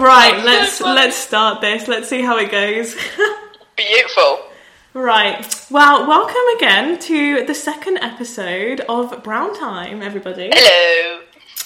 Right, 0.00 0.42
let's 0.46 0.80
let's 0.80 1.14
start 1.14 1.60
this. 1.60 1.86
Let's 1.86 2.08
see 2.08 2.22
how 2.22 2.38
it 2.38 2.50
goes. 2.50 2.96
Beautiful. 3.76 4.38
Right. 4.94 5.44
Well, 5.70 6.08
welcome 6.08 6.56
again 6.56 6.98
to 7.00 7.44
the 7.44 7.54
second 7.54 7.98
episode 7.98 8.80
of 8.88 9.22
Brown 9.22 9.54
Time, 9.58 10.02
everybody. 10.02 10.50
Hello. 10.54 11.20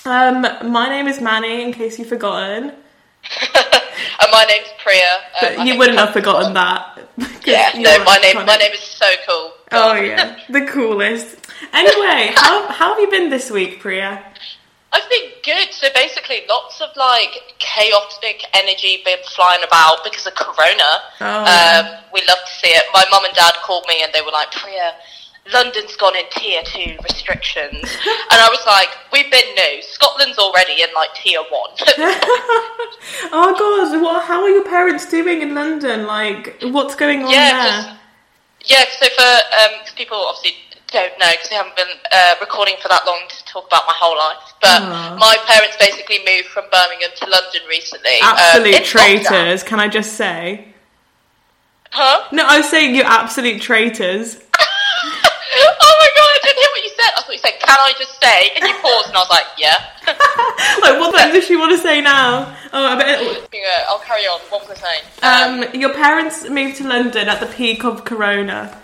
Um, 0.04 0.72
my 0.72 0.88
name 0.88 1.06
is 1.06 1.20
Manny, 1.20 1.62
in 1.62 1.72
case 1.72 1.96
you've 1.96 2.08
forgotten. 2.08 2.70
and 3.54 4.30
my 4.32 4.44
name's 4.48 4.66
Priya. 4.82 5.14
Um, 5.40 5.56
But 5.56 5.66
you 5.68 5.78
wouldn't 5.78 5.98
have 6.00 6.12
forgotten 6.12 6.54
that. 6.54 6.98
Yeah, 7.46 7.70
no, 7.76 8.02
my 8.04 8.16
name 8.16 8.36
my 8.46 8.56
name 8.56 8.72
is 8.72 8.80
so 8.80 9.06
cool. 9.28 9.52
Oh 9.70 9.94
yeah, 9.94 10.38
the 10.48 10.66
coolest. 10.66 11.36
Anyway, 11.72 12.32
how 12.34 12.66
how 12.72 12.94
have 12.94 12.98
you 12.98 13.08
been 13.10 13.30
this 13.30 13.48
week, 13.48 13.78
Priya? 13.80 14.24
I've 14.94 15.10
been 15.10 15.30
good. 15.42 15.72
So 15.74 15.88
basically, 15.94 16.42
lots 16.48 16.80
of 16.80 16.90
like 16.96 17.42
chaotic 17.58 18.44
energy 18.54 19.02
been 19.04 19.18
flying 19.34 19.64
about 19.66 20.04
because 20.04 20.24
of 20.26 20.34
Corona. 20.36 20.92
Oh. 21.20 21.42
Um, 21.44 21.84
we 22.12 22.22
love 22.28 22.38
to 22.46 22.52
see 22.62 22.68
it. 22.68 22.84
My 22.94 23.04
mum 23.10 23.24
and 23.24 23.34
dad 23.34 23.54
called 23.64 23.84
me 23.88 24.02
and 24.04 24.12
they 24.14 24.20
were 24.22 24.30
like, 24.30 24.52
"Priya, 24.52 24.94
London's 25.52 25.96
gone 25.96 26.14
in 26.16 26.24
tier 26.30 26.62
two 26.62 26.96
restrictions," 27.02 27.82
and 28.30 28.38
I 28.38 28.48
was 28.48 28.62
like, 28.66 28.88
"We've 29.12 29.30
been 29.30 29.54
new. 29.56 29.82
Scotland's 29.82 30.38
already 30.38 30.80
in 30.80 30.88
like 30.94 31.12
tier 31.14 31.42
one." 31.42 31.70
oh 33.34 33.54
god, 33.58 34.00
what? 34.00 34.24
How 34.24 34.42
are 34.42 34.48
your 34.50 34.64
parents 34.64 35.10
doing 35.10 35.42
in 35.42 35.56
London? 35.56 36.06
Like, 36.06 36.56
what's 36.62 36.94
going 36.94 37.24
on 37.24 37.30
Yeah, 37.30 37.82
there? 37.82 37.98
Yeah, 38.66 38.84
so 38.98 39.06
for 39.10 39.22
um 39.22 39.80
'cause 39.82 39.92
people 39.96 40.16
obviously 40.18 40.56
don't 40.94 41.18
know 41.18 41.26
because 41.34 41.50
we 41.50 41.56
haven't 41.56 41.74
been 41.74 41.90
uh, 42.12 42.34
recording 42.40 42.76
for 42.80 42.86
that 42.86 43.02
long 43.04 43.18
to 43.28 43.44
talk 43.44 43.66
about 43.66 43.82
my 43.90 43.94
whole 43.98 44.16
life. 44.16 44.54
But 44.62 44.80
Aw. 44.82 45.16
my 45.18 45.34
parents 45.50 45.76
basically 45.76 46.22
moved 46.24 46.48
from 46.54 46.64
Birmingham 46.70 47.10
to 47.18 47.26
London 47.26 47.62
recently. 47.68 48.22
um, 48.22 48.38
Absolute 48.38 48.74
lockdown. 48.78 48.86
traitors, 48.86 49.62
can 49.64 49.80
I 49.80 49.88
just 49.88 50.12
say? 50.14 50.68
Huh? 51.90 52.28
No, 52.30 52.46
I 52.46 52.58
was 52.58 52.70
saying 52.70 52.94
you're 52.94 53.06
absolute 53.06 53.60
traitors. 53.60 54.36
oh 54.58 55.94
my 56.00 56.10
god, 56.14 56.30
I 56.30 56.38
didn't 56.42 56.58
hear 56.62 56.70
what 56.74 56.82
you 56.86 56.90
said. 56.94 57.10
I 57.18 57.22
thought 57.22 57.32
you 57.32 57.38
said, 57.38 57.58
"Can 57.60 57.76
I 57.78 57.92
just 57.98 58.14
say?" 58.22 58.50
And 58.54 58.64
you 58.66 58.74
paused, 58.82 59.08
and 59.08 59.16
I 59.16 59.20
was 59.20 59.30
like, 59.30 59.46
"Yeah." 59.58 59.78
like, 60.82 60.98
what 61.00 61.12
the 61.12 61.18
heck 61.18 61.32
does 61.32 61.44
she 61.46 61.56
want 61.56 61.70
to 61.70 61.78
say 61.78 62.00
now? 62.00 62.54
Oh, 62.72 62.86
I 62.86 62.96
bet. 62.98 63.20
I'll 63.88 63.98
carry 64.00 64.22
on. 64.22 64.40
What 64.50 64.68
was 64.68 64.78
I 64.82 64.98
saying? 65.22 65.64
Um, 65.74 65.80
your 65.80 65.94
parents 65.94 66.48
moved 66.48 66.76
to 66.78 66.88
London 66.88 67.28
at 67.28 67.38
the 67.40 67.46
peak 67.46 67.84
of 67.84 68.04
Corona. 68.04 68.76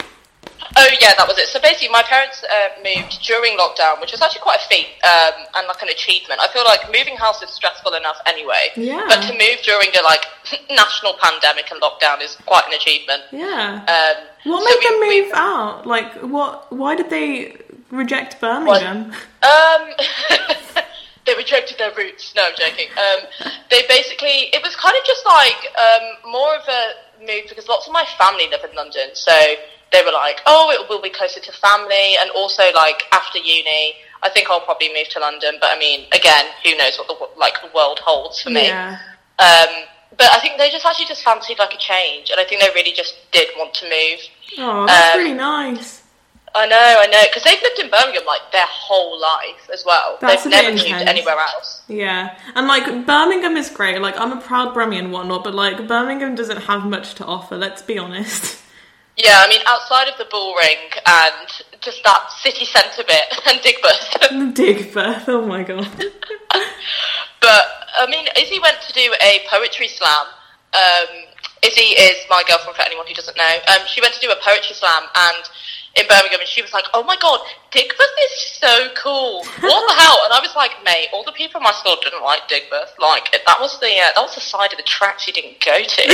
Oh 0.76 0.86
yeah, 1.00 1.14
that 1.18 1.26
was 1.26 1.36
it. 1.38 1.48
So 1.48 1.60
basically, 1.60 1.88
my 1.88 2.02
parents 2.02 2.44
uh, 2.44 2.68
moved 2.82 3.20
during 3.26 3.58
lockdown, 3.58 4.00
which 4.00 4.12
was 4.12 4.22
actually 4.22 4.40
quite 4.42 4.60
a 4.60 4.68
feat 4.68 4.86
um, 5.02 5.46
and 5.56 5.66
like 5.66 5.82
an 5.82 5.88
achievement. 5.88 6.40
I 6.40 6.48
feel 6.48 6.64
like 6.64 6.86
moving 6.92 7.16
house 7.16 7.42
is 7.42 7.50
stressful 7.50 7.92
enough 7.94 8.16
anyway, 8.26 8.70
Yeah. 8.76 9.04
but 9.08 9.20
to 9.26 9.32
move 9.32 9.58
during 9.64 9.88
the 9.92 10.02
like 10.04 10.24
national 10.70 11.14
pandemic 11.20 11.70
and 11.72 11.80
lockdown 11.82 12.22
is 12.22 12.36
quite 12.46 12.66
an 12.68 12.74
achievement. 12.74 13.22
Yeah. 13.32 13.82
Um, 13.82 14.24
what 14.44 14.62
so 14.62 14.68
made 14.70 14.78
we- 14.78 14.88
them 14.88 15.00
we- 15.00 15.22
move 15.22 15.32
out? 15.34 15.86
Like, 15.86 16.12
what? 16.22 16.72
Why 16.72 16.94
did 16.94 17.10
they 17.10 17.56
reject 17.90 18.40
Birmingham? 18.40 19.12
Um, 19.42 19.88
they 21.26 21.34
rejected 21.34 21.78
their 21.78 21.92
roots. 21.96 22.34
No, 22.36 22.44
I'm 22.44 22.52
joking. 22.56 22.88
Um, 22.96 23.26
they 23.70 23.82
basically, 23.88 24.52
it 24.52 24.62
was 24.62 24.76
kind 24.76 24.94
of 24.96 25.04
just 25.06 25.24
like 25.24 25.56
um, 25.80 26.30
more 26.30 26.54
of 26.56 26.62
a 26.68 27.24
move 27.24 27.44
because 27.48 27.68
lots 27.68 27.86
of 27.86 27.92
my 27.94 28.04
family 28.18 28.48
live 28.50 28.60
in 28.68 28.76
London, 28.76 29.08
so 29.14 29.32
they 29.92 30.02
were 30.04 30.12
like, 30.12 30.40
"Oh, 30.46 30.70
it 30.70 30.88
will 30.88 31.00
be 31.02 31.10
closer 31.10 31.40
to 31.40 31.52
family," 31.52 32.16
and 32.20 32.30
also 32.30 32.70
like 32.74 33.04
after 33.12 33.38
uni. 33.38 33.94
I 34.22 34.28
think 34.28 34.50
I'll 34.50 34.60
probably 34.60 34.92
move 34.92 35.08
to 35.10 35.18
London, 35.20 35.56
but 35.60 35.70
I 35.74 35.78
mean, 35.78 36.06
again, 36.12 36.44
who 36.62 36.76
knows 36.76 36.98
what 36.98 37.08
the 37.08 37.40
like 37.40 37.60
the 37.62 37.70
world 37.74 37.98
holds 38.00 38.40
for 38.42 38.50
me. 38.50 38.66
Yeah. 38.66 38.98
Um, 39.38 39.84
but 40.18 40.28
I 40.34 40.40
think 40.40 40.58
they 40.58 40.70
just 40.70 40.84
actually 40.84 41.06
just 41.06 41.22
fancied 41.22 41.58
like 41.58 41.72
a 41.72 41.78
change, 41.78 42.30
and 42.30 42.38
I 42.38 42.44
think 42.44 42.60
they 42.60 42.68
really 42.74 42.92
just 42.92 43.14
did 43.32 43.48
want 43.56 43.72
to 43.74 43.84
move. 43.88 44.20
Oh, 44.58 44.86
that's 44.86 45.14
Um, 45.14 45.20
really 45.22 45.34
nice. 45.34 46.02
I 46.52 46.66
know, 46.66 46.76
I 46.98 47.06
know, 47.06 47.22
because 47.28 47.44
they've 47.44 47.62
lived 47.62 47.78
in 47.78 47.88
Birmingham 47.90 48.24
like 48.26 48.40
their 48.50 48.66
whole 48.66 49.18
life 49.20 49.70
as 49.72 49.84
well. 49.86 50.18
That's 50.20 50.42
they've 50.42 50.50
never 50.50 50.72
moved 50.72 50.84
anywhere 50.88 51.38
else. 51.38 51.82
Yeah, 51.86 52.36
and 52.56 52.66
like 52.66 53.06
Birmingham 53.06 53.56
is 53.56 53.70
great. 53.70 54.00
Like 54.02 54.18
I'm 54.20 54.32
a 54.36 54.40
proud 54.40 54.74
Brummie 54.74 54.98
and 54.98 55.12
whatnot, 55.12 55.44
but 55.44 55.54
like 55.54 55.86
Birmingham 55.86 56.34
doesn't 56.34 56.62
have 56.62 56.84
much 56.84 57.14
to 57.14 57.24
offer. 57.24 57.56
Let's 57.56 57.82
be 57.82 57.98
honest. 57.98 58.58
Yeah, 59.16 59.42
I 59.44 59.48
mean, 59.48 59.60
outside 59.66 60.08
of 60.08 60.16
the 60.18 60.26
Bullring 60.30 60.90
and 61.06 61.48
just 61.80 62.02
that 62.04 62.30
city 62.42 62.64
centre 62.64 63.04
bit 63.06 63.26
and 63.46 63.60
Digbeth. 63.60 64.54
Digbeth. 64.54 65.28
Oh 65.28 65.44
my 65.46 65.62
god. 65.62 65.88
but 67.40 67.64
I 67.98 68.06
mean, 68.08 68.26
Izzy 68.38 68.58
went 68.60 68.80
to 68.82 68.92
do 68.92 69.12
a 69.20 69.40
poetry 69.50 69.88
slam. 69.88 70.26
Um, 70.72 71.24
Izzy 71.62 71.92
is 71.98 72.16
my 72.30 72.42
girlfriend 72.48 72.76
for 72.76 72.82
anyone 72.82 73.06
who 73.06 73.14
doesn't 73.14 73.36
know. 73.36 73.58
Um, 73.68 73.86
she 73.86 74.00
went 74.00 74.14
to 74.14 74.20
do 74.20 74.30
a 74.30 74.36
poetry 74.42 74.74
slam 74.74 75.02
and 75.14 75.44
in 75.96 76.06
Birmingham, 76.08 76.38
and 76.40 76.48
she 76.48 76.62
was 76.62 76.72
like, 76.72 76.84
"Oh 76.94 77.02
my 77.02 77.16
god, 77.20 77.40
Digbeth 77.72 78.16
is 78.24 78.38
so 78.62 78.88
cool! 78.96 79.42
What 79.44 79.82
the 79.88 79.94
hell?" 80.00 80.18
And 80.24 80.32
I 80.32 80.38
was 80.40 80.54
like, 80.54 80.70
"Mate, 80.84 81.08
all 81.12 81.24
the 81.24 81.32
people 81.32 81.58
in 81.58 81.64
my 81.64 81.72
school 81.72 81.96
didn't 82.02 82.22
like 82.22 82.48
Digbeth. 82.48 82.94
Like 82.98 83.32
that 83.32 83.58
was 83.60 83.78
the 83.80 83.86
uh, 83.88 84.14
that 84.14 84.22
was 84.22 84.34
the 84.36 84.40
side 84.40 84.72
of 84.72 84.76
the 84.76 84.84
tracks 84.84 85.26
you 85.26 85.32
didn't 85.32 85.58
go 85.64 85.82
to." 85.82 86.02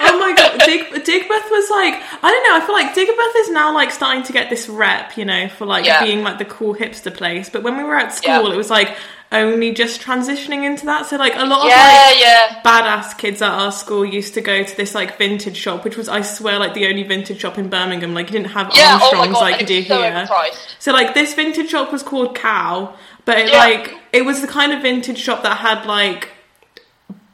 oh 0.00 0.16
my 0.18 0.32
god, 0.36 0.58
Dig- 0.64 0.88
Digbeth 1.04 1.50
was 1.50 1.70
like 1.70 1.94
I 2.22 2.30
don't 2.30 2.44
know. 2.44 2.56
I 2.56 2.62
feel 2.64 2.74
like 2.74 2.94
Digbeth 2.94 3.40
is 3.40 3.50
now 3.50 3.74
like 3.74 3.90
starting 3.90 4.22
to 4.24 4.32
get 4.32 4.48
this 4.50 4.68
rep, 4.68 5.16
you 5.16 5.24
know, 5.24 5.48
for 5.48 5.66
like 5.66 5.84
Yeah. 5.84 6.02
being 6.04 6.22
like 6.22 6.38
the 6.38 6.44
cool 6.44 6.74
hipster 6.74 7.14
place. 7.14 7.48
But 7.50 7.62
when 7.62 7.76
we 7.76 7.84
were 7.84 7.96
at 7.96 8.12
school, 8.14 8.48
Yeah. 8.48 8.54
it 8.54 8.56
was 8.56 8.70
like 8.70 8.96
only 9.32 9.72
just 9.72 10.00
transitioning 10.00 10.64
into 10.64 10.84
that. 10.86 11.06
So 11.06 11.16
like 11.16 11.34
a 11.34 11.44
lot 11.44 11.60
of 11.64 11.68
yeah, 11.70 12.06
like 12.10 12.20
yeah. 12.20 12.62
badass 12.64 13.16
kids 13.18 13.40
at 13.42 13.50
our 13.50 13.72
school 13.72 14.04
used 14.04 14.34
to 14.34 14.40
go 14.40 14.62
to 14.62 14.76
this 14.76 14.94
like 14.94 15.16
vintage 15.18 15.56
shop, 15.56 15.84
which 15.84 15.96
was 15.96 16.08
I 16.08 16.20
swear 16.22 16.58
like 16.58 16.74
the 16.74 16.86
only 16.86 17.02
vintage 17.02 17.40
shop 17.40 17.58
in 17.58 17.68
Birmingham. 17.68 18.14
Like 18.14 18.26
you 18.30 18.32
didn't 18.38 18.52
have 18.52 18.70
Yeah, 18.74 18.98
oh 19.00 19.10
Armstrongs 19.16 19.32
God, 19.34 19.40
like 19.40 19.60
you 19.60 19.66
do 19.66 19.82
so 19.84 20.00
here. 20.02 20.12
overpriced. 20.12 20.74
So 20.78 20.92
like 20.92 21.14
this 21.14 21.34
vintage 21.34 21.70
shop 21.70 21.90
was 21.92 22.02
called 22.02 22.34
Cow, 22.36 22.94
but 23.24 23.38
it 23.38 23.48
Yeah. 23.50 23.58
like 23.58 23.94
it 24.12 24.24
was 24.24 24.40
the 24.42 24.46
kind 24.48 24.72
of 24.72 24.82
vintage 24.82 25.18
shop 25.18 25.42
that 25.44 25.56
had 25.58 25.86
like 25.86 26.28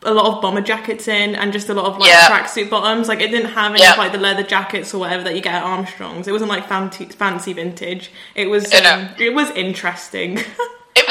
a 0.04 0.14
lot 0.14 0.26
of 0.37 0.41
bomber 0.41 0.60
jackets 0.60 1.08
in 1.08 1.34
and 1.34 1.53
just 1.53 1.69
a 1.69 1.75
lot 1.75 1.87
of 1.87 1.98
like 1.98 2.08
Yeah. 2.08 2.28
tracksuit 2.28 2.70
bottoms. 2.70 3.08
Like 3.08 3.20
it 3.20 3.32
didn't 3.32 3.50
have 3.50 3.72
any 3.72 3.82
Yeah. 3.82 3.92
of 3.92 3.98
like 3.98 4.12
the 4.12 4.19
leather 4.19 4.44
jackets 4.44 4.94
or 4.94 4.98
whatever 4.98 5.25
that 5.25 5.34
you 5.34 5.41
get 5.42 5.54
at 5.54 5.64
Armstrong's. 5.64 6.28
It 6.28 6.32
wasn't 6.32 6.50
like 6.50 6.69
fancy 6.69 7.06
fancy 7.06 7.53
vintage. 7.53 8.12
It 8.37 8.48
was 8.48 8.72
um, 8.72 9.08
it 9.19 9.34
was 9.34 9.50
interesting. 9.50 10.38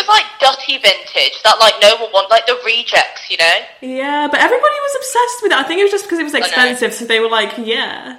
Was 0.08 0.16
like 0.16 0.26
dirty 0.40 0.78
vintage 0.78 1.44
that 1.44 1.60
like 1.60 1.74
no 1.82 1.98
one 1.98 2.12
want, 2.14 2.30
like 2.30 2.46
the 2.48 2.58
rejects, 2.66 3.30
you 3.30 3.38
know. 3.38 3.58
yeah, 3.82 4.28
but 4.32 4.40
everybody 4.40 4.78
was 4.80 4.96
obsessed 4.96 5.44
with 5.44 5.52
it. 5.52 5.58
I 5.58 5.64
think 5.64 5.80
it 5.80 5.84
was 5.84 5.92
just 5.92 6.06
because 6.06 6.20
it 6.20 6.24
was 6.24 6.34
expensive, 6.34 6.94
so 6.94 7.06
they 7.06 7.20
were 7.20 7.30
like, 7.30 7.58
yeah. 7.58 8.18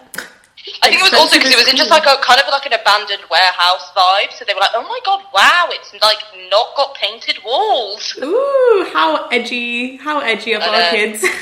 I 0.82 0.90
think 0.90 1.00
it 1.00 1.02
was 1.02 1.14
also 1.14 1.38
because 1.38 1.52
it 1.52 1.56
was 1.56 1.68
in 1.68 1.76
just 1.76 1.90
like 1.90 2.04
a 2.04 2.20
kind 2.20 2.40
of 2.40 2.46
like 2.50 2.66
an 2.66 2.74
abandoned 2.74 3.22
warehouse 3.30 3.90
vibe. 3.96 4.32
So 4.32 4.44
they 4.44 4.52
were 4.52 4.60
like, 4.60 4.74
"Oh 4.74 4.82
my 4.82 5.00
god, 5.04 5.24
wow! 5.32 5.68
It's 5.70 5.94
like 6.02 6.18
not 6.50 6.76
got 6.76 6.94
painted 6.94 7.38
walls." 7.44 8.18
Ooh, 8.22 8.90
how 8.92 9.28
edgy! 9.28 9.96
How 9.96 10.20
edgy 10.20 10.52
of 10.52 10.62
our 10.62 10.90
kids. 10.90 11.24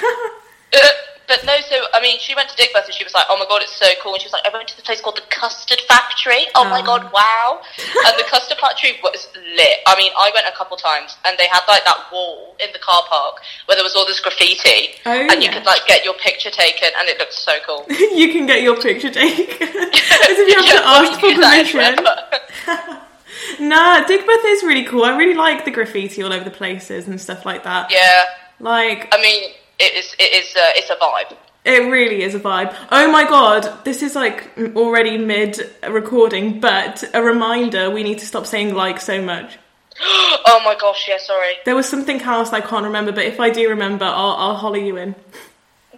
Uh, 0.74 0.78
But 1.28 1.44
no, 1.44 1.58
so 1.68 1.76
I 1.92 2.00
mean, 2.00 2.18
she 2.20 2.34
went 2.34 2.48
to 2.50 2.56
Digbeth 2.56 2.84
and 2.86 2.94
she 2.94 3.02
was 3.04 3.12
like, 3.14 3.24
"Oh 3.28 3.36
my 3.38 3.46
god, 3.48 3.62
it's 3.62 3.74
so 3.76 3.86
cool!" 4.02 4.14
And 4.14 4.22
she 4.22 4.26
was 4.26 4.32
like, 4.32 4.46
"I 4.46 4.50
went 4.56 4.68
to 4.68 4.76
the 4.76 4.82
place 4.82 5.00
called 5.00 5.16
the 5.16 5.26
Custard 5.28 5.80
Factory. 5.88 6.46
Oh 6.54 6.64
my 6.64 6.80
Oh. 6.80 6.84
god, 6.86 7.10
wow!" 7.12 7.60
And 8.06 8.14
the 8.18 8.24
Custard 8.24 8.58
Factory 8.58 8.98
was 9.02 9.28
lit. 9.34 9.78
I 9.86 9.96
mean, 9.98 10.12
I 10.16 10.30
went 10.34 10.46
a 10.46 10.52
couple 10.56 10.76
times 10.76 11.16
and 11.24 11.36
they 11.38 11.46
had 11.50 11.62
like 11.66 11.84
that 11.84 12.06
wall 12.12 12.56
in 12.64 12.72
the 12.72 12.78
car 12.78 13.02
park 13.08 13.40
where 13.66 13.74
there 13.76 13.84
was 13.84 13.94
all 13.96 14.06
this 14.06 14.20
graffiti, 14.20 14.94
Oh, 15.04 15.10
and 15.30 15.42
you 15.42 15.50
could 15.50 15.64
like 15.66 15.86
get 15.86 16.04
your 16.04 16.14
picture 16.14 16.50
taken, 16.50 16.88
and 16.98 17.08
it 17.08 17.18
looked 17.18 17.34
so 17.34 17.52
cool. 17.66 17.86
you 17.90 18.32
can 18.32 18.46
get 18.46 18.62
your 18.62 18.76
picture 18.80 19.10
taken. 19.10 19.68
As 19.68 20.38
if 20.38 20.48
you 20.48 20.56
have 20.56 20.66
Yeah, 20.66 20.80
to 20.80 20.86
ask 20.86 21.20
for 21.20 21.26
use 21.34 21.38
that 21.40 21.58
as 21.58 21.72
permission. 21.72 23.02
Nah, 23.68 24.04
Digbeth 24.04 24.44
is 24.46 24.62
really 24.62 24.84
cool. 24.84 25.04
I 25.04 25.16
really 25.16 25.34
like 25.34 25.64
the 25.64 25.70
graffiti 25.70 26.22
all 26.22 26.32
over 26.32 26.44
the 26.44 26.50
places 26.50 27.06
and 27.08 27.20
stuff 27.20 27.44
like 27.46 27.64
that. 27.64 27.90
yeah, 27.90 28.22
Like, 28.60 29.08
I 29.14 29.20
mean, 29.20 29.50
it 29.78 29.94
is. 29.94 30.14
It 30.18 30.32
is. 30.34 30.54
Uh, 30.56 30.72
it's 30.74 30.90
a 30.90 30.96
vibe. 30.96 31.36
it 31.64 31.90
really 31.90 32.22
is 32.22 32.34
a 32.34 32.40
vibe. 32.40 32.74
Oh 32.90 33.10
my 33.10 33.24
god, 33.24 33.84
this 33.84 34.02
is 34.02 34.14
like 34.14 34.50
already 34.74 35.18
mid 35.18 35.58
recording, 35.88 36.60
but 36.60 37.04
a 37.14 37.22
reminder 37.22 37.90
we 37.90 38.02
need 38.02 38.18
to 38.18 38.26
stop 38.26 38.46
saying 38.46 38.74
like 38.74 39.00
so 39.00 39.22
much. 39.22 39.58
oh 40.00 40.60
my 40.64 40.76
gosh, 40.78 41.06
yeah, 41.08 41.18
sorry. 41.18 41.54
There 41.64 41.74
was 41.74 41.88
something 41.88 42.20
else 42.20 42.52
I 42.52 42.60
can't 42.60 42.84
remember, 42.84 43.12
but 43.12 43.24
if 43.24 43.40
I 43.40 43.50
do 43.50 43.68
remember, 43.68 44.04
I'll, 44.04 44.36
I'll 44.36 44.54
holler 44.54 44.78
you 44.78 44.96
in. 44.96 45.14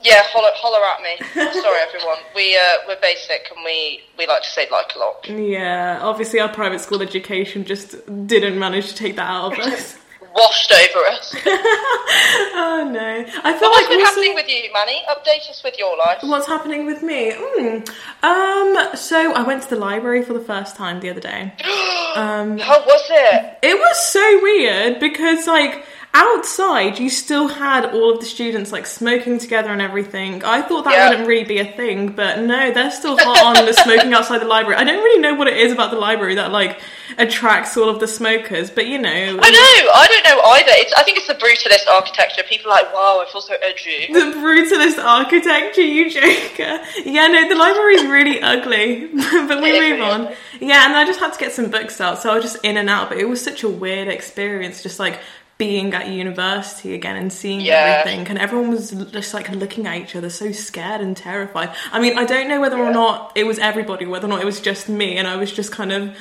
Yeah, 0.03 0.23
holler, 0.27 0.51
holler 0.55 0.85
at 0.85 1.03
me. 1.03 1.53
sorry, 1.61 1.81
everyone. 1.81 2.19
We 2.35 2.57
uh, 2.57 2.87
we're 2.87 3.01
basic 3.01 3.49
and 3.55 3.65
we 3.65 4.03
we 4.17 4.27
like 4.27 4.43
to 4.43 4.49
say 4.49 4.69
like 4.71 4.93
a 4.95 4.99
lot. 4.99 5.29
Yeah, 5.29 5.99
obviously 6.03 6.41
our 6.41 6.49
private 6.49 6.81
school 6.81 7.03
education 7.03 7.65
just 7.65 7.97
didn't 8.27 8.59
manage 8.59 8.89
to 8.89 8.95
take 8.95 9.17
that 9.17 9.29
out 9.29 9.53
of 9.53 9.59
us. 9.59 9.99
Washed 10.35 10.73
over 10.73 11.07
us. 11.07 11.35
oh 11.47 12.89
no. 12.93 13.25
I 13.45 13.53
feel 13.59 13.71
What's 13.71 13.81
like 13.81 13.89
been 13.89 14.01
also- 14.01 14.05
happening 14.15 14.35
with 14.35 14.49
you, 14.49 14.71
Manny? 14.73 15.03
Update 15.11 15.49
us 15.51 15.63
with 15.65 15.79
your 15.79 15.97
life. 15.97 16.19
What's 16.23 16.47
happening 16.47 16.87
with 16.87 17.03
me? 17.03 17.33
Mm. 17.33 17.89
Um, 18.23 18.97
so 18.97 19.33
I 19.33 19.43
went 19.43 19.63
to 19.65 19.71
the 19.71 19.77
library 19.77 20.23
for 20.23 20.33
the 20.35 20.41
first 20.41 20.77
time 20.77 21.01
the 21.01 21.11
other 21.11 21.21
day. 21.21 21.53
Um, 22.17 22.59
How 22.59 22.81
was 22.85 23.07
it? 23.11 23.59
it 23.63 23.79
was 23.79 24.05
so 24.07 24.43
weird 24.43 24.99
because 24.99 25.47
like 25.47 25.85
outside 26.19 26.99
you 26.99 27.09
still 27.09 27.47
had 27.47 27.85
all 27.95 28.13
of 28.13 28.19
the 28.21 28.27
students 28.27 28.73
like 28.73 28.87
smoking 28.87 29.39
together 29.39 29.71
and 29.71 29.81
everything. 29.81 30.43
I 30.45 30.63
thought 30.63 30.85
that 30.85 30.95
Yeah. 30.95 31.09
wouldn't 31.11 31.29
really 31.29 31.45
be 31.45 31.59
a 31.59 31.65
thing, 31.65 32.09
but 32.09 32.41
no, 32.41 32.73
they're 32.73 32.91
still 32.91 33.17
hot 33.17 33.57
on 33.57 33.65
the 33.67 33.73
smoking 33.73 34.13
outside 34.13 34.39
the 34.41 34.45
library. 34.47 34.77
I 34.81 34.85
don't 34.85 35.03
really 35.03 35.21
know 35.21 35.35
what 35.35 35.47
it 35.47 35.57
is 35.57 35.73
about 35.73 35.91
the 35.93 35.97
library 35.99 36.35
that 36.35 36.51
like 36.51 36.81
attracts 37.19 37.77
all 37.77 37.89
of 37.89 38.01
the 38.01 38.09
smokers, 38.09 38.69
but 38.71 38.87
you 38.87 38.99
know, 38.99 39.09
I 39.11 39.51
know. 39.51 39.91
I 39.95 40.07
don't 40.11 40.25
know 40.25 40.43
either. 40.43 40.73
It's. 40.73 40.93
I 40.95 41.03
think 41.05 41.19
it's 41.19 41.27
the 41.29 41.35
brutalist 41.35 41.87
architecture. 41.93 42.43
People 42.49 42.71
are 42.73 42.83
like, 42.83 42.93
wow, 42.93 43.23
I 43.27 43.31
feel 43.31 43.41
so 43.41 43.55
edgy. 43.63 44.13
the 44.13 44.33
brutalist 44.39 45.03
architecture, 45.03 45.81
you 45.83 46.11
joker. 46.11 46.81
Yeah, 47.05 47.29
no, 47.29 47.49
the 47.49 47.55
library's 47.55 48.03
really 48.07 48.41
ugly, 48.43 49.07
but 49.49 49.63
we 49.63 49.81
move 49.81 50.01
on. 50.03 50.35
Yeah, 50.61 50.87
and 50.87 50.97
I 50.97 51.05
just 51.07 51.21
had 51.21 51.33
to 51.33 51.39
get 51.39 51.53
some 51.53 51.71
books 51.71 52.01
out, 52.01 52.19
so 52.21 52.33
I 52.33 52.35
was 52.35 52.43
just 52.43 52.65
in 52.65 52.77
and 52.79 52.91
out. 52.91 53.09
But 53.11 53.19
it 53.19 53.29
was 53.29 53.41
such 53.41 53.63
a 53.63 53.69
weird 53.69 54.09
experience, 54.09 54.83
just 54.83 54.99
like 54.99 55.21
being 55.59 55.93
at 55.93 56.07
university 56.09 56.95
again 56.95 57.17
and 57.17 57.33
seeing 57.33 57.61
Yeah. 57.61 57.99
everything, 58.01 58.29
and 58.29 58.39
everyone 58.39 58.71
was 58.71 58.91
just 58.91 59.35
like 59.35 59.49
looking 59.51 59.87
at 59.89 59.97
each 59.97 60.15
other, 60.15 60.31
so 60.31 60.53
scared 60.53 61.01
and 61.01 61.17
terrified. 61.17 61.71
I 61.93 61.99
mean, 61.99 62.17
I 62.17 62.25
don't 62.25 62.49
know 62.49 62.61
whether 62.61 62.79
or 62.79 62.93
not 62.93 63.33
it 63.35 63.45
was 63.45 63.59
everybody, 63.59 64.07
whether 64.07 64.27
or 64.27 64.31
not 64.31 64.41
it 64.41 64.47
was 64.47 64.61
just 64.61 64.89
me, 64.89 65.17
and 65.17 65.27
I 65.27 65.35
was 65.37 65.51
just 65.53 65.73
kind 65.73 65.93
of 65.93 66.17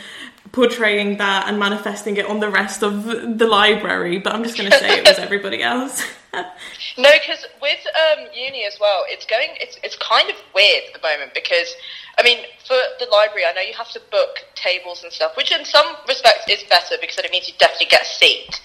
portraying 0.51 1.17
that 1.17 1.47
and 1.47 1.59
manifesting 1.59 2.17
it 2.17 2.25
on 2.25 2.39
the 2.39 2.49
rest 2.49 2.81
of 2.81 3.37
the 3.37 3.47
library. 3.47 4.17
But 4.17 4.33
I'm 4.33 4.43
just 4.43 4.57
going 4.57 4.71
to 4.71 4.77
say 4.77 4.97
it 4.97 5.07
was 5.07 5.19
everybody 5.27 5.61
else. 5.61 6.03
No, 6.99 7.09
because 7.13 7.45
with 7.61 7.79
um, 7.95 8.25
uni 8.33 8.65
as 8.65 8.77
well, 8.79 9.03
it's 9.07 9.25
going. 9.25 9.49
It's 9.61 9.77
it's 9.83 9.95
kind 9.97 10.29
of 10.29 10.35
weird 10.55 10.83
at 10.87 10.99
the 10.99 11.07
moment 11.07 11.33
because, 11.35 11.73
I 12.17 12.23
mean, 12.23 12.39
for 12.67 12.75
the 12.99 13.05
library, 13.11 13.43
I 13.47 13.53
know 13.53 13.61
you 13.61 13.73
have 13.73 13.89
to 13.91 14.01
book 14.11 14.37
tables 14.55 15.03
and 15.03 15.11
stuff, 15.13 15.37
which 15.37 15.51
in 15.51 15.63
some 15.63 15.85
respects 16.07 16.49
is 16.49 16.63
better 16.63 16.95
because 16.99 17.15
then 17.17 17.25
it 17.25 17.31
means 17.31 17.47
you 17.47 17.53
definitely 17.59 17.87
get 17.87 18.01
a 18.01 18.05
seat. 18.05 18.61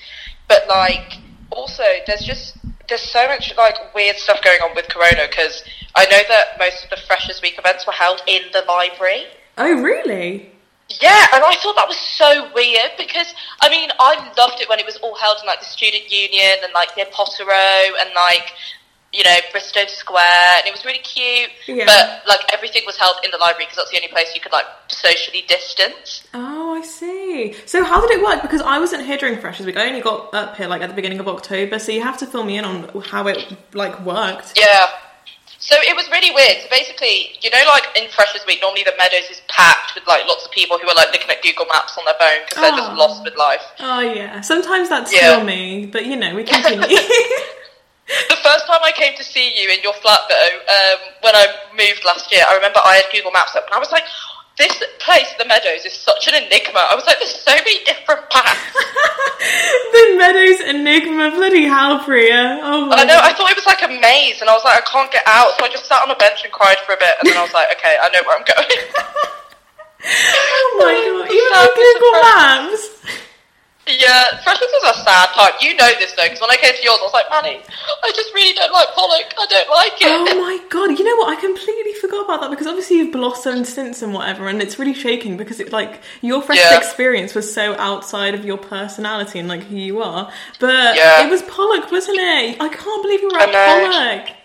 But 0.52 0.69
like, 0.69 1.19
also, 1.50 1.82
there's 2.06 2.20
just 2.20 2.58
there's 2.87 3.00
so 3.00 3.26
much 3.26 3.56
like 3.56 3.94
weird 3.94 4.16
stuff 4.16 4.43
going 4.44 4.60
on 4.60 4.75
with 4.75 4.87
Corona 4.88 5.26
because 5.26 5.62
I 5.94 6.04
know 6.04 6.20
that 6.28 6.58
most 6.58 6.84
of 6.84 6.90
the 6.90 6.99
Freshers 7.06 7.40
Week 7.40 7.58
events 7.58 7.87
were 7.87 7.94
held 7.94 8.20
in 8.26 8.43
the 8.52 8.62
library. 8.69 9.25
oh, 9.56 9.81
really? 9.81 10.50
Yeah, 11.00 11.25
and 11.32 11.43
I 11.43 11.54
thought 11.54 11.76
that 11.76 11.88
was 11.88 11.96
so 11.96 12.52
weird 12.54 12.93
because 12.99 13.32
I 13.62 13.70
mean 13.70 13.88
I 13.99 14.31
loved 14.37 14.60
it 14.60 14.69
when 14.69 14.78
it 14.78 14.84
was 14.84 14.99
all 14.99 15.14
held 15.14 15.38
in 15.40 15.46
like 15.46 15.60
the 15.60 15.64
student 15.64 16.12
union 16.12 16.58
and 16.62 16.70
like 16.75 16.94
near 16.98 17.06
Potterrow 17.06 17.84
and 17.98 18.10
like 18.14 18.52
you 19.12 19.23
know 19.25 19.37
Bristo 19.53 19.87
Square 19.88 20.59
and 20.59 20.67
it 20.67 20.73
was 20.73 20.85
really 20.85 21.00
cute. 21.00 21.50
Yeah. 21.67 21.85
But 21.87 22.23
like 22.26 22.41
everything 22.53 22.82
was 22.87 22.97
held 22.97 23.17
in 23.25 23.31
the 23.31 23.38
library 23.38 23.64
because 23.67 23.76
that's 23.76 23.91
the 23.91 23.97
only 23.97 24.09
place 24.09 24.35
you 24.35 24.41
could 24.41 24.53
like 24.53 24.67
socially 24.88 25.44
distance. 25.49 26.26
Oh, 26.35 26.75
I 26.75 26.82
see. 26.82 27.55
So 27.67 27.85
how 27.85 28.00
did 28.00 28.11
it 28.19 28.23
work? 28.25 28.43
Because 28.43 28.62
I 28.62 28.79
wasn't 28.79 29.05
here 29.05 29.17
during 29.19 29.38
Freshers 29.38 29.67
Week. 29.67 29.76
I 29.76 29.87
only 29.88 30.00
got 30.00 30.32
up 30.35 30.56
here 30.56 30.67
like 30.69 30.82
at 30.82 30.88
the 30.88 30.94
beginning 30.97 31.20
of 31.20 31.29
October, 31.29 31.79
so 31.79 31.93
you 31.93 32.03
have 32.03 32.19
to 32.19 32.26
fill 32.26 32.44
me 32.44 32.56
in 32.59 32.64
on 32.64 32.88
how 33.06 33.26
it 33.29 33.56
like 33.75 34.00
worked. 34.05 34.59
Yeah. 34.59 34.87
So 35.58 35.76
it 35.79 35.94
was 35.94 36.11
really 36.11 36.35
weird. 36.35 36.61
So 36.62 36.69
basically, 36.70 37.37
you 37.41 37.49
know, 37.50 37.61
like 37.69 37.85
in 37.97 38.11
Freshers 38.11 38.44
Week, 38.49 38.58
normally 38.61 38.82
the 38.82 38.94
Meadows 38.99 39.31
is 39.31 39.41
packed 39.49 39.94
with 39.94 40.05
like 40.08 40.26
lots 40.26 40.44
of 40.44 40.50
people 40.50 40.76
who 40.79 40.88
are 40.88 40.94
like 40.97 41.12
looking 41.12 41.31
at 41.31 41.41
Google 41.41 41.67
Maps 41.67 41.97
on 41.97 42.05
their 42.05 42.15
phone 42.19 42.43
because 42.49 42.62
they're 42.62 42.76
just 42.76 42.91
Oh. 42.91 42.94
lost 42.94 43.23
with 43.23 43.37
life. 43.37 43.62
Oh 43.79 44.00
yeah. 44.00 44.41
Sometimes 44.41 44.88
that's 44.88 45.15
Yeah. 45.15 45.41
me, 45.44 45.87
but 45.87 46.05
you 46.06 46.17
know 46.17 46.35
we 46.35 46.43
continue. 46.43 46.99
The 48.08 48.38
first 48.43 48.66
time 48.66 48.81
I 48.82 48.93
came 48.93 49.14
to 49.16 49.25
see 49.25 49.54
you 49.54 49.70
in 49.70 49.82
your 49.82 49.94
flat, 49.94 50.20
though, 50.28 50.54
um, 50.69 50.99
when 51.22 51.34
I 51.37 51.46
moved 51.72 52.04
last 52.04 52.31
year, 52.32 52.43
I 52.50 52.56
remember 52.56 52.81
I 52.84 52.96
had 52.96 53.06
Google 53.12 53.31
Maps 53.31 53.54
up, 53.54 53.64
and 53.64 53.75
I 53.75 53.78
was 53.78 53.93
like, 53.93 54.04
"This 54.58 54.75
place, 54.99 55.31
the 55.38 55.46
Meadows, 55.46 55.87
is 55.87 55.94
such 55.94 56.26
an 56.28 56.34
enigma." 56.34 56.82
I 56.90 56.94
was 56.94 57.06
like, 57.06 57.19
"There's 57.19 57.34
so 57.40 57.54
many 57.54 57.84
different 57.84 58.28
paths." 58.28 58.75
the 59.93 60.04
Meadows 60.19 60.60
Enigma, 60.66 61.31
bloody 61.31 61.64
hell, 61.64 62.02
Priya. 62.04 62.58
Oh 62.62 62.87
my 62.87 62.96
I 62.96 63.04
know. 63.04 63.19
I 63.22 63.32
thought 63.32 63.50
it 63.50 63.56
was 63.56 63.66
like 63.66 63.82
a 63.82 63.88
maze, 63.88 64.40
and 64.40 64.50
I 64.50 64.55
was 64.55 64.64
like, 64.64 64.82
"I 64.82 64.84
can't 64.84 65.10
get 65.12 65.22
out," 65.26 65.55
so 65.58 65.64
I 65.64 65.69
just 65.69 65.87
sat 65.87 66.02
on 66.02 66.10
a 66.10 66.16
bench 66.16 66.43
and 66.44 66.52
cried 66.52 66.78
for 66.84 66.93
a 66.94 66.98
bit, 66.98 67.14
and 67.20 67.31
then 67.31 67.38
I 67.38 67.43
was 67.43 67.55
like, 67.55 67.70
"Okay, 67.78 67.96
I 68.02 68.10
know 68.10 68.22
where 68.26 68.37
I'm 68.37 68.44
going." 68.44 68.82
Oh 70.05 70.78
my 70.82 70.93
god. 70.98 71.31
Even 71.31 71.52
on 71.55 71.69
Google 71.78 72.12
Maps. 72.22 72.82
Yeah, 73.87 74.40
Freshers 74.44 74.69
was 74.82 74.96
a 74.96 75.05
sad 75.05 75.29
time. 75.34 75.52
You 75.61 75.75
know 75.76 75.88
this 75.99 76.12
though, 76.12 76.23
because 76.25 76.40
when 76.40 76.50
I 76.50 76.56
came 76.56 76.75
to 76.75 76.82
yours, 76.82 76.99
I 77.00 77.05
was 77.05 77.12
like, 77.12 77.29
"Manny, 77.31 77.61
I 78.05 78.12
just 78.14 78.32
really 78.34 78.55
don't 78.55 78.73
like 78.73 78.88
Pollock. 78.94 79.34
I 79.38 79.46
don't 79.46 79.70
like 79.70 79.93
it." 80.00 80.06
Oh 80.34 80.40
my 80.40 80.58
god! 80.69 80.99
You 80.99 81.05
know 81.05 81.17
what? 81.17 81.37
I 81.37 81.40
completely 81.40 81.93
forgot 81.94 82.25
about 82.25 82.40
that 82.43 82.50
because 82.50 82.67
obviously 82.67 82.99
you've 82.99 83.12
blossomed 83.12 83.67
since 83.67 84.00
and 84.02 84.14
whatever, 84.14 84.46
and 84.49 84.62
it's 84.62 84.79
really 84.79 84.94
shaking 84.94 85.37
because 85.37 85.58
it 85.61 85.73
like 85.73 86.00
your 86.20 86.43
fresh 86.43 86.58
Yeah. 86.58 86.76
experience 86.79 87.34
was 87.34 87.52
so 87.52 87.75
outside 87.79 88.34
of 88.34 88.44
your 88.44 88.56
personality 88.58 89.38
and 89.38 89.49
like 89.49 89.64
who 89.64 89.76
you 89.76 90.02
are. 90.02 90.31
But 90.61 90.94
Yeah. 90.96 91.25
it 91.26 91.31
was 91.31 91.43
Pollock, 91.43 91.90
wasn't 91.90 92.19
it? 92.20 92.56
I 92.61 92.69
can't 92.69 93.02
believe 93.02 93.20
you 93.20 93.29
were 93.32 93.38
at. 93.38 93.52
Pollock. 93.52 94.37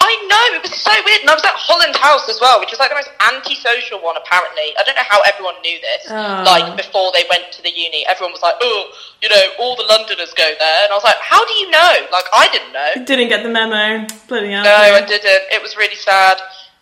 I 0.00 0.12
know, 0.28 0.44
it 0.60 0.62
was 0.62 0.76
so 0.76 0.92
weird. 1.04 1.24
And 1.24 1.30
I 1.30 1.34
was 1.34 1.44
at 1.44 1.56
Holland 1.56 1.96
House 1.96 2.28
as 2.28 2.40
well, 2.40 2.60
which 2.60 2.72
is 2.72 2.78
like 2.78 2.92
the 2.92 3.00
most 3.00 3.10
antisocial 3.20 3.98
one, 4.00 4.16
apparently. 4.16 4.76
I 4.76 4.82
don't 4.84 4.94
know 4.94 5.08
how 5.08 5.24
everyone 5.24 5.56
knew 5.64 5.80
this. 5.80 6.10
Oh. 6.12 6.44
Like, 6.44 6.76
before 6.76 7.10
they 7.16 7.24
went 7.32 7.50
to 7.56 7.62
the 7.62 7.72
uni, 7.72 8.04
everyone 8.06 8.32
was 8.32 8.42
like, 8.42 8.56
oh, 8.60 8.92
you 9.22 9.28
know, 9.28 9.44
all 9.58 9.76
the 9.76 9.88
Londoners 9.88 10.36
go 10.36 10.44
there. 10.44 10.80
And 10.84 10.92
I 10.92 10.96
was 10.96 11.04
like, 11.04 11.18
how 11.20 11.40
do 11.40 11.52
you 11.56 11.70
know? 11.70 11.92
Like, 12.12 12.28
I 12.32 12.48
didn't 12.52 12.72
know. 12.72 12.90
Didn't 13.04 13.28
get 13.28 13.42
the 13.42 13.52
memo. 13.52 14.06
Bloody. 14.28 14.52
No, 14.52 14.68
I 14.68 15.00
didn't. 15.00 15.44
It 15.48 15.62
was 15.62 15.76
really 15.76 15.96
sad. 15.96 16.38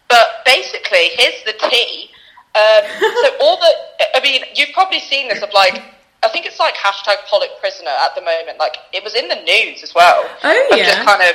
But 0.08 0.43
basically, 0.44 1.14
here's 1.14 1.43
the 1.46 1.55
tea. 1.70 2.11
Um, 2.55 2.82
so 3.23 3.29
all 3.40 3.56
the, 3.56 3.73
I 4.14 4.20
mean, 4.23 4.43
you've 4.55 4.75
probably 4.75 5.00
seen 5.00 5.29
this 5.29 5.43
of 5.43 5.52
like, 5.55 5.81
I 6.23 6.29
think 6.29 6.46
it's 6.46 6.61
like 6.61 6.75
hashtag 6.75 7.25
Pollock 7.26 7.50
prisoner 7.61 7.90
at 7.90 8.14
the 8.14 8.20
moment. 8.20 8.58
Like, 8.58 8.76
it 8.93 9.02
was 9.02 9.14
in 9.14 9.29
the 9.29 9.40
news 9.43 9.82
as 9.82 9.94
well. 9.94 10.29
Oh, 10.44 10.69
yeah. 10.70 10.84
just 10.84 11.06
kind 11.06 11.23
of 11.23 11.34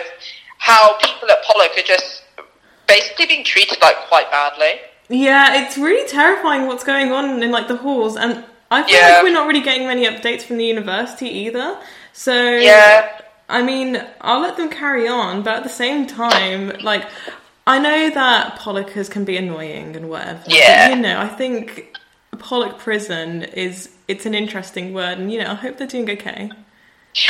how 0.58 0.98
people 0.98 1.30
at 1.30 1.44
Pollock 1.44 1.72
are 1.78 1.82
just 1.84 2.24
basically 2.88 3.26
being 3.28 3.44
treated 3.44 3.80
like 3.82 3.96
quite 4.08 4.30
badly. 4.32 4.80
Yeah, 5.10 5.64
it's 5.64 5.78
really 5.78 6.08
terrifying 6.08 6.68
what's 6.68 6.84
going 6.84 7.12
on 7.12 7.42
in 7.42 7.52
like 7.52 7.68
the 7.68 7.78
halls, 7.78 8.18
and 8.18 8.44
I 8.70 8.84
feel 8.84 8.96
Yeah. 8.96 9.14
like 9.14 9.24
we're 9.24 9.34
not 9.34 9.48
really 9.48 9.62
getting 9.62 9.88
many 9.88 10.06
updates 10.06 10.42
from 10.44 10.58
the 10.58 10.66
university 10.66 11.30
either. 11.30 11.80
So 12.14 12.34
Yeah. 12.56 13.10
I 13.50 13.62
mean, 13.64 14.04
I'll 14.20 14.42
let 14.42 14.58
them 14.58 14.70
carry 14.70 15.08
on, 15.08 15.42
but 15.42 15.56
at 15.56 15.64
the 15.64 15.70
same 15.70 16.06
time, 16.06 16.74
like 16.82 17.06
I 17.66 17.80
know 17.80 18.10
that 18.10 18.58
Pollockers 18.60 19.10
can 19.10 19.26
be 19.26 19.38
annoying 19.38 19.96
and 19.96 20.10
whatever. 20.10 20.42
Yeah. 20.48 20.90
But, 20.90 20.96
you 20.96 21.02
know, 21.02 21.20
I 21.20 21.28
think 21.28 21.96
Pollock 22.40 22.78
prison 22.80 23.44
is 23.44 23.90
it's 24.08 24.26
an 24.26 24.34
interesting 24.34 24.94
word, 24.94 25.18
and 25.18 25.32
you 25.32 25.40
know, 25.42 25.52
I 25.52 25.56
hope 25.56 25.78
they're 25.78 25.88
doing 25.88 26.10
okay. 26.12 26.50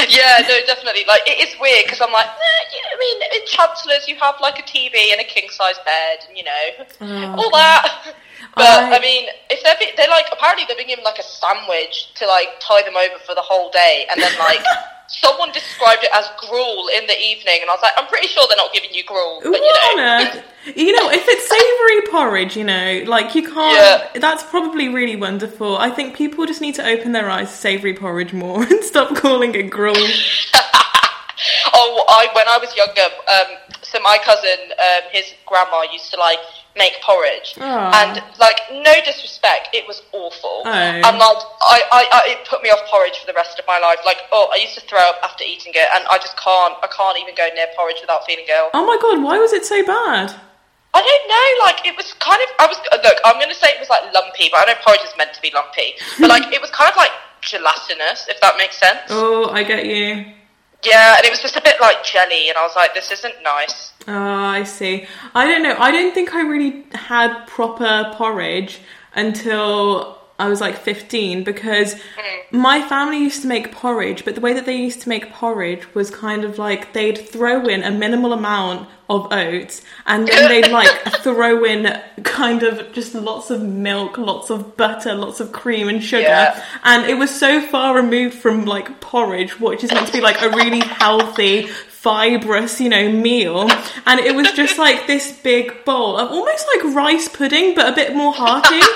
Yeah, 0.10 0.44
no, 0.48 0.60
definitely. 0.66 1.06
Like, 1.08 1.22
it 1.28 1.40
is 1.48 1.56
weird 1.60 1.86
because 1.86 2.02
I'm 2.02 2.12
like, 2.12 2.26
nah, 2.28 2.62
yeah, 2.74 2.94
I 2.94 2.98
mean, 3.00 3.22
in 3.42 3.48
Chancellors, 3.48 4.08
you 4.08 4.16
have 4.18 4.36
like 4.42 4.60
a 4.60 4.64
TV 4.64 5.12
and 5.12 5.22
a 5.22 5.24
king 5.24 5.50
size 5.50 5.78
bed, 5.86 6.20
and 6.28 6.38
you 6.38 6.44
know, 6.44 6.86
Oh, 7.02 7.36
all 7.44 7.52
that. 7.52 8.14
But 8.56 8.66
I- 8.66 8.98
I 8.98 9.00
mean, 9.02 9.28
if 9.50 9.64
they're 9.64 9.76
be- 9.80 9.94
they're 9.98 10.10
like 10.10 10.26
apparently 10.32 10.66
they're 10.68 10.78
being 10.78 10.90
given 10.90 11.04
like 11.04 11.20
a 11.20 11.24
sandwich 11.24 12.14
to 12.16 12.26
like 12.28 12.50
tie 12.60 12.82
them 12.82 12.96
over 12.98 13.18
for 13.26 13.34
the 13.36 13.42
whole 13.42 13.70
day, 13.72 14.06
and 14.12 14.22
then 14.22 14.32
like 14.40 14.62
someone 15.08 15.52
described 15.52 16.04
it 16.04 16.10
as 16.14 16.26
gruel 16.48 16.90
in 16.98 17.08
the 17.08 17.18
evening, 17.20 17.60
and 17.62 17.70
I 17.70 17.74
was 17.74 17.82
like, 17.82 17.94
I'm 17.98 18.08
pretty 18.08 18.28
sure 18.28 18.46
they're 18.48 18.58
not 18.58 18.74
giving 18.74 18.94
you 18.94 19.04
gruel, 19.06 19.40
but 19.44 19.52
you 19.54 19.62
What 19.62 19.98
know. 19.98 20.04
on 20.04 20.22
earth? 20.28 20.44
You 20.76 20.92
know, 20.94 21.10
if 21.10 21.24
it's 21.26 21.48
savoury 21.48 22.12
porridge, 22.12 22.58
you 22.58 22.64
know, 22.66 23.04
like 23.08 23.34
you 23.36 23.44
can't. 23.44 23.78
Yeah. 24.14 24.20
That's 24.20 24.44
probably 24.44 24.90
really 24.90 25.16
wonderful. 25.16 25.78
I 25.78 25.90
think 25.90 26.16
people 26.16 26.46
just 26.46 26.60
need 26.60 26.76
to 26.76 26.86
open 26.86 27.14
their 27.14 27.30
eyes 27.30 27.50
to 27.50 27.56
savoury 27.56 27.94
porridge 27.94 28.34
more 28.34 28.64
and 28.70 28.84
stop 28.84 29.16
calling 29.16 29.56
it 29.56 29.70
gruel. 29.70 29.96
Oh, 31.74 32.04
I 32.10 32.28
when 32.34 32.48
I 32.48 32.58
was 32.58 32.76
younger, 32.76 33.02
um, 33.04 33.58
so 33.84 34.00
my 34.02 34.18
cousin, 34.26 34.72
um, 34.72 35.04
his 35.12 35.34
grandma 35.46 35.84
used 35.94 36.10
to 36.12 36.20
like 36.20 36.40
make 36.78 37.02
porridge, 37.02 37.58
Aw. 37.60 37.92
and 38.02 38.24
like 38.40 38.60
no 38.72 38.94
disrespect, 39.04 39.70
it 39.74 39.88
was 39.88 40.02
awful. 40.14 40.64
Oh. 40.66 40.72
And 40.72 41.18
like 41.18 41.42
I, 41.62 41.78
I, 41.92 42.02
I, 42.14 42.22
it 42.32 42.48
put 42.48 42.62
me 42.62 42.70
off 42.70 42.86
porridge 42.90 43.18
for 43.18 43.28
the 43.28 43.34
rest 43.34 43.60
of 43.60 43.66
my 43.68 43.80
life. 43.80 44.00
Like 44.06 44.22
oh, 44.32 44.50
I 44.54 44.58
used 44.58 44.76
to 44.76 44.82
throw 44.82 45.00
up 45.00 45.20
after 45.24 45.44
eating 45.44 45.74
it, 45.76 45.88
and 45.94 46.06
I 46.10 46.18
just 46.18 46.38
can't, 46.38 46.76
I 46.82 46.88
can't 46.88 47.18
even 47.20 47.36
go 47.36 47.50
near 47.56 47.68
porridge 47.76 48.00
without 48.02 48.26
feeling 48.26 48.46
ill. 48.50 48.70
Oh 48.74 48.86
my 48.86 48.98
god, 49.02 49.24
why 49.24 49.38
was 49.38 49.54
it 49.54 49.66
so 49.66 49.84
bad? 49.86 50.34
I 50.94 51.02
don't 51.04 51.26
know, 51.30 51.50
like 51.66 51.86
it 51.86 51.96
was 51.98 52.14
kind 52.14 52.42
of. 52.42 52.50
I 52.58 52.66
was 52.66 52.78
look. 53.04 53.18
I'm 53.26 53.36
going 53.36 53.54
to 53.54 53.60
say 53.60 53.70
it 53.70 53.80
was 53.80 53.90
like 53.90 54.02
lumpy, 54.14 54.50
but 54.50 54.62
I 54.62 54.72
know 54.72 54.80
porridge 54.82 55.04
is 55.06 55.14
meant 55.18 55.34
to 55.34 55.42
be 55.42 55.52
lumpy. 55.54 55.94
But 56.20 56.30
like 56.30 56.48
it 56.56 56.62
was 56.62 56.72
kind 56.72 56.90
of 56.90 56.98
like 56.98 57.12
gelatinous, 57.42 58.26
if 58.30 58.40
that 58.42 58.58
makes 58.58 58.78
sense. 58.78 59.02
Oh, 59.10 59.50
I 59.50 59.64
get 59.64 59.86
you. 59.86 60.37
Yeah, 60.84 61.16
and 61.18 61.26
it 61.26 61.30
was 61.30 61.42
just 61.42 61.56
a 61.58 61.62
bit 61.62 61.76
like 61.82 62.04
jelly, 62.04 62.50
and 62.50 62.58
I 62.58 62.64
was 62.64 62.76
like, 62.76 62.94
this 62.94 63.12
isn't 63.12 63.36
nice. 63.44 63.94
Oh, 64.08 64.14
I 64.14 64.64
see. 64.64 65.08
I 65.34 65.48
don't 65.48 65.64
know. 65.64 65.76
I 65.78 65.92
don't 65.92 66.14
think 66.14 66.34
I 66.34 66.42
really 66.42 66.86
had 66.94 67.46
proper 67.48 68.14
porridge 68.16 68.80
until 69.16 70.17
I 70.40 70.50
was 70.50 70.62
like 70.62 70.78
15 70.78 71.44
because 71.44 71.96
mm. 71.96 72.00
my 72.52 72.82
family 72.82 73.18
used 73.18 73.42
to 73.42 73.48
make 73.48 73.72
porridge, 73.72 74.24
but 74.24 74.36
the 74.36 74.42
way 74.42 74.54
that 74.54 74.66
they 74.66 74.76
used 74.76 75.02
to 75.02 75.10
make 75.10 75.32
porridge 75.34 75.94
was 75.96 76.12
kind 76.12 76.44
of 76.44 76.60
like 76.60 76.94
they'd 76.94 77.18
throw 77.18 77.66
in 77.66 77.84
a 77.84 77.90
minimal 77.90 78.34
amount 78.34 78.88
of 79.10 79.32
oats 79.32 79.82
and 80.06 80.28
then 80.28 80.48
they'd 80.50 80.72
like 80.72 80.90
throw 81.24 81.64
in 81.64 82.00
kind 82.24 82.62
of 82.62 82.92
just 82.94 83.16
lots 83.16 83.50
of 83.50 83.64
milk, 83.64 84.20
lots 84.20 84.52
of 84.52 84.78
butter, 84.78 85.16
lots 85.16 85.40
of 85.40 85.52
cream 85.52 85.90
and 85.90 86.04
sugar. 86.04 86.24
Yeah. 86.24 86.64
And 86.84 87.10
it 87.10 87.18
was 87.18 87.34
so 87.34 87.60
far 87.60 87.96
removed 87.96 88.36
from 88.36 88.66
like 88.66 89.02
porridge, 89.02 89.60
which 89.60 89.84
is 89.84 89.92
meant 89.92 90.06
to 90.08 90.14
be 90.14 90.22
like 90.22 90.42
a 90.44 90.50
really 90.50 90.82
healthy, 90.82 91.66
fibrous, 91.68 92.80
you 92.80 92.90
know, 92.90 93.12
meal. 93.12 93.68
And 94.06 94.20
it 94.20 94.36
was 94.36 94.52
just 94.52 94.78
like 94.78 95.08
this 95.08 95.32
big 95.42 95.84
bowl 95.84 96.16
of 96.16 96.30
almost 96.30 96.68
like 96.76 96.96
rice 96.96 97.28
pudding, 97.28 97.74
but 97.74 97.92
a 97.92 97.96
bit 97.96 98.16
more 98.16 98.34
hearty. 98.34 98.82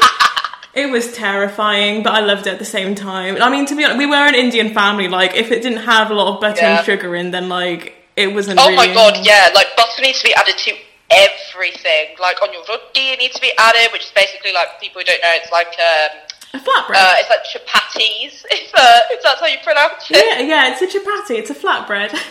It 0.74 0.90
was 0.90 1.12
terrifying, 1.14 2.02
but 2.02 2.14
I 2.14 2.22
loved 2.22 2.48
it 2.48 2.54
at 2.54 2.60
the 2.60 2.66
same 2.66 2.96
time. 2.96 3.42
I 3.42 3.50
mean, 3.50 3.66
to 3.66 3.76
be 3.76 3.84
honest, 3.84 3.98
we 3.98 4.06
were 4.06 4.16
an 4.16 4.36
Indian 4.36 4.74
family. 4.74 5.08
Like, 5.10 5.36
if 5.36 5.52
it 5.52 5.62
didn't 5.62 5.84
have 5.84 6.10
a 6.12 6.14
lot 6.14 6.34
of 6.34 6.40
butter 6.42 6.62
Yeah. 6.62 6.78
and 6.78 6.86
sugar 6.86 7.14
in, 7.16 7.32
then 7.32 7.50
like 7.50 7.96
it 8.16 8.34
wasn't. 8.34 8.60
Oh 8.60 8.70
really... 8.70 8.88
my 8.88 8.94
god, 8.94 9.18
yeah, 9.26 9.50
like 9.54 9.68
butter 9.76 10.02
needs 10.02 10.20
to 10.22 10.28
be 10.30 10.34
added 10.34 10.58
to 10.58 10.72
everything. 11.10 12.16
Like 12.20 12.42
on 12.42 12.54
your 12.54 12.64
roti, 12.70 13.12
it 13.12 13.20
needs 13.20 13.36
to 13.36 13.42
be 13.42 13.52
added, 13.58 13.92
which 13.92 14.04
is 14.06 14.12
basically 14.16 14.54
like 14.54 14.80
people 14.80 15.02
who 15.02 15.06
don't 15.06 15.22
know, 15.22 15.34
it's 15.36 15.52
like 15.52 15.68
um, 15.76 16.12
A 16.54 16.60
flatbread. 16.64 16.96
uh, 16.96 17.14
it's 17.20 17.30
like 17.30 17.44
chapatis, 17.52 18.46
if 18.52 18.72
uh, 18.74 19.00
if 19.12 19.22
that's 19.24 19.42
how 19.42 19.48
you 19.48 19.58
pronounce 19.64 20.10
it. 20.10 20.24
yeah, 20.24 20.40
yeah, 20.40 20.72
it's 20.72 20.82
a 20.82 20.88
chapati. 20.88 21.38
It's 21.38 21.50
a 21.50 21.56
flatbread. 21.56 22.18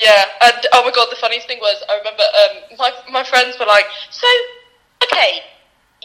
Yeah, 0.00 0.24
and 0.44 0.54
oh 0.74 0.84
my 0.84 0.92
god, 0.92 1.08
the 1.10 1.16
funniest 1.16 1.48
thing 1.48 1.58
was 1.58 1.82
I 1.90 1.98
remember 1.98 2.22
um, 2.22 2.76
my 2.78 2.92
my 3.10 3.24
friends 3.24 3.58
were 3.58 3.66
like, 3.66 3.86
so 4.10 4.28
okay, 5.02 5.40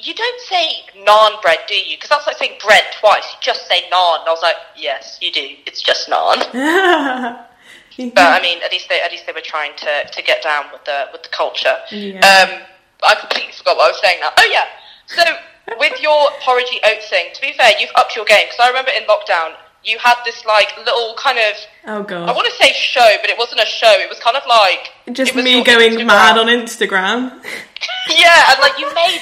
you 0.04 0.14
don't 0.14 0.42
say 0.42 0.84
naan 1.06 1.42
bread, 1.42 1.60
do 1.68 1.76
you? 1.76 1.98
Because 1.98 2.10
that's 2.10 2.28
like 2.28 2.38
saying 2.38 2.60
bread 2.64 2.84
twice. 3.00 3.24
You 3.32 3.38
just 3.42 3.68
say 3.68 3.82
naan. 3.92 4.20
And 4.20 4.28
I 4.28 4.32
was 4.32 4.42
like, 4.42 4.58
yes, 4.76 5.18
you 5.22 5.32
do. 5.32 5.56
It's 5.66 5.82
just 5.82 6.10
naan. 6.10 7.46
But 7.96 8.18
I 8.18 8.42
mean, 8.42 8.58
at 8.64 8.72
least 8.72 8.90
they 8.90 9.00
at 9.02 9.12
least 9.12 9.28
they 9.28 9.34
were 9.34 9.46
trying 9.46 9.74
to, 9.78 10.06
to 10.12 10.22
get 10.24 10.42
down 10.42 10.66
with 10.72 10.84
the 10.86 11.10
with 11.14 11.22
the 11.22 11.30
culture. 11.30 11.76
Yeah. 11.92 12.26
Um, 12.26 12.66
I 13.06 13.14
completely 13.14 13.54
forgot 13.54 13.78
what 13.78 13.90
I 13.90 13.92
was 13.92 14.02
saying 14.02 14.18
now. 14.20 14.32
Oh 14.36 14.50
yeah. 14.52 14.66
So 15.06 15.24
with 15.78 16.02
your 16.02 16.30
porridgey 16.42 16.80
oats 16.90 17.10
thing, 17.10 17.28
to 17.36 17.42
be 17.42 17.54
fair, 17.54 17.72
you've 17.80 17.92
upped 17.96 18.16
your 18.16 18.26
game 18.26 18.46
because 18.50 18.60
I 18.66 18.68
remember 18.70 18.90
in 18.98 19.04
lockdown 19.04 19.54
you 19.84 19.98
had 20.00 20.16
this 20.26 20.46
like 20.46 20.76
little 20.78 21.14
kind 21.18 21.38
of 21.38 21.54
oh 21.88 22.04
god 22.04 22.30
I 22.30 22.34
want 22.34 22.48
to 22.48 22.56
say 22.58 22.72
show, 22.74 23.16
but 23.22 23.30
it 23.30 23.38
wasn't 23.38 23.62
a 23.62 23.66
show. 23.66 23.94
It 24.00 24.10
was 24.10 24.20
kind 24.20 24.38
of 24.38 24.44
like 24.48 25.16
just 25.16 25.36
me 25.36 25.64
going 25.64 25.92
Instagram. 25.94 26.08
mad 26.08 26.38
on 26.38 26.48
Instagram. 26.48 27.46
Yeah, 28.10 28.52
and 28.52 28.60
like 28.60 28.78
you 28.78 28.94
made 28.94 29.22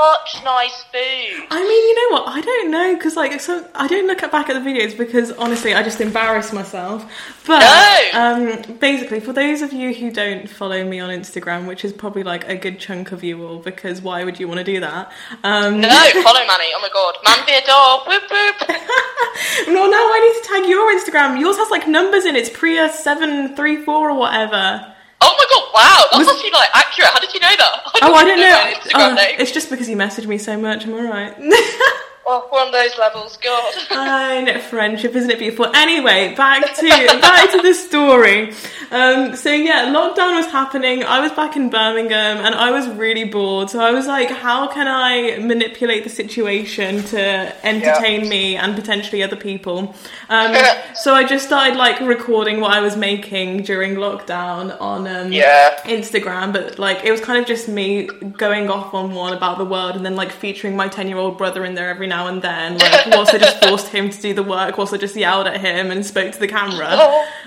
such 0.00 0.44
nice 0.44 0.82
food. 0.84 1.46
I 1.50 1.60
mean, 1.60 1.82
you 1.88 1.94
know 2.10 2.20
what? 2.22 2.28
I 2.28 2.40
don't 2.40 2.70
know 2.70 2.94
because 2.94 3.16
like 3.16 3.38
so 3.40 3.66
I 3.74 3.86
don't 3.86 4.06
look 4.06 4.22
at 4.22 4.32
back 4.32 4.48
at 4.48 4.54
the 4.54 4.60
videos 4.70 4.96
because 4.96 5.30
honestly, 5.32 5.74
I 5.74 5.82
just 5.82 6.00
embarrass 6.00 6.52
myself. 6.52 7.04
But 7.46 7.60
No. 7.60 8.20
um, 8.20 8.78
basically, 8.78 9.20
for 9.20 9.32
those 9.32 9.62
of 9.62 9.72
you 9.72 9.92
who 9.94 10.10
don't 10.10 10.48
follow 10.48 10.84
me 10.84 11.00
on 11.00 11.10
Instagram, 11.10 11.66
which 11.66 11.84
is 11.84 11.92
probably 11.92 12.22
like 12.22 12.48
a 12.48 12.56
good 12.56 12.78
chunk 12.78 13.12
of 13.12 13.22
you 13.24 13.44
all, 13.46 13.58
because 13.58 14.00
why 14.00 14.24
would 14.24 14.38
you 14.40 14.48
want 14.48 14.58
to 14.58 14.64
do 14.64 14.80
that? 14.80 15.12
Um, 15.44 15.80
No, 15.80 15.88
follow 16.22 16.46
Manny. 16.46 16.70
Oh 16.74 16.80
my 16.80 16.90
god, 16.92 17.14
man 17.24 17.46
be 17.46 17.52
a 17.54 17.66
dog. 17.66 18.06
Whoop 18.06 18.22
whoop. 18.30 18.68
no, 19.68 19.86
now 19.86 19.96
I 19.98 20.20
need 20.20 20.42
to 20.42 20.48
tag 20.48 20.68
your 20.68 20.92
Instagram. 20.98 21.38
Yours 21.40 21.56
has 21.56 21.70
like 21.70 21.86
numbers 21.88 22.24
in 22.24 22.36
it. 22.36 22.40
It's 22.46 22.50
Priya 22.58 22.90
seven 22.90 23.54
three 23.56 23.76
four 23.84 24.10
or 24.10 24.16
whatever. 24.18 24.94
Oh 25.22 25.34
my 25.36 25.46
god, 25.52 25.64
wow, 25.74 26.04
that's 26.12 26.26
Was- 26.26 26.36
actually 26.36 26.50
like 26.52 26.68
accurate. 26.74 27.10
How 27.10 27.20
did 27.20 27.32
you 27.34 27.40
know 27.40 27.54
that? 27.58 27.82
Oh, 28.02 28.14
I 28.14 28.24
don't 28.24 28.38
know. 28.94 28.98
my 28.98 29.12
Oh, 29.12 29.14
it's 29.38 29.52
just 29.52 29.70
because 29.70 29.88
you 29.88 29.96
messaged 29.96 30.26
me 30.26 30.38
so 30.38 30.56
much. 30.58 30.84
I'm 30.86 30.94
alright. 30.94 31.34
Oh, 32.26 32.48
we're 32.52 32.60
on 32.60 32.70
those 32.70 32.96
levels. 32.98 33.36
God. 33.38 33.74
I 33.90 34.42
know 34.42 34.60
friendship, 34.60 35.14
isn't 35.16 35.30
it 35.30 35.38
beautiful? 35.38 35.66
Anyway, 35.74 36.34
back 36.36 36.74
to 36.76 36.86
back 37.20 37.50
to 37.52 37.62
the 37.62 37.74
story. 37.74 38.52
Um, 38.92 39.34
so 39.36 39.50
yeah, 39.50 39.86
lockdown 39.86 40.36
was 40.36 40.46
happening. 40.46 41.02
I 41.02 41.20
was 41.20 41.32
back 41.32 41.56
in 41.56 41.70
Birmingham, 41.70 42.38
and 42.38 42.54
I 42.54 42.70
was 42.70 42.86
really 42.88 43.24
bored. 43.24 43.70
So 43.70 43.80
I 43.80 43.90
was 43.92 44.06
like, 44.06 44.28
how 44.30 44.68
can 44.68 44.86
I 44.86 45.38
manipulate 45.38 46.04
the 46.04 46.10
situation 46.10 47.02
to 47.04 47.66
entertain 47.66 48.28
me 48.28 48.56
and 48.56 48.76
potentially 48.76 49.22
other 49.22 49.36
people? 49.36 49.94
Um, 50.28 50.54
so 50.94 51.14
I 51.14 51.24
just 51.24 51.46
started 51.46 51.76
like 51.76 52.00
recording 52.00 52.60
what 52.60 52.72
I 52.72 52.80
was 52.80 52.96
making 52.96 53.62
during 53.62 53.94
lockdown 53.94 54.78
on 54.80 55.08
um, 55.08 55.32
Yeah. 55.32 55.76
Instagram, 55.84 56.52
but 56.52 56.78
like 56.78 57.04
it 57.04 57.10
was 57.10 57.20
kind 57.20 57.40
of 57.40 57.46
just 57.46 57.66
me 57.68 58.06
going 58.06 58.68
off 58.70 58.92
on 58.94 59.14
one 59.14 59.32
about 59.32 59.58
the 59.58 59.64
world 59.64 59.96
and 59.96 60.04
then 60.04 60.14
like 60.16 60.30
featuring 60.30 60.76
my 60.76 60.86
10 60.86 61.08
year 61.08 61.16
old 61.16 61.38
brother 61.38 61.64
in 61.64 61.74
there 61.74 61.88
every 61.90 62.06
now 62.10 62.26
and 62.26 62.42
then. 62.42 62.76
Like, 62.76 63.06
whilst 63.06 63.32
I 63.32 63.38
just 63.38 63.64
forced 63.64 63.88
him 63.88 64.10
to 64.10 64.20
do 64.20 64.34
the 64.34 64.42
work, 64.42 64.76
whilst 64.76 64.92
I 64.92 64.98
just 64.98 65.16
yelled 65.16 65.46
at 65.46 65.58
him 65.60 65.90
and 65.90 66.04
spoke 66.04 66.32
to 66.32 66.38
the 66.38 66.48
camera. 66.48 66.88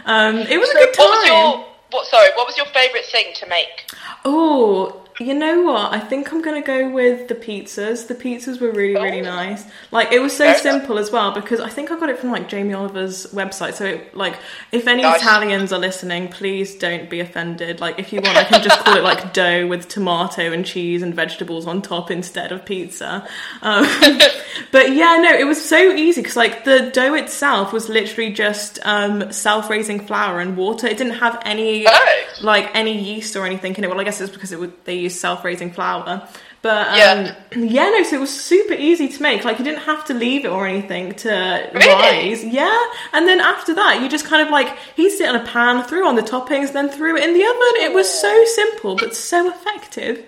Um, 0.05 0.38
it 0.38 0.58
was 0.60 0.70
a 0.72 0.74
good 0.74 0.96
What 0.98 1.27
time. 1.27 1.32
your 1.32 1.65
what? 1.91 2.08
Sorry, 2.08 2.29
what 2.36 2.48
was 2.48 2.58
your 2.58 2.65
favourite 2.67 3.05
thing 3.05 3.27
to 3.36 3.48
make? 3.48 3.91
Oh, 4.25 5.02
you 5.20 5.34
know 5.34 5.62
what? 5.63 5.93
I 5.93 6.00
think 6.00 6.32
I'm 6.34 6.41
gonna 6.41 6.62
go 6.62 6.89
with 6.89 7.27
the 7.27 7.36
pizzas. 7.36 8.08
The 8.08 8.15
pizzas 8.15 8.60
were 8.60 8.72
really, 8.72 8.96
really 8.96 9.22
Oh. 9.22 9.24
nice. 9.36 9.63
Like 9.91 10.12
it 10.12 10.20
was 10.20 10.36
so 10.36 10.51
simple 10.53 10.98
as 10.98 11.12
well 11.12 11.32
because 11.32 11.60
I 11.60 11.70
think 11.70 11.91
I 11.91 12.00
got 12.00 12.10
it 12.10 12.17
from 12.20 12.32
like 12.32 12.50
Jamie 12.50 12.74
Oliver's 12.74 13.27
website. 13.27 13.75
So 13.75 13.86
it, 13.86 14.15
like, 14.15 14.36
if 14.72 14.88
any 14.88 15.03
Nice. 15.03 15.22
Italians 15.22 15.72
are 15.72 15.79
listening, 15.79 16.29
please 16.29 16.75
don't 16.75 17.10
be 17.10 17.20
offended. 17.20 17.79
Like, 17.79 18.00
if 18.00 18.12
you 18.12 18.22
want, 18.22 18.38
I 18.38 18.43
can 18.43 18.63
just 18.63 18.79
call 18.84 18.98
it 18.98 19.03
like 19.03 19.34
dough 19.39 19.67
with 19.67 19.88
tomato 19.88 20.51
and 20.51 20.65
cheese 20.65 21.01
and 21.03 21.13
vegetables 21.13 21.67
on 21.67 21.82
top 21.82 22.10
instead 22.10 22.51
of 22.51 22.65
pizza. 22.65 23.27
Um, 23.62 23.86
but 24.72 24.93
yeah, 24.93 25.17
no, 25.17 25.34
it 25.36 25.46
was 25.46 25.63
so 25.63 25.77
easy 25.93 26.22
because 26.22 26.36
like 26.36 26.63
the 26.65 26.89
dough 26.91 27.13
itself 27.13 27.72
was 27.74 27.89
literally 27.89 28.32
just 28.32 28.79
um, 28.84 29.32
self-raising 29.32 30.01
flour 30.08 30.39
and 30.39 30.58
water. 30.58 30.88
It 30.88 30.98
didn't 30.98 31.13
have 31.20 31.39
any 31.46 31.86
Oh. 31.88 32.24
like 32.41 32.70
any 32.74 32.98
yeast 33.00 33.36
or 33.36 33.46
anything 33.46 33.75
in 33.75 33.84
it. 33.84 33.89
Well, 33.89 34.00
I 34.00 34.03
guess 34.03 34.20
it's 34.22 34.34
because 34.34 34.51
it 34.51 34.60
would 34.60 34.74
they 34.86 35.02
use 35.03 35.19
self-raising 35.19 35.72
flour. 35.72 36.27
But 36.62 36.88
um, 36.88 36.98
Yeah. 36.98 37.36
yeah, 37.57 37.89
no. 37.89 38.03
So 38.03 38.15
it 38.15 38.19
was 38.22 38.33
super 38.33 38.74
easy 38.74 39.07
to 39.10 39.22
make. 39.22 39.43
Like 39.43 39.60
you 39.60 39.65
didn't 39.65 39.83
have 39.83 40.05
to 40.05 40.13
leave 40.13 40.45
it 40.45 40.48
or 40.48 40.65
anything 40.65 41.13
to 41.24 41.29
Really? 41.74 41.88
rise. 41.88 42.43
Yeah, 42.43 42.79
and 43.12 43.27
then 43.27 43.41
after 43.41 43.74
that, 43.75 44.01
you 44.01 44.07
just 44.07 44.25
kind 44.25 44.41
of 44.41 44.50
like 44.50 44.69
heated 44.95 45.22
it 45.22 45.29
in 45.29 45.36
a 45.36 45.45
pan, 45.45 45.83
threw 45.83 46.07
on 46.07 46.15
the 46.15 46.22
toppings, 46.22 46.72
then 46.72 46.89
threw 46.89 47.17
it 47.17 47.24
in 47.24 47.33
the 47.33 47.43
oven. 47.43 47.74
It 47.88 47.93
was 47.93 48.10
so 48.10 48.45
simple 48.45 48.95
but 48.95 49.13
so 49.15 49.50
effective. 49.50 50.24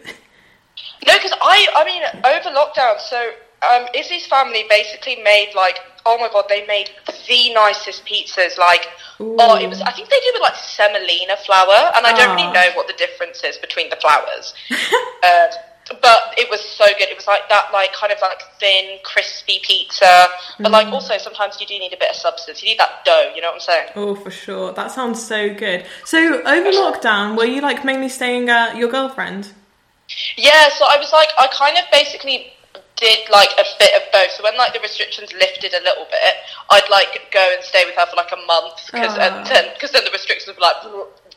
No, 1.07 1.13
because 1.15 1.33
I, 1.41 1.67
I 1.75 1.85
mean, 1.85 2.03
over 2.25 2.49
lockdown, 2.55 2.99
so 2.99 3.31
um, 3.71 3.87
Izzy's 3.93 4.25
family 4.27 4.65
basically 4.69 5.17
made 5.23 5.51
like, 5.55 5.77
oh 6.05 6.17
my 6.19 6.29
god, 6.31 6.45
they 6.49 6.65
made 6.67 6.89
the 7.27 7.53
nicest 7.53 8.05
pizzas. 8.05 8.57
Like, 8.57 8.85
oh, 9.19 9.57
it 9.57 9.67
was. 9.67 9.81
I 9.81 9.91
think 9.91 10.09
they 10.09 10.19
did 10.19 10.33
with 10.33 10.41
like 10.41 10.55
semolina 10.55 11.37
flour, 11.45 11.91
and 11.95 12.05
I 12.05 12.13
don't 12.17 12.29
Ah. 12.29 12.35
really 12.35 12.51
know 12.53 12.75
what 12.75 12.87
the 12.87 12.93
difference 12.93 13.43
is 13.43 13.57
between 13.57 13.89
the 13.89 13.95
flours. 13.97 14.53
uh, 15.23 15.47
but 16.01 16.33
it 16.37 16.49
was 16.49 16.61
so 16.61 16.85
good. 16.97 17.09
It 17.09 17.15
was 17.15 17.27
like 17.27 17.47
that, 17.49 17.67
like 17.71 17.93
kind 17.93 18.11
of 18.11 18.19
like 18.21 18.41
thin, 18.59 18.97
crispy 19.03 19.59
pizza. 19.63 20.27
But 20.59 20.71
like 20.71 20.87
also 20.87 21.17
sometimes 21.17 21.59
you 21.59 21.67
do 21.67 21.77
need 21.77 21.93
a 21.93 21.97
bit 21.97 22.09
of 22.09 22.15
substance. 22.15 22.61
You 22.63 22.69
need 22.69 22.79
that 22.79 23.05
dough. 23.05 23.31
You 23.35 23.41
know 23.41 23.47
what 23.49 23.55
I'm 23.55 23.59
saying? 23.61 23.87
Oh, 23.95 24.15
for 24.15 24.31
sure. 24.31 24.73
That 24.73 24.91
sounds 24.91 25.25
so 25.25 25.53
good. 25.53 25.85
So 26.05 26.41
over 26.41 26.71
lockdown, 26.71 27.37
were 27.37 27.45
you 27.45 27.61
like 27.61 27.85
mainly 27.85 28.09
staying 28.09 28.49
at 28.49 28.77
your 28.77 28.89
girlfriend? 28.89 29.51
Yeah, 30.37 30.69
so 30.69 30.85
I 30.85 30.97
was 30.97 31.11
like, 31.11 31.29
I 31.39 31.47
kind 31.47 31.77
of 31.77 31.83
basically 31.91 32.53
did 32.95 33.29
like 33.29 33.49
a 33.59 33.65
bit 33.79 33.91
of 33.95 34.03
both. 34.11 34.31
So 34.31 34.43
when 34.43 34.57
like 34.57 34.73
the 34.73 34.79
restrictions 34.79 35.33
lifted 35.33 35.73
a 35.73 35.83
little 35.83 36.05
bit, 36.09 36.33
I'd 36.71 36.87
like 36.89 37.31
go 37.31 37.43
and 37.53 37.63
stay 37.63 37.83
with 37.85 37.95
her 37.95 38.05
for 38.07 38.15
like 38.15 38.31
a 38.31 38.41
month 38.47 38.87
because 38.91 39.17
and 39.17 39.45
then 39.45 39.73
because 39.73 39.91
then 39.91 40.03
the 40.03 40.11
restrictions 40.11 40.55
were 40.55 40.61
like 40.61 40.79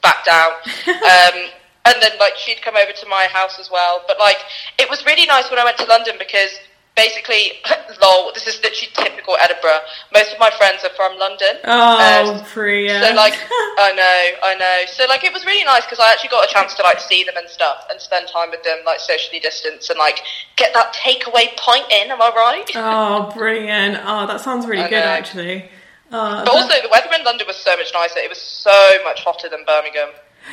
back 0.02 0.24
down. 0.24 0.52
um, 0.88 1.50
and 1.86 1.96
then 2.02 2.12
like 2.20 2.36
she'd 2.36 2.62
come 2.62 2.76
over 2.76 2.92
to 2.92 3.06
my 3.06 3.26
house 3.32 3.58
as 3.58 3.70
well. 3.70 4.02
But 4.06 4.18
like 4.18 4.38
it 4.78 4.88
was 4.88 5.04
really 5.04 5.26
nice 5.26 5.50
when 5.50 5.58
I 5.58 5.64
went 5.64 5.78
to 5.78 5.86
London 5.86 6.14
because 6.18 6.50
basically, 6.98 7.62
lol, 8.02 8.32
this 8.34 8.46
is 8.50 8.58
literally 8.62 8.90
typical 8.98 9.36
Edinburgh. 9.40 9.86
Most 10.12 10.32
of 10.34 10.38
my 10.42 10.50
friends 10.58 10.82
are 10.82 10.90
from 10.98 11.16
London. 11.18 11.54
Oh, 11.62 12.34
Um, 12.34 12.44
Priya. 12.44 12.98
so 13.06 13.14
like, 13.14 13.34
I 13.86 13.92
know, 13.94 14.20
I 14.50 14.54
know. 14.58 14.78
So 14.90 15.06
like, 15.06 15.22
it 15.22 15.32
was 15.32 15.46
really 15.46 15.62
nice 15.64 15.86
because 15.86 16.00
I 16.00 16.10
actually 16.10 16.30
got 16.30 16.42
a 16.48 16.52
chance 16.52 16.74
to 16.74 16.82
like 16.82 16.98
see 16.98 17.22
them 17.22 17.36
and 17.38 17.48
stuff 17.48 17.86
and 17.90 18.00
spend 18.00 18.26
time 18.26 18.50
with 18.50 18.62
them, 18.64 18.78
like 18.84 18.98
socially 18.98 19.38
distance 19.38 19.88
and 19.90 19.98
like 19.98 20.18
get 20.56 20.74
that 20.74 20.92
takeaway 20.94 21.54
pint 21.56 21.86
in. 21.92 22.10
Am 22.10 22.20
I 22.20 22.30
right? 22.34 22.68
oh, 22.74 23.30
brilliant. 23.36 24.02
Oh, 24.04 24.26
that 24.26 24.40
sounds 24.40 24.66
really 24.66 24.82
I 24.82 24.88
good, 24.90 25.00
know. 25.06 25.14
actually. 25.20 25.70
Uh, 26.10 26.42
But 26.44 26.54
also, 26.54 26.74
the 26.82 26.88
weather 26.90 27.10
in 27.16 27.22
London 27.24 27.46
was 27.46 27.56
so 27.56 27.76
much 27.76 27.92
nicer. 27.94 28.18
It 28.18 28.28
was 28.30 28.40
so 28.40 28.74
much 29.04 29.22
hotter 29.22 29.48
than 29.48 29.62
Birmingham. 29.64 30.08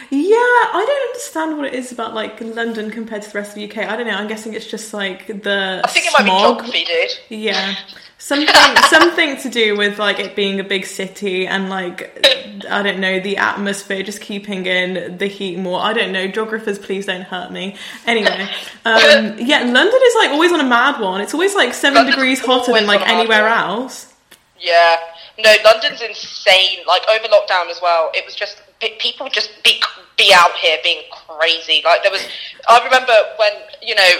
Yeah, 0.09 0.35
I 0.37 0.83
don't 0.85 1.09
understand 1.09 1.57
what 1.57 1.67
it 1.67 1.73
is 1.73 1.91
about 1.91 2.13
like 2.13 2.39
London 2.41 2.91
compared 2.91 3.23
to 3.23 3.31
the 3.31 3.37
rest 3.37 3.51
of 3.51 3.55
the 3.55 3.69
UK. 3.69 3.89
I 3.89 3.95
don't 3.95 4.07
know. 4.07 4.13
I'm 4.13 4.27
guessing 4.27 4.53
it's 4.53 4.67
just 4.67 4.93
like 4.93 5.27
the 5.27 5.81
I 5.83 5.87
think 5.87 6.05
it 6.05 6.13
might 6.13 6.25
be 6.25 6.29
geography, 6.29 6.85
dude. 6.85 7.39
Yeah. 7.39 7.75
Something 8.17 8.47
something 8.87 9.37
to 9.41 9.49
do 9.49 9.77
with 9.77 9.99
like 9.99 10.19
it 10.19 10.35
being 10.35 10.59
a 10.59 10.63
big 10.63 10.85
city 10.85 11.45
and 11.45 11.69
like 11.69 12.25
I 12.67 12.81
don't 12.81 12.99
know, 12.99 13.19
the 13.19 13.37
atmosphere 13.37 14.01
just 14.03 14.21
keeping 14.21 14.65
in 14.65 15.17
the 15.17 15.27
heat 15.27 15.59
more. 15.59 15.81
I 15.81 15.93
don't 15.93 16.11
know. 16.11 16.25
Geographers, 16.25 16.79
please 16.79 17.05
don't 17.05 17.23
hurt 17.23 17.51
me. 17.51 17.75
Anyway. 18.07 18.47
Um 18.85 19.37
yeah, 19.39 19.63
London 19.63 19.99
is 20.05 20.15
like 20.15 20.29
always 20.29 20.51
on 20.51 20.59
a 20.59 20.63
mad 20.63 21.01
one. 21.01 21.19
It's 21.19 21.33
always 21.33 21.55
like 21.55 21.73
seven 21.73 21.95
London's 21.95 22.15
degrees 22.15 22.39
hotter 22.39 22.71
than 22.71 22.85
like 22.85 23.01
on 23.01 23.07
a 23.07 23.11
mad 23.11 23.19
anywhere 23.19 23.47
else. 23.47 24.13
Yeah. 24.59 24.97
No, 25.37 25.53
London's 25.63 26.01
insane. 26.01 26.79
Like 26.87 27.01
over 27.09 27.27
lockdown 27.27 27.69
as 27.69 27.81
well, 27.81 28.11
it 28.13 28.23
was 28.25 28.35
just 28.35 28.61
people 28.99 29.29
just 29.29 29.51
be 29.63 29.81
be 30.17 30.33
out 30.33 30.53
here 30.53 30.77
being 30.83 31.03
crazy. 31.11 31.81
Like 31.83 32.03
there 32.03 32.11
was, 32.11 32.25
I 32.69 32.83
remember 32.83 33.13
when 33.37 33.51
you 33.81 33.95
know 33.95 34.11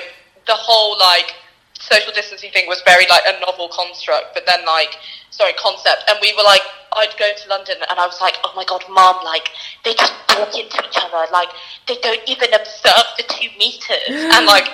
the 0.48 0.56
whole 0.56 0.98
like 1.00 1.34
social 1.80 2.14
distancing 2.14 2.52
thing 2.52 2.68
was 2.68 2.82
very 2.86 3.06
like 3.10 3.24
a 3.28 3.40
novel 3.40 3.70
construct, 3.70 4.34
but 4.34 4.44
then 4.46 4.66
like 4.66 4.98
sorry 5.30 5.54
concept, 5.54 6.04
and 6.10 6.18
we 6.22 6.34
were 6.38 6.44
like. 6.44 6.62
I'd 6.98 7.14
go 7.20 7.28
to 7.30 7.50
London 7.50 7.76
and 7.90 8.00
I 8.00 8.06
was 8.06 8.22
like, 8.22 8.36
oh 8.46 8.54
my 8.56 8.64
god, 8.64 8.82
mom, 8.90 9.18
like, 9.26 9.50
they 9.84 9.94
just 9.96 10.14
walk 10.30 10.56
into 10.58 10.82
each 10.82 10.96
other, 10.96 11.30
like, 11.30 11.50
they 11.90 11.96
don't 11.96 12.22
even 12.26 12.54
observe 12.54 13.04
the 13.18 13.24
two 13.28 13.50
meters. 13.60 14.08
And 14.08 14.46
like, 14.54 14.70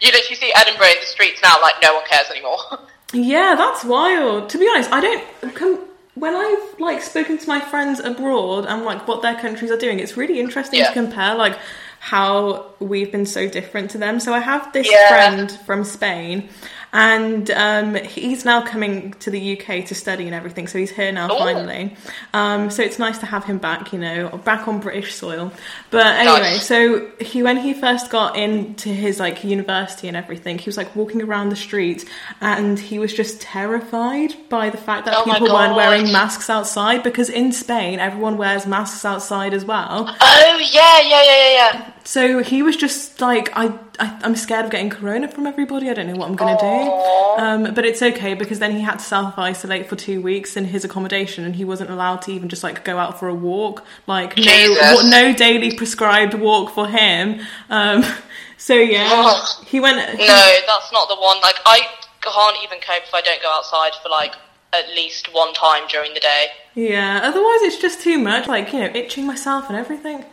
you 0.00 0.12
literally 0.12 0.36
see 0.36 0.52
Edinburgh 0.54 0.86
in 0.86 1.00
the 1.00 1.06
streets 1.06 1.42
now, 1.42 1.60
like, 1.60 1.74
no 1.82 1.94
one 1.94 2.04
cares 2.06 2.30
anymore. 2.30 2.58
Yeah, 3.12 3.54
that's 3.56 3.84
wild. 3.84 4.48
To 4.50 4.58
be 4.58 4.68
honest, 4.68 4.90
I 4.92 5.00
don't. 5.00 5.54
Com- 5.54 5.88
when 6.14 6.34
I've 6.34 6.80
like 6.80 7.02
spoken 7.02 7.38
to 7.38 7.48
my 7.48 7.60
friends 7.60 7.98
abroad 8.00 8.66
and 8.66 8.84
like 8.84 9.06
what 9.08 9.22
their 9.22 9.34
countries 9.34 9.70
are 9.70 9.76
doing, 9.76 9.98
it's 9.98 10.16
really 10.16 10.38
interesting 10.40 10.78
Yeah. 10.80 10.88
to 10.88 10.92
compare 10.92 11.34
like 11.34 11.58
how 12.00 12.66
we've 12.80 13.10
been 13.10 13.26
so 13.26 13.48
different 13.48 13.90
to 13.92 13.98
them. 13.98 14.20
So 14.20 14.32
I 14.34 14.38
have 14.40 14.72
this 14.72 14.88
Yeah. 14.90 15.08
friend 15.08 15.50
from 15.66 15.84
Spain, 15.84 16.48
and 16.94 17.50
um, 17.50 17.96
he's 17.96 18.44
now 18.44 18.64
coming 18.64 19.14
to 19.14 19.28
the 19.28 19.58
UK 19.60 19.84
to 19.86 19.96
study 19.96 20.26
and 20.26 20.34
everything. 20.34 20.68
So 20.68 20.78
he's 20.78 20.92
here 20.92 21.10
now 21.10 21.26
Ooh. 21.26 21.38
finally. 21.38 21.96
Um, 22.32 22.70
so 22.70 22.82
it's 22.84 23.00
nice 23.00 23.18
to 23.18 23.26
have 23.26 23.44
him 23.44 23.58
back, 23.58 23.92
you 23.92 23.98
know, 23.98 24.28
back 24.44 24.68
on 24.68 24.78
British 24.78 25.12
soil. 25.12 25.52
But 25.90 26.06
anyway, 26.06 26.38
Nice. 26.38 26.66
so 26.66 27.10
he 27.18 27.42
when 27.42 27.56
he 27.56 27.74
first 27.74 28.10
got 28.10 28.36
into 28.36 28.90
his 28.90 29.18
like 29.18 29.42
university 29.42 30.06
and 30.06 30.16
everything, 30.16 30.56
he 30.56 30.66
was 30.66 30.76
like 30.76 30.94
walking 30.94 31.20
around 31.20 31.48
the 31.48 31.56
street 31.56 32.08
and 32.40 32.78
he 32.78 33.00
was 33.00 33.12
just 33.12 33.40
terrified 33.40 34.32
by 34.48 34.70
the 34.70 34.78
fact 34.78 35.06
that 35.06 35.16
Oh 35.16 35.24
people 35.24 35.52
weren't 35.52 35.74
wearing 35.74 36.12
masks 36.12 36.48
outside 36.48 37.02
because 37.02 37.28
in 37.28 37.50
Spain 37.50 37.98
everyone 37.98 38.38
wears 38.38 38.66
masks 38.66 39.04
outside 39.04 39.52
as 39.52 39.64
well. 39.64 40.06
oh, 40.20 40.68
yeah, 40.72 41.00
yeah, 41.00 41.22
yeah, 41.24 41.24
yeah, 41.24 41.52
yeah. 41.74 41.92
So 42.04 42.40
he 42.42 42.62
was 42.62 42.76
just 42.76 43.20
like, 43.20 43.50
I, 43.56 43.76
I 43.98 44.20
I'm 44.22 44.36
scared 44.36 44.64
of 44.64 44.70
getting 44.70 44.90
corona 44.90 45.28
from 45.28 45.46
everybody. 45.46 45.90
I 45.90 45.94
don't 45.94 46.06
know 46.06 46.16
what 46.16 46.28
I'm 46.28 46.36
gonna 46.36 46.58
do. 46.58 47.42
Um, 47.42 47.74
but 47.74 47.84
it's 47.84 48.02
okay 48.02 48.34
because 48.34 48.58
then 48.58 48.72
he 48.72 48.80
had 48.80 48.98
to 48.98 49.04
self 49.04 49.38
isolate 49.38 49.88
for 49.88 49.96
two 49.96 50.20
weeks 50.20 50.56
in 50.56 50.66
his 50.66 50.84
accommodation, 50.84 51.44
and 51.44 51.56
he 51.56 51.64
wasn't 51.64 51.90
allowed 51.90 52.22
to 52.22 52.32
even 52.32 52.48
just 52.48 52.62
like 52.62 52.84
go 52.84 52.98
out 52.98 53.18
for 53.18 53.28
a 53.28 53.34
walk. 53.34 53.84
Like 54.06 54.36
no, 54.36 54.42
Jesus. 54.42 55.10
no 55.10 55.32
daily 55.32 55.76
prescribed 55.76 56.34
walk 56.34 56.74
for 56.74 56.86
him. 56.86 57.40
Um, 57.70 58.04
so 58.56 58.74
yeah, 58.74 59.40
he 59.66 59.80
went. 59.80 59.96
No, 59.96 60.58
that's 60.66 60.92
not 60.92 61.08
the 61.08 61.16
one. 61.16 61.40
Like, 61.40 61.56
I 61.66 61.80
can't 62.20 62.56
even 62.64 62.78
cope 62.80 63.02
if 63.06 63.14
I 63.14 63.20
don't 63.20 63.42
go 63.42 63.50
outside 63.50 63.92
for 64.02 64.08
like 64.08 64.34
at 64.72 64.88
least 64.94 65.32
one 65.32 65.54
time 65.54 65.82
during 65.88 66.14
the 66.14 66.20
day. 66.20 66.46
Yeah. 66.74 67.20
Otherwise, 67.22 67.62
it's 67.62 67.80
just 67.80 68.00
too 68.00 68.18
much. 68.18 68.48
Like 68.48 68.72
you 68.72 68.80
know, 68.80 68.90
itching 68.94 69.26
myself 69.26 69.68
and 69.68 69.76
everything. 69.76 70.24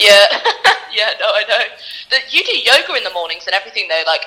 Yeah, 0.00 0.24
yeah, 0.96 1.12
no, 1.20 1.26
I 1.28 1.44
know. 1.48 1.64
That 2.10 2.32
you 2.32 2.42
do 2.44 2.56
yoga 2.58 2.94
in 2.94 3.04
the 3.04 3.12
mornings 3.12 3.44
and 3.46 3.54
everything 3.54 3.86
though. 3.88 4.02
Like, 4.06 4.24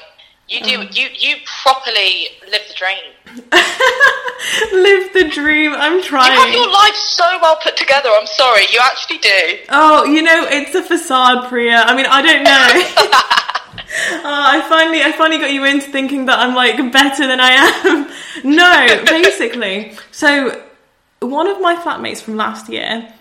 you 0.48 0.62
do, 0.62 0.78
Mm. 0.80 0.96
you 0.96 1.08
you 1.18 1.36
properly 1.64 2.28
live 2.50 2.62
the 2.68 2.76
dream. 2.76 3.52
Live 4.74 5.14
the 5.14 5.30
dream. 5.30 5.74
I'm 5.74 6.04
trying. 6.04 6.32
You 6.34 6.40
have 6.40 6.54
your 6.54 6.70
life 6.72 6.96
so 6.96 7.24
well 7.42 7.58
put 7.64 7.78
together. 7.78 8.10
I'm 8.12 8.28
sorry, 8.28 8.64
you 8.72 8.80
actually 8.84 9.20
do. 9.20 9.58
Oh, 9.70 10.04
you 10.06 10.22
know, 10.22 10.46
it's 10.50 10.76
a 10.76 10.84
facade, 10.84 11.48
Priya. 11.50 11.84
I 11.88 11.96
mean, 11.96 12.06
I 12.08 12.22
don't 12.22 12.44
know. 12.44 13.30
Uh, 13.96 14.22
I 14.26 14.62
finally, 14.70 15.04
I 15.04 15.12
finally 15.12 15.40
got 15.40 15.52
you 15.54 15.64
into 15.66 15.90
thinking 15.92 16.26
that 16.26 16.40
I'm 16.40 16.56
like 16.56 16.78
better 16.92 17.28
than 17.28 17.40
I 17.40 17.52
am. 17.52 18.10
no, 18.44 19.04
basically. 19.06 19.96
So, 20.12 20.64
one 21.20 21.48
of 21.48 21.62
my 21.62 21.76
flatmates 21.76 22.20
from 22.22 22.36
last 22.36 22.70
year, 22.70 23.14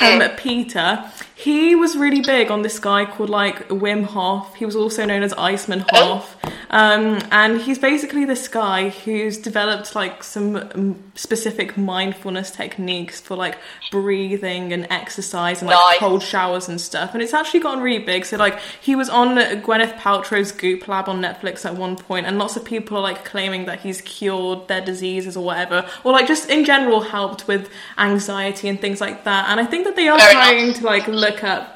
um, 0.00 0.22
Peter, 0.38 1.04
he 1.34 1.74
was 1.74 1.96
really 1.96 2.20
big 2.20 2.50
on 2.50 2.62
this 2.62 2.78
guy 2.78 3.04
called 3.04 3.30
like 3.30 3.68
Wim 3.68 4.04
Hof. 4.04 4.54
He 4.54 4.64
was 4.64 4.76
also 4.76 5.04
known 5.04 5.22
as 5.22 5.32
Iceman 5.34 5.84
oh. 5.92 5.96
Hof. 5.96 6.36
Um, 6.74 7.22
and 7.30 7.60
he's 7.60 7.78
basically 7.78 8.24
this 8.24 8.48
guy 8.48 8.88
who's 8.88 9.38
developed 9.38 9.94
like 9.94 10.24
some 10.24 10.56
um, 10.56 11.02
specific 11.14 11.76
mindfulness 11.76 12.50
techniques 12.50 13.20
for 13.20 13.36
like 13.36 13.56
breathing 13.92 14.72
and 14.72 14.88
exercise 14.90 15.60
and 15.60 15.68
like 15.70 15.76
Nice. 15.78 15.98
cold 16.00 16.22
showers 16.24 16.68
and 16.68 16.80
stuff. 16.80 17.14
And 17.14 17.22
it's 17.22 17.32
actually 17.32 17.60
gotten 17.60 17.80
really 17.80 18.04
big. 18.04 18.24
So 18.24 18.36
like 18.38 18.58
he 18.80 18.96
was 18.96 19.08
on 19.08 19.36
Gwyneth 19.36 19.94
Paltrow's 19.98 20.50
Goop 20.50 20.88
Lab 20.88 21.08
on 21.08 21.20
Netflix 21.22 21.64
at 21.64 21.76
one 21.76 21.94
point, 21.94 22.26
and 22.26 22.38
lots 22.38 22.56
of 22.56 22.64
people 22.64 22.96
are 22.96 23.02
like 23.02 23.24
claiming 23.24 23.66
that 23.66 23.78
he's 23.78 24.00
cured 24.00 24.66
their 24.66 24.80
diseases 24.84 25.36
or 25.36 25.44
whatever, 25.44 25.86
or 26.02 26.10
like 26.10 26.26
just 26.26 26.50
in 26.50 26.64
general 26.64 27.02
helped 27.02 27.46
with 27.46 27.70
anxiety 27.98 28.68
and 28.68 28.80
things 28.80 29.00
like 29.00 29.22
that. 29.22 29.48
And 29.48 29.60
I 29.60 29.64
think 29.64 29.84
that 29.84 29.94
they 29.94 30.08
are 30.08 30.18
Very 30.18 30.32
trying 30.32 30.66
nice. 30.68 30.78
to 30.80 30.84
like 30.86 31.06
look 31.06 31.44
up 31.44 31.73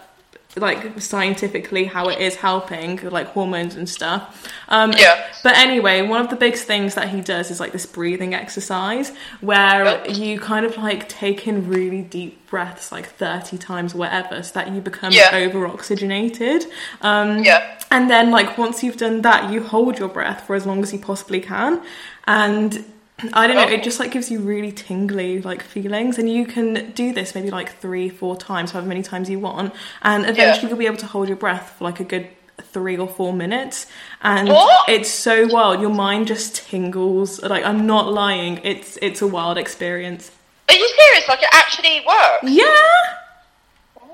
like 0.58 1.00
scientifically 1.00 1.84
how 1.84 2.08
it 2.08 2.18
is 2.20 2.34
helping 2.36 2.96
like 3.10 3.26
hormones 3.28 3.74
and 3.76 3.88
stuff 3.88 4.50
um 4.68 4.92
Yeah. 4.92 5.24
but 5.42 5.56
anyway 5.56 6.02
one 6.02 6.20
of 6.20 6.30
the 6.30 6.36
big 6.36 6.54
things 6.56 6.94
that 6.94 7.08
he 7.08 7.20
does 7.20 7.50
is 7.50 7.60
like 7.60 7.72
this 7.72 7.86
breathing 7.86 8.34
exercise 8.34 9.12
where 9.40 9.84
Yep. 9.84 10.16
you 10.16 10.38
kind 10.40 10.64
of 10.66 10.76
like 10.76 11.08
take 11.08 11.46
in 11.46 11.68
really 11.68 12.02
deep 12.02 12.46
breaths 12.48 12.90
like 12.90 13.06
30 13.06 13.58
times 13.58 13.94
whatever 13.94 14.42
so 14.42 14.52
that 14.54 14.72
you 14.72 14.80
become 14.80 15.12
Yeah. 15.12 15.30
over 15.32 15.66
oxygenated 15.66 16.64
um 17.02 17.42
Yeah. 17.44 17.62
and 17.90 18.08
then 18.10 18.30
like 18.30 18.56
once 18.58 18.82
you've 18.82 18.96
done 18.96 19.22
that 19.22 19.50
you 19.52 19.62
hold 19.62 19.98
your 19.98 20.08
breath 20.08 20.46
for 20.46 20.54
as 20.54 20.64
long 20.66 20.82
as 20.82 20.92
you 20.92 20.98
possibly 20.98 21.40
can 21.40 21.80
and 22.26 22.84
I 23.32 23.46
don't 23.48 23.56
know, 23.56 23.64
Oh. 23.66 23.68
it 23.72 23.82
just 23.82 23.98
like 23.98 24.12
gives 24.12 24.30
you 24.30 24.38
really 24.38 24.70
tingly 24.72 25.42
like 25.42 25.62
feelings, 25.62 26.18
and 26.18 26.30
you 26.30 26.46
can 26.46 26.92
do 26.92 27.12
this 27.12 27.34
maybe 27.34 27.50
like 27.50 27.78
three, 27.80 28.08
four 28.08 28.36
times, 28.36 28.70
however 28.70 28.86
many 28.88 29.02
times 29.02 29.28
you 29.28 29.40
want, 29.40 29.74
and 30.02 30.24
eventually 30.28 30.68
you'll 30.68 30.78
be 30.78 30.86
able 30.86 30.96
to 30.98 31.06
hold 31.06 31.26
your 31.28 31.36
breath 31.36 31.74
for 31.78 31.84
like 31.84 31.98
a 32.00 32.04
good 32.04 32.28
three 32.72 32.96
or 32.96 33.08
four 33.08 33.32
minutes, 33.32 33.86
and 34.22 34.48
What? 34.48 34.88
it's 34.88 35.10
so 35.10 35.46
wild. 35.48 35.80
Your 35.80 35.90
mind 35.90 36.26
just 36.28 36.54
tingles. 36.68 37.42
Like 37.42 37.64
I'm 37.64 37.86
not 37.86 38.12
lying. 38.12 38.60
It's 38.62 38.98
it's 39.02 39.20
a 39.22 39.26
wild 39.26 39.58
experience. 39.58 40.30
Are 40.68 40.74
you 40.74 40.88
serious? 40.98 41.26
Like, 41.28 41.42
it 41.42 41.48
actually 41.52 42.00
works? 42.06 42.42
Yeah. 42.44 42.66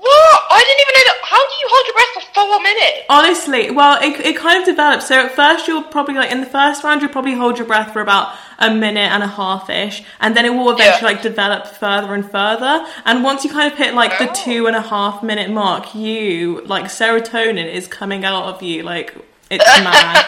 What? 0.05 0.39
I 0.51 0.59
didn't 0.65 0.81
even 0.85 0.93
know 0.97 1.05
that. 1.09 1.19
How 1.25 1.41
do 1.49 1.53
you 1.61 1.67
hold 1.73 1.85
your 1.87 1.95
breath 1.95 2.13
for 2.13 2.33
four 2.35 2.61
minutes? 2.61 3.05
Honestly, 3.09 3.71
well, 3.71 4.01
it, 4.01 4.19
it 4.25 4.37
kind 4.37 4.59
of 4.59 4.65
develops. 4.65 5.07
So 5.07 5.25
at 5.25 5.31
first, 5.35 5.67
you'll 5.67 5.81
probably 5.83 6.13
like 6.13 6.31
in 6.31 6.41
the 6.41 6.45
first 6.45 6.83
round, 6.83 7.01
you'll 7.01 7.11
probably 7.11 7.33
hold 7.33 7.57
your 7.57 7.65
breath 7.67 7.91
for 7.91 8.01
about 8.01 8.33
a 8.59 8.73
minute 8.73 9.11
and 9.11 9.23
a 9.23 9.27
half 9.27 9.69
ish, 9.69 10.03
and 10.21 10.37
then 10.37 10.45
it 10.45 10.51
will 10.51 10.69
eventually 10.69 10.99
Yeah. 11.01 11.15
like 11.15 11.21
develop 11.23 11.65
further 11.67 12.13
and 12.13 12.29
further. 12.29 12.85
And 13.05 13.23
once 13.23 13.43
you 13.43 13.49
kind 13.49 13.71
of 13.71 13.77
hit 13.77 13.95
like 13.95 14.17
the 14.19 14.29
Oh. 14.29 14.33
two 14.33 14.67
and 14.67 14.75
a 14.75 14.81
half 14.81 15.23
minute 15.23 15.49
mark, 15.49 15.95
you 15.95 16.61
like 16.65 16.85
serotonin 16.85 17.65
is 17.65 17.87
coming 17.87 18.23
out 18.23 18.43
of 18.45 18.61
you. 18.61 18.83
Like 18.83 19.15
it's 19.49 19.65
mad. 19.83 20.25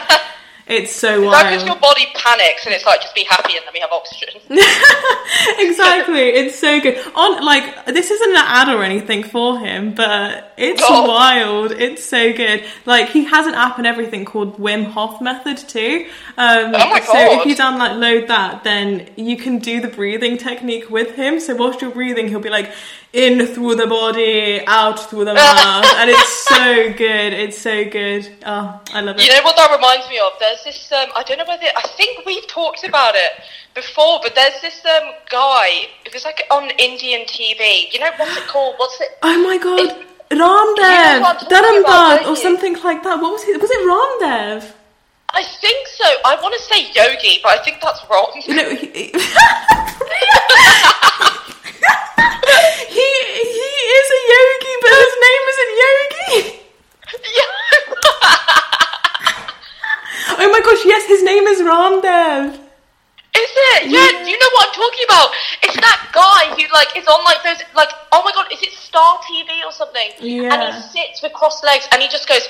It's 0.68 0.94
so 0.94 1.30
that 1.30 1.50
because 1.50 1.66
your 1.66 1.76
body 1.76 2.06
panics 2.14 2.66
and 2.66 2.74
it's 2.74 2.84
like, 2.84 3.00
just 3.00 3.14
be 3.14 3.24
happy 3.24 3.56
and 3.56 3.64
let 3.64 3.72
me 3.72 3.80
have 3.80 3.90
oxygen? 3.90 4.34
exactly, 5.58 6.28
it's 6.28 6.58
so 6.58 6.80
good. 6.80 6.98
On 7.14 7.44
like 7.44 7.86
this 7.86 8.10
isn't 8.10 8.30
an 8.30 8.36
ad 8.36 8.68
or 8.68 8.82
anything 8.82 9.22
for 9.22 9.58
him, 9.58 9.94
but 9.94 10.52
it's 10.56 10.82
Oh. 10.84 11.08
wild. 11.08 11.72
It's 11.72 12.04
so 12.04 12.32
good. 12.32 12.64
Like 12.84 13.08
he 13.08 13.24
has 13.24 13.46
an 13.46 13.54
app 13.54 13.78
and 13.78 13.86
everything 13.86 14.24
called 14.24 14.58
Wim 14.58 14.84
Hof 14.84 15.20
Method 15.20 15.56
too. 15.56 16.06
Um, 16.36 16.74
Oh 16.74 16.90
my 16.90 17.00
So 17.00 17.12
God. 17.12 17.40
if 17.40 17.46
you 17.46 17.56
download 17.56 18.26
that, 18.28 18.62
then 18.64 19.08
you 19.16 19.36
can 19.36 19.58
do 19.58 19.80
the 19.80 19.88
breathing 19.88 20.36
technique 20.36 20.90
with 20.90 21.14
him. 21.14 21.40
So 21.40 21.54
whilst 21.56 21.80
you're 21.80 21.90
breathing, 21.90 22.28
he'll 22.28 22.40
be 22.40 22.50
like 22.50 22.72
in 23.12 23.46
through 23.46 23.74
the 23.74 23.86
body, 23.86 24.60
out 24.66 24.98
through 25.08 25.24
the 25.24 25.34
mouth, 25.34 25.86
and 25.96 26.10
it's 26.10 26.46
so 26.46 26.92
good. 26.92 27.32
It's 27.32 27.58
so 27.58 27.88
good. 27.88 28.28
Oh, 28.44 28.80
I 28.92 29.00
love 29.00 29.16
it. 29.16 29.24
You 29.24 29.32
know 29.32 29.42
what 29.42 29.56
that 29.56 29.70
reminds 29.74 30.08
me 30.08 30.18
of? 30.18 30.32
There's 30.38 30.62
this, 30.64 30.92
um, 30.92 31.08
I 31.16 31.22
don't 31.22 31.38
know 31.38 31.46
whether, 31.46 31.66
I 31.76 31.88
think 31.96 32.26
we've 32.26 32.46
talked 32.46 32.84
about 32.84 33.14
it 33.14 33.42
before, 33.74 34.20
but 34.22 34.34
there's 34.34 34.60
this 34.60 34.84
um, 34.84 35.12
guy, 35.30 35.88
it 36.04 36.12
was 36.12 36.24
like 36.24 36.42
on 36.50 36.70
Indian 36.78 37.26
TV. 37.26 37.92
You 37.92 38.00
know, 38.00 38.10
what's 38.16 38.36
it 38.36 38.46
called? 38.46 38.74
What's 38.76 39.00
it? 39.00 39.08
Oh 39.22 39.42
my 39.42 39.56
god, 39.56 40.04
You 40.30 40.36
know 40.36 40.74
Ramdev, 40.76 41.80
about, 41.80 42.26
or 42.26 42.36
something 42.36 42.74
like 42.82 43.02
that. 43.04 43.20
What 43.20 43.32
was 43.32 43.44
it? 43.44 43.60
Was 43.60 43.70
it 43.70 43.80
Ramdev? 43.88 44.74
I 45.30 45.42
think 45.42 45.86
so. 45.88 46.04
I 46.24 46.40
want 46.42 46.54
to 46.54 46.62
say 46.62 46.90
yogi, 46.92 47.40
but 47.42 47.58
I 47.58 47.62
think 47.62 47.80
that's 47.82 48.00
wrong. 48.10 48.32
You 48.46 48.54
know, 48.54 48.74
he, 48.74 49.12
He 52.98 53.10
he 53.54 53.68
is 53.98 54.08
a 54.18 54.20
Yogi, 54.32 54.74
but 54.82 54.92
his 55.04 55.14
name 55.26 55.44
isn't 55.52 55.72
Yogi. 55.82 56.34
oh 60.42 60.48
my 60.50 60.60
gosh, 60.64 60.84
yes, 60.84 61.06
his 61.06 61.22
name 61.22 61.46
is 61.46 61.60
Ramdev. 61.60 62.67
Is 63.48 63.56
it? 63.56 63.90
Yeah, 63.90 64.26
you 64.28 64.36
know 64.38 64.50
what 64.54 64.68
I'm 64.68 64.74
talking 64.74 65.04
about. 65.08 65.28
It's 65.62 65.76
that 65.76 66.00
guy 66.12 66.52
who 66.54 66.64
like 66.72 66.92
is 66.96 67.06
on 67.06 67.24
like 67.24 67.42
those 67.42 67.60
like 67.74 67.88
oh 68.12 68.22
my 68.24 68.32
god, 68.32 68.46
is 68.52 68.60
it 68.62 68.72
Star 68.72 69.18
TV 69.24 69.64
or 69.64 69.72
something? 69.72 70.10
Yeah. 70.20 70.52
And 70.52 70.74
he 70.74 70.80
sits 70.92 71.22
with 71.22 71.32
crossed 71.32 71.64
legs 71.64 71.88
and 71.92 72.02
he 72.02 72.08
just 72.08 72.28
goes 72.28 72.42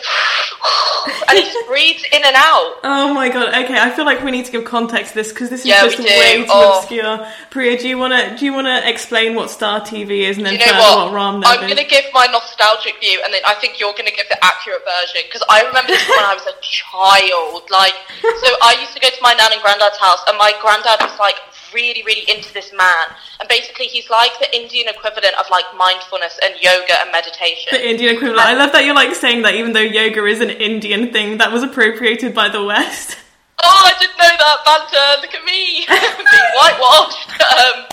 and 1.29 1.39
he 1.39 1.45
just 1.45 1.67
breathes 1.67 2.05
in 2.13 2.23
and 2.25 2.37
out. 2.37 2.75
Oh 2.99 3.13
my 3.15 3.29
god. 3.29 3.49
Okay, 3.65 3.79
I 3.79 3.91
feel 3.91 4.05
like 4.05 4.23
we 4.23 4.31
need 4.31 4.45
to 4.47 4.53
give 4.53 4.65
context 4.65 5.13
to 5.13 5.19
this 5.21 5.33
because 5.33 5.51
this 5.51 5.61
is 5.61 5.67
Yeah, 5.67 5.83
just 5.85 5.99
way 5.99 6.45
too 6.45 6.47
Oh. 6.51 6.79
obscure. 6.79 7.27
Priya, 7.51 7.79
do 7.79 7.89
you 7.89 7.99
wanna 7.99 8.37
do 8.37 8.45
you 8.45 8.53
wanna 8.53 8.83
explain 8.85 9.35
what 9.35 9.51
Star 9.51 9.81
TV 9.81 10.25
is 10.29 10.37
and 10.39 10.47
then 10.47 10.55
You 10.55 10.67
know 10.67 10.79
what? 10.79 11.13
what, 11.13 11.19
Ramdev 11.19 11.45
I'm 11.47 11.65
is? 11.65 11.69
gonna 11.75 11.89
give 11.89 12.05
my 12.15 12.27
nostalgic 12.27 12.99
view, 13.01 13.21
and 13.25 13.33
then 13.35 13.43
I 13.47 13.55
think 13.61 13.79
you're 13.81 13.93
gonna 13.93 14.11
give 14.15 14.29
the 14.29 14.41
accurate 14.45 14.83
version 14.85 15.23
because 15.27 15.43
I 15.51 15.63
remember 15.67 15.93
this 15.93 16.09
when 16.09 16.25
I 16.25 16.35
was 16.35 16.47
a 16.47 16.57
child. 16.63 17.69
Like, 17.71 17.95
so 18.23 18.49
I 18.63 18.77
used 18.81 18.95
to 18.95 19.01
go 19.01 19.11
to 19.11 19.21
my 19.23 19.35
nan 19.35 19.53
and 19.53 19.61
granddad's 19.63 19.99
house, 19.99 20.23
and 20.29 20.39
my 20.39 20.53
granddad 20.63 20.88
was 21.01 21.19
like 21.19 21.37
really, 21.75 22.03
really 22.05 22.25
into 22.31 22.53
this 22.55 22.73
man, 22.73 23.07
and 23.41 23.49
basically 23.49 23.87
he's 23.87 24.09
like 24.09 24.33
the 24.41 24.49
Indian 24.57 24.89
equivalent 24.89 25.35
of 25.39 25.47
like 25.51 25.65
mindfulness 25.77 26.39
and 26.43 26.55
yoga 26.61 27.01
and 27.01 27.13
meditation. 27.13 27.69
The 27.73 27.89
Indian 27.89 28.17
equivalent. 28.17 28.41
I 28.41 28.55
love 28.55 28.73
that 28.73 28.85
you're 28.85 28.95
like 28.95 29.15
saying 29.15 29.43
that 29.43 29.55
even 29.55 29.73
though 29.73 29.81
yoga 29.81 30.25
is 30.25 30.41
an 30.41 30.51
Indian 30.51 31.13
thing 31.13 31.39
that 31.39 31.53
was 31.53 31.63
appropriated 31.63 32.35
by 32.35 32.49
the 32.49 32.65
West. 32.65 33.19
Oh, 33.63 33.83
I 33.85 33.93
didn't 33.99 34.17
know 34.17 34.35
that 34.39 34.59
banter. 34.65 35.23
Look 35.23 35.35
at 35.35 35.45
me, 35.45 35.85
being 35.89 36.51
whitewashed. 36.57 37.29
Um, 37.39 37.87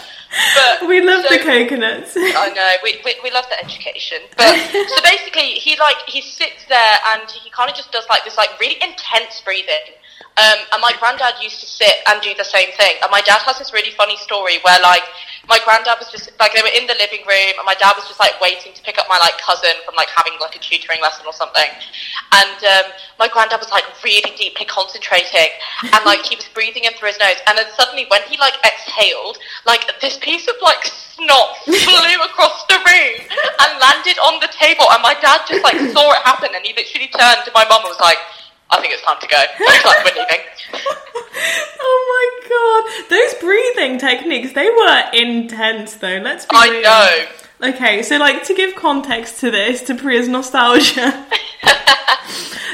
but 0.55 0.87
We 0.87 1.01
love 1.01 1.23
the 1.29 1.39
coconuts. 1.39 2.13
I 2.17 2.51
know 2.53 2.71
we, 2.83 2.99
we 3.05 3.15
we 3.23 3.31
love 3.31 3.45
the 3.49 3.63
education, 3.63 4.17
but 4.35 4.53
so 4.71 5.01
basically 5.03 5.55
he 5.55 5.77
like 5.79 5.95
he 6.07 6.21
sits 6.21 6.65
there 6.67 6.97
and 7.13 7.29
he 7.31 7.49
kind 7.51 7.69
of 7.69 7.75
just 7.75 7.91
does 7.91 8.05
like 8.09 8.25
this 8.25 8.37
like 8.37 8.59
really 8.59 8.75
intense 8.81 9.41
breathing. 9.41 9.95
Um, 10.35 10.59
and 10.75 10.81
my 10.81 10.91
granddad 10.99 11.39
used 11.39 11.61
to 11.61 11.65
sit 11.65 12.03
and 12.07 12.21
do 12.21 12.35
the 12.35 12.43
same 12.43 12.67
thing. 12.75 12.99
And 13.01 13.09
my 13.09 13.21
dad 13.21 13.39
has 13.47 13.57
this 13.57 13.71
really 13.71 13.91
funny 13.95 14.17
story 14.17 14.59
where 14.67 14.79
like 14.83 15.03
my 15.47 15.59
granddad 15.63 15.95
was 15.95 16.11
just 16.11 16.27
like 16.39 16.51
they 16.51 16.61
were 16.61 16.75
in 16.75 16.87
the 16.91 16.97
living 16.99 17.23
room 17.23 17.55
and 17.55 17.63
my 17.63 17.77
dad 17.79 17.95
was 17.95 18.03
just 18.03 18.19
like 18.19 18.35
waiting 18.41 18.73
to 18.73 18.81
pick 18.83 18.99
up 18.99 19.07
my 19.07 19.15
like 19.17 19.37
cousin 19.39 19.71
from 19.85 19.95
like 19.95 20.11
having 20.11 20.33
like 20.43 20.55
a 20.55 20.59
tutoring 20.59 20.99
lesson 20.99 21.23
or 21.23 21.31
something. 21.31 21.71
And 22.35 22.59
um, 22.67 22.85
my 23.15 23.31
granddad 23.31 23.63
was 23.63 23.71
like 23.71 23.87
really 24.03 24.27
deeply 24.35 24.67
concentrating 24.67 25.55
and 25.87 26.01
like 26.03 26.27
he 26.27 26.35
was 26.35 26.51
breathing 26.51 26.83
in 26.83 26.91
through 26.99 27.15
his 27.15 27.19
nose. 27.19 27.39
And 27.47 27.55
then 27.55 27.71
suddenly 27.79 28.03
when 28.11 28.21
he 28.27 28.35
like 28.35 28.59
exhaled, 28.59 29.39
like 29.63 29.87
this 30.03 30.19
piece 30.19 30.51
of 30.51 30.59
like 30.59 30.83
snot 30.83 31.55
flew 31.63 32.17
across 32.27 32.67
the 32.67 32.75
room 32.83 33.23
and 33.23 33.71
landed 33.79 34.19
on 34.19 34.43
the 34.43 34.51
table. 34.51 34.83
And 34.91 34.99
my 34.99 35.15
dad 35.23 35.47
just 35.47 35.63
like 35.63 35.79
saw 35.95 36.11
it 36.11 36.21
happen 36.27 36.51
and 36.51 36.65
he 36.65 36.75
literally 36.75 37.07
turned 37.07 37.47
to 37.47 37.51
my 37.55 37.63
mum 37.71 37.87
and 37.87 37.95
was 37.95 38.03
like, 38.03 38.19
I 38.69 38.81
think 38.81 38.93
it's 38.93 39.03
time 39.03 39.17
to 39.21 39.27
go. 39.27 39.37
Like, 39.37 39.85
we're 39.85 40.21
leaving. 40.21 40.45
oh 41.79 41.99
my 42.11 42.49
god. 42.49 43.09
Those 43.09 43.33
breathing 43.41 43.97
techniques, 43.97 44.53
they 44.53 44.69
were 44.69 45.03
intense 45.13 45.95
though. 45.95 46.19
Let's 46.23 46.45
be 46.45 46.55
I 46.55 46.67
real. 46.69 46.81
know. 46.81 47.25
Okay, 47.69 48.03
so 48.03 48.17
like 48.17 48.43
to 48.45 48.53
give 48.53 48.75
context 48.75 49.39
to 49.39 49.51
this, 49.51 49.81
to 49.83 49.95
Priya's 49.95 50.27
nostalgia, 50.27 51.25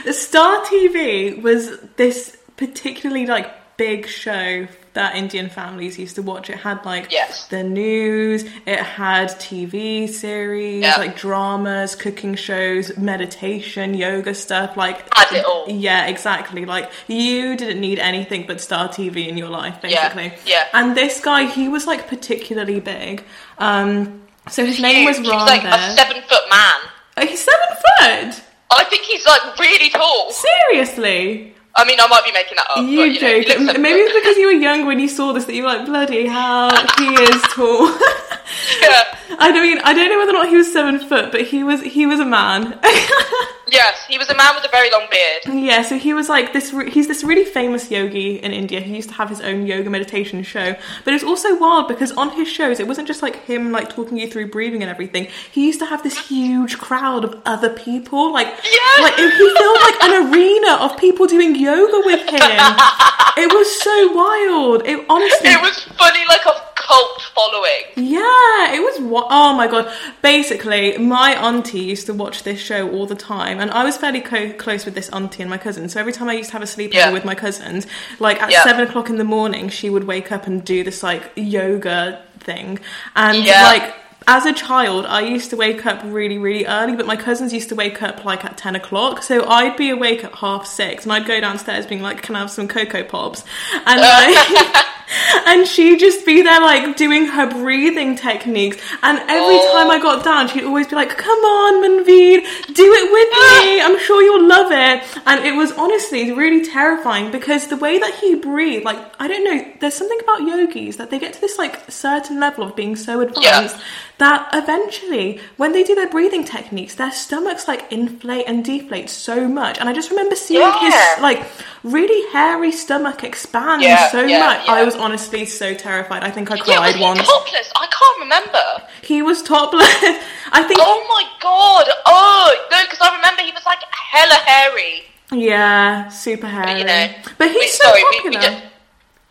Star 0.12 0.62
TV 0.66 1.40
was 1.42 1.80
this 1.98 2.38
particularly 2.58 3.26
like 3.28 3.78
big 3.78 4.08
show 4.08 4.68
that 4.94 5.16
Indian 5.16 5.50
families 5.50 5.98
used 5.98 6.16
to 6.16 6.22
watch. 6.22 6.50
It 6.50 6.58
had 6.58 6.84
like 6.86 7.12
Yes. 7.12 7.48
the 7.48 7.64
news, 7.64 8.44
it 8.66 8.80
had 8.80 9.30
TV 9.40 10.08
series, 10.08 10.84
Yeah. 10.84 10.98
like 10.98 11.16
dramas, 11.18 11.96
cooking 11.96 12.36
shows, 12.36 12.98
meditation, 12.98 13.94
yoga 13.94 14.34
stuff. 14.36 14.76
Like 14.76 14.98
Had 15.16 15.32
it 15.38 15.46
all. 15.46 15.66
Yeah, 15.70 16.08
exactly. 16.08 16.66
Like 16.66 16.92
you 17.08 17.56
didn't 17.56 17.80
need 17.80 18.00
anything 18.00 18.46
but 18.48 18.60
Star 18.60 18.90
TV 18.90 19.28
in 19.30 19.38
your 19.38 19.50
life, 19.50 19.82
basically. 19.82 20.34
yeah. 20.46 20.66
And 20.74 20.96
this 20.96 21.22
guy, 21.22 21.46
he 21.46 21.70
was 21.70 21.88
like 21.88 22.08
particularly 22.08 22.80
big. 22.82 23.24
Um, 23.60 24.22
so 24.50 24.66
his 24.66 24.80
name 24.82 25.06
was. 25.06 25.18
Ron 25.20 25.26
He's 25.26 25.34
like 25.34 25.64
a 25.64 25.96
seven 25.96 26.22
foot 26.24 26.44
man. 26.50 26.80
Oh, 27.18 27.26
he's 27.28 27.42
seven 27.44 27.68
foot. 27.70 28.44
I 28.72 28.84
think 28.86 29.04
he's 29.04 29.26
like 29.26 29.58
really 29.60 29.90
tall. 29.90 30.32
Seriously, 30.32 31.54
I 31.74 31.86
mean, 31.86 32.00
I 32.00 32.08
might 32.08 32.24
be 32.26 32.32
making 32.32 32.58
that 32.58 32.68
up. 32.70 32.86
you 32.86 32.98
but, 32.98 33.04
you 33.12 33.22
know, 33.22 33.42
joke. 33.42 33.48
seven 33.48 33.82
Maybe 33.82 34.00
it's 34.00 34.14
because 34.14 34.38
you 34.38 34.48
were 34.48 34.52
young 34.52 34.86
when 34.86 35.00
you 35.00 35.08
saw 35.08 35.32
this 35.34 35.46
that 35.46 35.56
you 35.56 35.64
were 35.64 35.70
like, 35.70 35.86
bloody 35.86 36.28
hell, 36.28 36.70
he 36.98 37.08
is 37.14 37.42
tall. 37.54 37.88
yeah. 38.82 39.18
I 39.40 39.52
don't 39.52 39.64
mean 39.64 39.80
I 39.80 39.94
don't 39.94 40.10
know 40.10 40.20
whether 40.20 40.32
or 40.32 40.44
not 40.44 40.50
he 40.50 40.58
was 40.58 40.72
seven 40.72 41.00
foot, 41.00 41.32
but 41.32 41.42
he 41.42 41.64
was 41.64 41.82
he 41.82 42.06
was 42.06 42.20
a 42.20 42.26
man. 42.26 42.80
Yes, 43.72 44.06
he 44.06 44.18
was 44.18 44.30
a 44.30 44.36
man 44.36 44.54
with 44.56 44.66
a 44.66 44.70
very 44.70 44.92
long 44.92 45.08
beard. 45.10 45.64
Yeah, 45.64 45.82
so 45.82 45.98
he 45.98 46.14
was 46.14 46.28
like 46.28 46.52
this. 46.52 46.74
Re- 46.74 46.90
he's 46.90 47.08
this 47.08 47.24
really 47.24 47.46
famous 47.46 47.90
yogi 47.90 48.36
in 48.36 48.52
India. 48.52 48.82
He 48.82 48.96
used 48.96 49.10
to 49.10 49.16
have 49.16 49.30
his 49.30 49.40
own 49.42 49.66
yoga 49.66 49.90
meditation 49.90 50.44
show, 50.44 50.76
but 51.06 51.14
it's 51.14 51.24
also 51.24 51.58
wild 51.58 51.88
because 51.88 52.12
on 52.14 52.32
his 52.32 52.50
shows, 52.50 52.80
it 52.82 52.88
wasn't 52.88 53.08
just 53.08 53.22
like 53.22 53.46
him 53.46 53.72
like 53.72 53.90
talking 53.90 54.18
you 54.18 54.28
through 54.30 54.52
breathing 54.52 54.82
and 54.82 54.92
everything. 54.92 55.28
He 55.52 55.66
used 55.68 55.80
to 55.80 55.86
have 55.86 56.04
this 56.04 56.18
huge 56.28 56.78
crowd 56.80 57.24
of 57.24 57.42
other 57.46 57.70
people, 57.70 58.34
like 58.34 58.48
Yeah. 58.48 59.04
like 59.04 59.16
he 59.16 59.30
filled 59.30 59.80
like 59.82 60.04
an 60.04 60.34
arena 60.34 60.74
of 60.84 60.98
people 60.98 61.26
doing 61.28 61.56
yoga 61.56 62.02
with 62.06 62.28
him. 62.30 62.42
it 63.38 63.54
was 63.54 63.82
so 63.82 64.12
wild. 64.12 64.86
It 64.86 65.06
honestly, 65.10 65.50
It 65.50 65.62
was 65.62 65.82
funny, 65.98 66.20
like 66.28 66.46
a 66.46 66.71
cult 66.92 67.22
following. 67.36 67.82
yeah, 67.96 68.74
it 68.76 68.82
was. 68.82 69.00
Wa- 69.02 69.28
oh 69.30 69.54
my 69.54 69.68
god! 69.68 69.92
Basically, 70.22 70.98
my 70.98 71.34
auntie 71.36 71.80
used 71.80 72.06
to 72.08 72.14
watch 72.14 72.44
this 72.44 72.60
show 72.60 72.90
all 72.92 73.06
the 73.06 73.16
time, 73.16 73.60
and 73.60 73.72
I 73.72 73.84
was 73.84 73.98
fairly 73.98 74.22
co- 74.22 74.54
close 74.54 74.86
with 74.86 74.96
this 74.96 75.10
auntie 75.10 75.42
and 75.44 75.50
my 75.50 75.58
cousin. 75.58 75.90
So 75.90 76.00
every 76.00 76.14
time 76.14 76.30
I 76.30 76.34
used 76.34 76.50
to 76.50 76.54
have 76.54 76.62
a 76.62 76.66
sleepover 76.66 76.94
Yeah. 76.94 77.12
with 77.12 77.26
my 77.26 77.36
cousins, 77.36 77.88
like 78.20 78.42
at 78.42 78.52
Yeah. 78.52 78.64
seven 78.64 78.88
o'clock 78.88 79.10
in 79.10 79.18
the 79.18 79.24
morning, 79.24 79.70
she 79.70 79.90
would 79.90 80.06
wake 80.06 80.32
up 80.32 80.48
and 80.48 80.64
do 80.64 80.84
this 80.84 81.02
like 81.04 81.32
yoga 81.36 82.22
thing, 82.40 82.80
and 83.16 83.38
Yeah. 83.44 83.64
like. 83.64 83.94
As 84.28 84.46
a 84.46 84.54
child, 84.54 85.06
I 85.08 85.22
used 85.22 85.50
to 85.50 85.58
wake 85.58 85.86
up 85.86 86.00
really, 86.06 86.38
really 86.38 86.66
early, 86.66 86.96
but 86.96 87.08
my 87.08 87.16
cousins 87.16 87.52
used 87.54 87.70
to 87.70 87.76
wake 87.76 88.02
up 88.04 88.24
like 88.24 88.46
at 88.46 88.56
10 88.56 88.76
o'clock. 88.76 89.24
So 89.24 89.48
I'd 89.50 89.76
be 89.78 89.90
awake 89.90 90.24
at 90.24 90.36
half 90.36 90.68
six 90.68 91.04
and 91.04 91.12
I'd 91.12 91.26
go 91.26 91.40
downstairs 91.42 91.88
being 91.88 92.02
like, 92.04 92.22
Can 92.22 92.36
I 92.36 92.40
have 92.40 92.52
some 92.52 92.68
Cocoa 92.68 93.04
Pops? 93.04 93.44
And 93.74 94.00
like, 94.02 94.86
and 95.48 95.68
she'd 95.68 96.00
just 96.00 96.26
be 96.26 96.42
there 96.44 96.62
like 96.62 96.96
doing 96.96 97.26
her 97.26 97.50
breathing 97.50 98.16
techniques 98.16 98.78
and 99.04 99.18
every 99.20 99.58
Oh. 99.60 99.78
time 99.78 99.92
i 99.92 100.00
got 100.02 100.24
down 100.24 100.48
she'd 100.48 100.64
always 100.64 100.88
be 100.88 100.96
like 100.96 101.18
come 101.18 101.38
on 101.40 101.84
manveed 101.84 102.46
do 102.74 102.94
it 102.94 103.12
with 103.12 103.30
me 103.66 103.82
i'm 103.82 104.00
sure 104.00 104.22
you'll 104.24 104.48
love 104.48 104.72
it 104.72 105.04
and 105.26 105.46
it 105.46 105.54
was 105.54 105.74
honestly 105.74 106.32
really 106.32 106.64
terrifying 106.66 107.30
because 107.30 107.68
the 107.68 107.76
way 107.76 108.00
that 108.00 108.14
he 108.16 108.36
breathed 108.36 108.86
like 108.86 108.98
i 109.20 109.28
don't 109.28 109.44
know 109.44 109.70
there's 109.82 109.96
something 109.96 110.20
about 110.22 110.44
yogis 110.44 110.96
that 110.96 111.10
they 111.10 111.20
get 111.20 111.34
to 111.34 111.42
this 111.42 111.58
like 111.58 111.92
certain 111.92 112.40
level 112.40 112.64
of 112.64 112.74
being 112.78 112.96
so 112.96 113.20
advanced 113.20 113.76
that 114.24 114.50
eventually 114.54 115.28
when 115.58 115.72
they 115.74 115.84
do 115.84 115.94
their 116.00 116.08
breathing 116.16 116.44
techniques 116.44 116.94
their 116.96 117.12
stomachs 117.12 117.68
like 117.68 117.82
inflate 117.92 118.46
and 118.48 118.64
deflate 118.64 119.10
so 119.10 119.36
much 119.60 119.76
and 119.80 119.90
i 119.90 119.94
just 120.00 120.10
remember 120.14 120.36
seeing 120.36 120.62
Yeah. 120.62 120.80
his 120.86 121.22
like 121.28 121.40
really 121.84 122.22
hairy 122.32 122.72
stomach 122.72 123.24
expand 123.24 123.82
Yeah, 123.82 124.10
so 124.16 124.22
yeah, 124.22 124.40
much 124.48 124.62
i 124.70 124.84
was 124.84 124.96
honestly 124.96 125.44
so 125.46 125.68
terrified. 125.74 126.22
I 126.24 126.32
think 126.36 126.52
I 126.52 126.56
Yeah, 126.56 126.64
cried 126.80 126.96
he 126.96 127.02
once. 127.02 127.26
topless? 127.28 127.68
I 127.84 127.88
can't 127.98 128.20
remember. 128.26 128.66
He 129.12 129.18
was 129.30 129.42
topless. 129.42 129.88
I 130.58 130.62
think. 130.68 130.80
Oh 130.90 131.00
my 131.16 131.24
god! 131.48 131.86
Oh 132.06 132.48
no, 132.72 132.78
because 132.86 133.02
I 133.02 133.10
remember 133.20 133.42
he 133.50 133.52
was 133.60 133.66
like 133.72 133.82
hella 134.12 134.38
hairy. 134.52 134.94
Yeah, 135.32 136.10
super 136.10 136.48
hairy. 136.48 136.80
you 136.80 136.86
know, 136.86 137.04
but 137.40 137.48
he's 137.52 137.74
so 137.74 137.86
sorry, 137.88 138.04
we- 138.04 138.10
we 138.30 138.36
popular. 138.36 138.42
don't- 138.42 138.64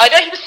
I 0.03 0.09
know 0.09 0.21
he 0.27 0.31
was 0.31 0.41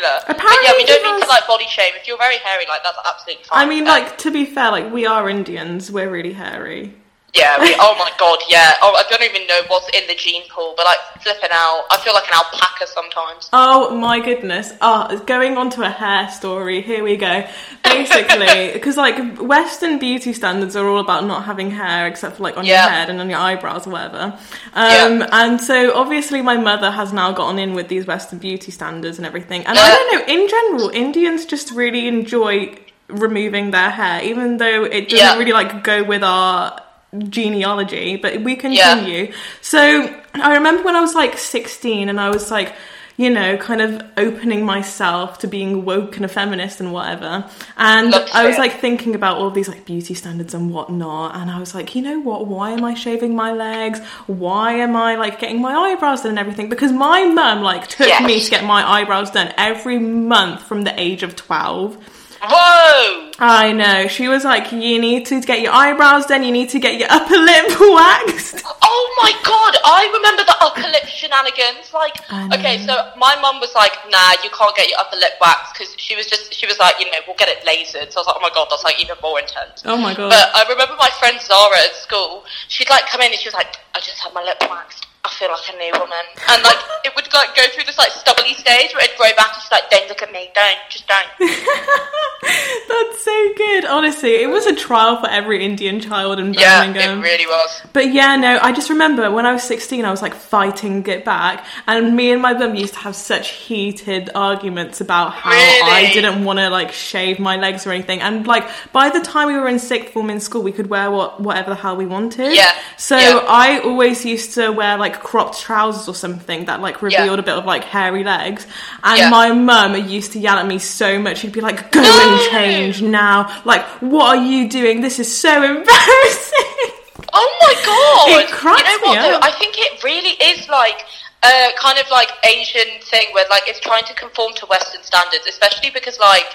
popular. 0.00 0.24
but 0.26 0.36
Apparently 0.36 0.66
yeah, 0.66 0.72
we 0.76 0.84
don't 0.84 1.04
he 1.04 1.12
need 1.12 1.22
to 1.22 1.28
like 1.28 1.46
body 1.46 1.66
shame. 1.66 1.92
If 1.96 2.06
you're 2.08 2.18
very 2.18 2.38
hairy, 2.38 2.64
like 2.68 2.82
that's 2.82 2.98
absolutely 3.06 3.44
fine. 3.44 3.66
I 3.66 3.68
mean, 3.68 3.82
Um, 3.82 3.88
like 3.88 4.18
to 4.18 4.30
be 4.30 4.44
fair, 4.44 4.70
like 4.70 4.92
we 4.92 5.06
are 5.06 5.28
Indians. 5.28 5.90
We're 5.90 6.10
really 6.10 6.32
hairy. 6.32 6.94
Yeah. 7.34 7.60
We, 7.60 7.74
oh 7.78 7.94
my 7.98 8.10
god, 8.18 8.38
yeah. 8.48 8.74
Oh, 8.82 8.94
I 8.94 9.04
don't 9.08 9.22
even 9.22 9.46
know 9.46 9.60
what's 9.68 9.88
in 9.90 10.06
the 10.08 10.14
gene 10.14 10.42
pool, 10.48 10.74
but 10.76 10.84
like 10.86 10.98
flipping 11.22 11.50
out, 11.52 11.84
I 11.90 11.98
feel 11.98 12.12
like 12.14 12.26
an 12.28 12.34
alpaca 12.34 12.86
sometimes. 12.86 13.48
Oh 13.52 13.96
my 13.96 14.20
goodness. 14.20 14.72
Oh, 14.80 15.18
going 15.26 15.56
on 15.56 15.70
to 15.70 15.82
a 15.82 15.88
hair 15.90 16.28
story. 16.30 16.80
Here 16.82 17.02
we 17.04 17.16
go. 17.16 17.46
Basically, 17.84 18.70
because 18.72 18.96
like 18.96 19.38
Western 19.40 19.98
beauty 19.98 20.32
standards 20.32 20.76
are 20.76 20.86
all 20.88 20.98
about 21.00 21.24
not 21.24 21.44
having 21.44 21.70
hair 21.70 22.06
except 22.06 22.36
for 22.36 22.42
like 22.42 22.56
on 22.56 22.64
Yeah. 22.64 22.84
your 22.84 22.90
head 22.92 23.10
and 23.10 23.20
on 23.20 23.28
your 23.30 23.38
eyebrows 23.38 23.86
or 23.86 23.90
whatever. 23.90 24.38
Um, 24.74 25.20
Yeah. 25.20 25.28
And 25.32 25.60
so 25.60 25.94
obviously 25.94 26.42
my 26.42 26.56
mother 26.56 26.90
has 26.90 27.12
now 27.12 27.32
gotten 27.32 27.58
in 27.58 27.74
with 27.74 27.88
these 27.88 28.06
Western 28.06 28.38
beauty 28.38 28.70
standards 28.70 29.18
and 29.18 29.26
everything. 29.26 29.64
And 29.66 29.78
I 29.78 29.88
don't 29.88 30.12
know, 30.28 30.34
in 30.34 30.48
general, 30.48 30.88
Indians 30.90 31.44
just 31.46 31.70
really 31.72 32.06
enjoy 32.08 32.76
removing 33.08 33.70
their 33.72 33.90
hair, 33.90 34.22
even 34.22 34.56
though 34.58 34.84
it 34.84 35.08
doesn't 35.08 35.38
really 35.38 35.52
like 35.52 35.82
go 35.82 36.02
with 36.04 36.22
our 36.22 36.80
genealogy, 37.28 38.16
but 38.16 38.40
we 38.42 38.52
Yeah. 38.52 38.94
continue. 38.94 39.32
So 39.60 40.14
I 40.34 40.54
remember 40.54 40.82
when 40.84 40.96
I 40.96 41.00
was 41.00 41.14
like 41.14 41.38
16 41.38 42.08
and 42.08 42.20
I 42.20 42.30
was 42.30 42.50
like, 42.50 42.72
you 43.16 43.28
know, 43.28 43.58
kind 43.58 43.82
of 43.82 44.02
opening 44.16 44.64
myself 44.64 45.40
to 45.40 45.46
being 45.46 45.84
woke 45.84 46.16
and 46.16 46.24
a 46.24 46.28
feminist 46.28 46.80
and 46.80 46.90
whatever. 46.90 47.44
And 47.76 48.12
Love 48.12 48.30
I 48.32 48.46
was 48.46 48.56
it. 48.56 48.58
like 48.60 48.80
thinking 48.80 49.14
about 49.14 49.36
all 49.36 49.50
these 49.50 49.68
like 49.68 49.84
beauty 49.84 50.14
standards 50.14 50.54
and 50.54 50.72
whatnot. 50.72 51.36
And 51.36 51.50
I 51.50 51.58
was 51.58 51.74
like, 51.74 51.94
you 51.94 52.00
know 52.00 52.18
what? 52.20 52.46
Why 52.46 52.70
am 52.70 52.82
I 52.82 52.94
shaving 52.94 53.36
my 53.36 53.52
legs? 53.52 54.00
Why 54.26 54.72
am 54.74 54.96
I 54.96 55.16
like 55.16 55.38
getting 55.38 55.60
my 55.60 55.74
eyebrows 55.74 56.22
done 56.22 56.30
and 56.30 56.38
everything? 56.38 56.70
Because 56.70 56.92
my 56.92 57.26
mum 57.26 57.60
like 57.62 57.88
took 57.88 58.06
Yes. 58.08 58.26
me 58.26 58.40
to 58.40 58.50
get 58.50 58.64
my 58.64 58.88
eyebrows 58.88 59.30
done 59.30 59.52
every 59.58 59.98
month 59.98 60.62
from 60.62 60.84
the 60.84 60.98
age 60.98 61.22
of 61.22 61.36
12. 61.36 61.98
Whoa! 62.42 63.30
I 63.38 63.72
know. 63.72 64.08
She 64.08 64.28
was 64.28 64.44
like, 64.44 64.72
you 64.72 64.98
need 65.00 65.26
to 65.26 65.40
get 65.40 65.60
your 65.60 65.72
eyebrows 65.72 66.26
done, 66.26 66.42
you 66.42 66.52
need 66.52 66.70
to 66.70 66.78
get 66.78 66.98
your 66.98 67.08
upper 67.10 67.36
lip 67.36 67.68
waxed. 67.80 68.64
Oh 68.82 69.04
my 69.20 69.32
god, 69.44 69.76
I 69.84 70.08
remember 70.12 70.44
the 70.44 70.56
upper 70.60 70.88
lip 70.88 71.04
shenanigans. 71.04 71.92
Like, 71.92 72.16
okay, 72.56 72.78
so 72.84 73.12
my 73.16 73.36
mum 73.40 73.60
was 73.60 73.74
like, 73.74 73.92
nah, 74.08 74.32
you 74.42 74.50
can't 74.50 74.74
get 74.76 74.88
your 74.88 74.98
upper 74.98 75.16
lip 75.16 75.32
waxed 75.40 75.74
because 75.74 75.94
she 75.98 76.16
was 76.16 76.26
just, 76.26 76.52
she 76.54 76.66
was 76.66 76.78
like, 76.78 76.98
you 76.98 77.06
know, 77.10 77.18
we'll 77.26 77.36
get 77.36 77.48
it 77.48 77.60
lasered. 77.64 78.12
So 78.12 78.20
I 78.20 78.24
was 78.24 78.26
like, 78.28 78.36
oh 78.36 78.42
my 78.42 78.50
god, 78.54 78.68
that's 78.70 78.84
like 78.84 79.00
even 79.00 79.16
more 79.22 79.38
intense. 79.38 79.82
Oh 79.84 79.96
my 79.96 80.14
god. 80.14 80.30
But 80.30 80.48
I 80.56 80.64
remember 80.68 80.96
my 80.98 81.10
friend 81.18 81.40
Zara 81.40 81.78
at 81.84 81.94
school, 81.94 82.44
she'd 82.68 82.88
like 82.88 83.06
come 83.06 83.20
in 83.20 83.32
and 83.32 83.40
she 83.40 83.48
was 83.48 83.54
like, 83.54 83.76
I 83.94 84.00
just 84.00 84.18
had 84.18 84.32
my 84.32 84.42
lip 84.42 84.58
waxed. 84.68 85.06
Feel 85.40 85.48
like 85.48 85.72
a 85.72 85.78
new 85.78 85.92
woman. 85.96 86.20
And 86.52 86.62
like, 86.62 86.76
it 87.02 87.16
would 87.16 87.24
like 87.32 87.56
go 87.56 87.64
through 87.72 87.84
this 87.84 87.96
like 87.96 88.12
stubbly 88.12 88.52
stage 88.52 88.92
where 88.92 89.04
it'd 89.04 89.16
grow 89.16 89.32
back 89.40 89.56
and 89.56 89.62
she's 89.62 89.72
like, 89.72 89.88
don't 89.88 90.06
look 90.06 90.20
at 90.20 90.30
me, 90.30 90.50
don't, 90.52 90.76
just 90.90 91.08
don't. 91.08 91.32
So 93.22 93.48
good. 93.56 93.84
Honestly, 93.84 94.36
it 94.36 94.48
was 94.48 94.64
a 94.66 94.74
trial 94.74 95.20
for 95.20 95.28
every 95.28 95.62
Indian 95.64 96.00
child 96.00 96.38
in 96.38 96.52
Birmingham. 96.52 96.94
yeah, 96.94 97.18
it 97.18 97.20
really 97.22 97.46
was. 97.46 97.82
But 97.92 98.12
yeah, 98.14 98.36
no, 98.36 98.58
I 98.62 98.72
just 98.72 98.88
remember 98.88 99.30
when 99.30 99.44
I 99.44 99.52
was 99.52 99.62
16, 99.64 100.04
I 100.06 100.10
was 100.10 100.22
like 100.22 100.34
fighting 100.34 101.06
it 101.06 101.24
back, 101.24 101.66
and 101.86 102.16
me 102.16 102.32
and 102.32 102.40
my 102.40 102.54
mum 102.54 102.74
used 102.74 102.94
to 102.94 103.00
have 103.00 103.14
such 103.14 103.50
heated 103.50 104.30
arguments 104.34 105.02
about 105.02 105.32
how 105.34 105.50
I 105.50 106.10
didn't 106.14 106.44
want 106.44 106.60
to 106.60 106.70
like 106.70 106.92
shave 106.92 107.38
my 107.38 107.56
legs 107.56 107.86
or 107.86 107.90
anything. 107.92 108.20
And 108.22 108.46
like 108.46 108.66
by 108.92 109.10
the 109.10 109.20
time 109.20 109.48
we 109.48 109.54
were 109.54 109.68
in 109.68 109.78
sixth 109.78 110.12
form 110.14 110.30
in 110.30 110.40
school, 110.40 110.62
we 110.62 110.72
could 110.72 110.88
wear 110.88 111.10
what 111.10 111.40
whatever 111.42 111.70
the 111.70 111.76
hell 111.76 111.96
we 111.96 112.06
wanted. 112.06 112.54
Yeah, 112.54 112.72
So 112.96 113.18
yeah. 113.18 113.44
I 113.46 113.80
always 113.80 114.24
used 114.24 114.54
to 114.54 114.70
wear 114.70 114.96
like 114.96 115.22
cropped 115.22 115.60
trousers 115.60 116.08
or 116.08 116.14
something 116.14 116.64
that 116.66 116.80
like 116.80 117.02
Yeah. 117.02 117.20
revealed 117.20 117.38
a 117.38 117.42
bit 117.42 117.54
of 117.54 117.66
like 117.66 117.84
hairy 117.84 118.24
legs. 118.24 118.66
And 119.02 119.18
Yeah. 119.18 119.30
my 119.30 119.52
mum 119.52 119.94
used 120.08 120.32
to 120.32 120.38
yell 120.38 120.56
at 120.58 120.66
me 120.66 120.78
so 120.78 121.18
much. 121.18 121.38
She'd 121.38 121.52
be 121.52 121.60
like, 121.60 121.92
"Go 121.92 122.00
No! 122.00 122.08
and 122.08 122.50
change 122.50 123.02
now! 123.10 123.62
Like, 123.64 123.84
what 124.00 124.36
are 124.36 124.42
you 124.42 124.68
doing? 124.68 125.00
This 125.00 125.18
is 125.18 125.28
so 125.34 125.62
embarrassing." 125.62 126.90
Oh 127.32 127.50
my 127.62 127.74
god! 127.86 128.42
It 128.42 128.50
cracks 128.50 128.80
you 128.82 129.00
know 129.00 129.06
what 129.06 129.22
though? 129.22 129.36
up. 129.36 129.44
I 129.44 129.52
think 129.58 129.74
it 129.78 130.02
really 130.02 130.34
is 130.50 130.68
like 130.68 131.04
a 131.44 131.70
kind 131.78 131.98
of 131.98 132.10
like 132.10 132.28
Asian 132.44 133.00
thing 133.02 133.28
where 133.32 133.46
like 133.50 133.62
it's 133.66 133.80
trying 133.80 134.04
to 134.04 134.14
conform 134.14 134.52
to 134.54 134.66
Western 134.66 135.02
standards, 135.02 135.46
especially 135.46 135.90
because 135.90 136.18
like 136.18 136.46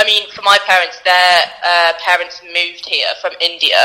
I 0.00 0.04
mean, 0.08 0.24
for 0.30 0.40
my 0.40 0.56
parents, 0.64 0.98
their 1.04 1.36
uh, 1.62 1.92
parents 2.00 2.40
moved 2.48 2.88
here 2.88 3.12
from 3.20 3.32
India, 3.44 3.76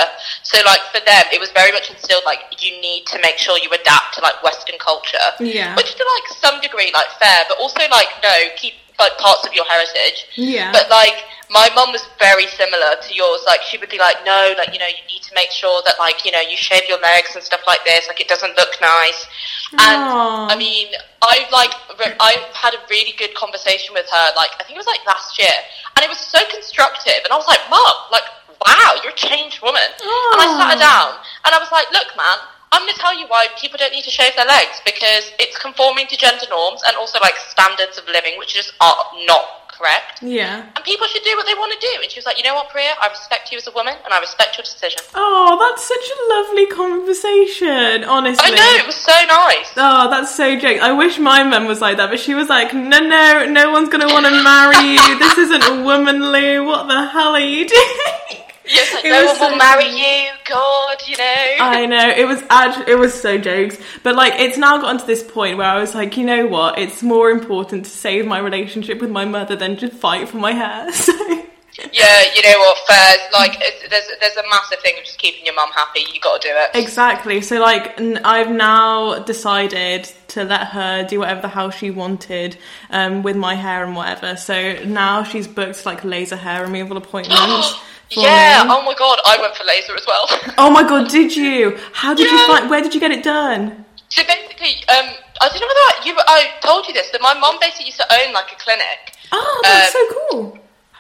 so 0.44 0.56
like 0.66 0.80
for 0.96 1.04
them, 1.04 1.26
it 1.34 1.40
was 1.40 1.52
very 1.52 1.74
much 1.74 1.92
instilled 1.92 2.24
like 2.26 2.40
you 2.64 2.72
need 2.80 3.06
to 3.12 3.20
make 3.20 3.38
sure 3.38 3.58
you 3.60 3.68
adapt 3.76 4.16
to 4.16 4.22
like 4.22 4.42
Western 4.42 4.80
culture, 4.80 5.28
Yeah. 5.42 5.76
which 5.76 5.96
to 5.96 6.04
like 6.16 6.28
some 6.40 6.62
degree 6.62 6.92
like 6.96 7.12
fair, 7.20 7.44
but 7.50 7.58
also 7.60 7.82
like 7.92 8.08
no, 8.24 8.32
keep 8.56 8.76
like 9.00 9.18
parts 9.18 9.46
of 9.46 9.54
your 9.54 9.66
heritage. 9.66 10.26
Yeah. 10.36 10.72
But 10.72 10.90
like 10.90 11.24
my 11.50 11.70
mum 11.76 11.92
was 11.92 12.04
very 12.20 12.48
similar 12.48 13.00
to 13.00 13.10
yours. 13.14 13.42
Like 13.46 13.62
she 13.62 13.78
would 13.78 13.90
be 13.90 13.98
like, 13.98 14.18
no, 14.26 14.54
like 14.58 14.74
you 14.74 14.80
know, 14.80 14.88
you 14.88 15.04
need 15.08 15.24
to 15.24 15.34
make 15.34 15.52
sure 15.52 15.82
that 15.86 15.96
like 16.00 16.26
you 16.26 16.32
know 16.32 16.42
you 16.42 16.58
shave 16.58 16.84
your 16.88 17.00
legs 17.00 17.36
and 17.36 17.44
stuff 17.44 17.62
like 17.68 17.84
this. 17.86 18.08
Like 18.08 18.20
it 18.20 18.28
doesn't 18.28 18.56
look 18.58 18.74
nice. 18.82 19.28
And 19.72 20.02
Aw. 20.02 20.48
I 20.52 20.56
mean, 20.58 20.88
I've 21.22 21.52
like 21.52 21.72
re- 22.00 22.18
I 22.20 22.44
had 22.54 22.74
a 22.74 22.82
really 22.90 23.14
good 23.18 23.34
conversation 23.36 23.94
with 23.94 24.08
her. 24.10 24.26
Like 24.36 24.52
I 24.60 24.64
think 24.64 24.76
it 24.76 24.84
was 24.84 24.90
like 24.90 25.06
last 25.06 25.40
year, 25.40 25.56
and 25.96 26.04
it 26.04 26.10
was 26.10 26.20
so 26.20 26.40
constructive. 26.52 27.22
And 27.24 27.32
I 27.32 27.38
was 27.38 27.48
like, 27.48 27.62
Mum, 27.70 27.96
like 28.12 28.28
wow, 28.66 29.00
you're 29.04 29.14
a 29.14 29.16
changed 29.16 29.62
woman. 29.62 29.88
And 30.34 30.40
I 30.42 30.48
sat 30.58 30.74
her 30.74 30.80
down, 30.80 31.16
and 31.46 31.54
I 31.54 31.60
was 31.60 31.72
like, 31.72 31.92
look, 31.92 32.10
man. 32.18 32.38
I'm 32.72 32.82
going 32.84 32.94
to 32.94 33.00
tell 33.00 33.18
you 33.18 33.28
why 33.28 33.48
people 33.60 33.78
don't 33.78 33.94
need 33.94 34.04
to 34.04 34.12
shave 34.12 34.36
their 34.36 34.46
legs 34.46 34.82
because 34.86 35.32
it's 35.40 35.58
conforming 35.58 36.08
to 36.08 36.18
gender 36.18 36.46
norms 36.50 36.82
and 36.88 36.96
also 36.98 37.20
like 37.20 37.36
standards 37.38 37.98
of 37.98 38.06
living, 38.08 38.38
which 38.38 38.54
just 38.56 38.74
are 38.82 38.96
not 39.26 39.68
correct 39.78 40.24
yeah. 40.24 40.66
and 40.76 40.84
people 40.84 41.06
should 41.08 41.24
do 41.24 41.36
what 41.38 41.46
they 41.46 41.54
want 41.54 41.72
to 41.72 41.80
do. 41.80 42.02
And 42.02 42.12
she 42.12 42.18
was 42.18 42.26
like, 42.26 42.38
you 42.38 42.44
know 42.44 42.56
what, 42.56 42.70
Priya, 42.70 42.94
I 43.02 43.08
respect 43.10 43.52
you 43.52 43.58
as 43.58 43.68
a 43.68 43.72
woman, 43.72 43.94
and 44.04 44.14
I 44.14 44.20
respect 44.20 44.58
your 44.58 44.64
decision. 44.64 45.02
Oh, 45.14 45.58
that's 45.62 45.86
such 45.86 46.08
a 46.10 46.20
lovely 46.34 46.66
conversation, 46.68 48.04
honestly. 48.04 48.44
I 48.44 48.56
know, 48.56 48.84
it 48.84 48.88
was 48.88 48.96
so 48.96 49.18
nice. 49.28 49.72
Oh, 49.78 50.10
that's 50.10 50.36
so 50.36 50.58
joke. 50.60 50.82
I 50.82 50.92
wish 50.94 51.20
my 51.20 51.44
mum 51.44 51.66
was 51.66 51.82
like 51.82 51.98
that, 51.98 52.10
but 52.10 52.20
she 52.20 52.34
was 52.34 52.50
like, 52.50 52.74
no, 52.74 53.00
no, 53.00 53.46
no 53.50 53.72
one's 53.72 53.90
going 53.90 54.06
to 54.08 54.14
want 54.14 54.26
to 54.26 54.44
marry 54.44 54.98
you. 54.98 55.20
This 55.20 55.38
isn't 55.38 55.84
womanly. 55.84 56.60
What 56.60 56.88
the 56.88 57.08
hell 57.08 57.34
are 57.34 57.40
you 57.40 57.68
doing? 57.68 58.44
Yes, 58.68 58.94
like, 58.94 59.06
no 59.06 59.26
one 59.26 59.40
will 59.40 59.58
marry 59.58 59.90
you, 59.90 60.30
God, 60.48 60.98
you 61.08 61.18
know. 61.18 61.56
I 61.60 61.86
know 61.86 62.10
it 62.10 62.28
was 62.28 62.44
actually, 62.50 62.92
it 62.92 63.00
was 63.00 63.14
so 63.14 63.38
jokes, 63.38 63.78
but 64.04 64.16
like 64.16 64.34
it's 64.40 64.58
now 64.58 64.80
gotten 64.80 65.00
to 65.00 65.06
this 65.06 65.24
point 65.24 65.58
where 65.58 65.68
I 65.68 65.80
was 65.80 65.96
like, 65.96 66.18
you 66.18 66.26
know 66.26 66.48
what? 66.48 66.78
It's 66.78 67.02
more 67.02 67.30
important 67.30 67.86
to 67.86 67.92
save 67.92 68.26
my 68.26 68.40
relationship 68.40 69.00
with 69.00 69.10
my 69.10 69.26
mother 69.26 69.56
than 69.56 69.78
to 69.78 69.90
fight 69.90 70.30
for 70.30 70.38
my 70.38 70.52
hair. 70.52 70.90
So 71.78 71.84
yeah, 71.94 72.24
you 72.34 72.42
know 72.42 72.58
what, 72.58 72.78
fairs, 72.88 73.20
like, 73.34 73.56
it's, 73.62 73.88
there's, 73.88 74.08
there's 74.20 74.36
a 74.36 74.50
massive 74.50 74.80
thing 74.80 74.98
of 74.98 75.06
just 75.06 75.20
keeping 75.20 75.46
your 75.46 75.54
mum 75.54 75.70
happy. 75.76 76.06
you 76.12 76.20
got 76.20 76.42
to 76.42 76.48
do 76.48 76.54
it. 76.56 76.72
exactly. 76.74 77.40
So 77.40 77.60
like 77.60 78.00
n- 78.00 78.20
I've 78.24 78.50
now 78.50 79.20
decided 79.20 80.06
to 80.30 80.44
let 80.44 80.70
her 80.70 81.06
do 81.06 81.20
whatever 81.20 81.42
the 81.42 81.50
hell 81.50 81.70
she 81.70 81.92
wanted 81.92 82.58
um, 82.90 83.22
with 83.22 83.36
my 83.36 83.54
hair 83.54 83.86
and 83.86 83.96
whatever. 83.96 84.36
So 84.38 84.84
now 84.86 85.24
she's 85.24 85.48
booked 85.48 85.86
like 85.86 86.04
laser 86.04 86.36
hair 86.36 86.64
removal 86.64 86.98
appointments. 86.98 87.76
yeah, 88.12 88.64
me. 88.64 88.70
oh 88.72 88.82
my 88.84 88.96
God, 88.98 89.20
I 89.26 89.38
went 89.42 89.56
for 89.56 89.64
laser 89.66 89.96
as 89.96 90.06
well. 90.08 90.26
Oh 90.58 90.72
my 90.72 90.84
god, 90.84 91.10
did 91.10 91.36
you? 91.36 91.78
How 91.94 92.14
did 92.14 92.30
you 92.30 92.38
find? 92.48 92.70
Where 92.70 92.82
did 92.82 92.94
you 92.94 93.00
get 93.00 93.12
it 93.12 93.24
done? 93.24 93.86
so 94.10 94.24
basically, 94.24 94.82
um, 94.90 95.06
I 95.42 95.50
don't 95.50 95.60
know 95.60 95.68
whether 95.68 95.88
I, 95.92 96.02
you, 96.06 96.14
I 96.18 96.40
told 96.62 96.88
you 96.88 96.94
this, 96.94 97.10
that 97.12 97.22
my 97.22 97.34
mom 97.38 97.58
basically 97.60 97.88
used 97.88 98.00
to 98.00 98.08
own 98.10 98.34
like 98.34 98.52
a 98.52 98.56
clinic. 98.56 99.14
Oh, 99.32 99.60
that's 99.64 99.94
Um, 99.96 100.02
so 100.10 100.16
cool. 100.32 100.60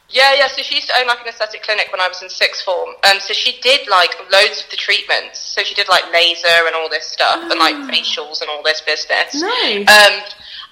Yeah, 0.09 0.33
yeah. 0.35 0.47
So 0.47 0.61
she 0.61 0.75
used 0.75 0.87
to 0.87 0.97
own 0.99 1.07
like 1.07 1.21
an 1.21 1.27
aesthetic 1.27 1.63
clinic 1.63 1.87
when 1.91 1.99
I 1.99 2.07
was 2.07 2.21
in 2.21 2.29
sixth 2.29 2.63
form. 2.63 2.91
Um, 3.09 3.19
so 3.19 3.33
she 3.33 3.59
did 3.61 3.87
like 3.89 4.11
loads 4.31 4.63
of 4.63 4.69
the 4.69 4.77
treatments. 4.77 5.39
So 5.39 5.63
she 5.63 5.73
did 5.75 5.87
like 5.89 6.03
laser 6.13 6.47
and 6.65 6.75
all 6.75 6.89
this 6.89 7.07
stuff, 7.07 7.39
and 7.49 7.59
like 7.59 7.75
facials 7.91 8.41
and 8.41 8.49
all 8.49 8.61
this 8.63 8.81
business. 8.81 9.41
Nice. 9.41 9.87
Um, 9.89 10.13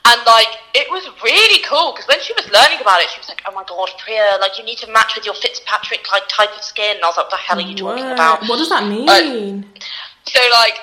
and 0.05 0.21
like 0.25 0.47
it 0.73 0.89
was 0.89 1.03
really 1.23 1.63
cool 1.63 1.91
because 1.93 2.07
when 2.07 2.21
she 2.21 2.33
was 2.33 2.45
learning 2.51 2.79
about 2.81 3.01
it, 3.01 3.09
she 3.09 3.19
was 3.19 3.27
like, 3.29 3.41
"Oh 3.47 3.53
my 3.53 3.63
god, 3.67 3.89
Priya, 3.97 4.37
like 4.39 4.57
you 4.57 4.63
need 4.63 4.77
to 4.79 4.89
match 4.91 5.15
with 5.15 5.25
your 5.25 5.33
Fitzpatrick 5.35 6.05
like 6.11 6.23
type 6.27 6.53
of 6.55 6.63
skin." 6.63 6.97
And 6.97 7.03
I 7.03 7.07
was 7.07 7.17
like, 7.17 7.25
"What 7.25 7.31
the 7.31 7.43
hell 7.43 7.57
are 7.57 7.61
you 7.61 7.75
talking 7.75 8.05
What? 8.05 8.13
about?" 8.13 8.45
What 8.47 8.57
does 8.57 8.69
that 8.69 8.85
mean? 8.87 9.65
So 10.25 10.39
like, 10.51 10.77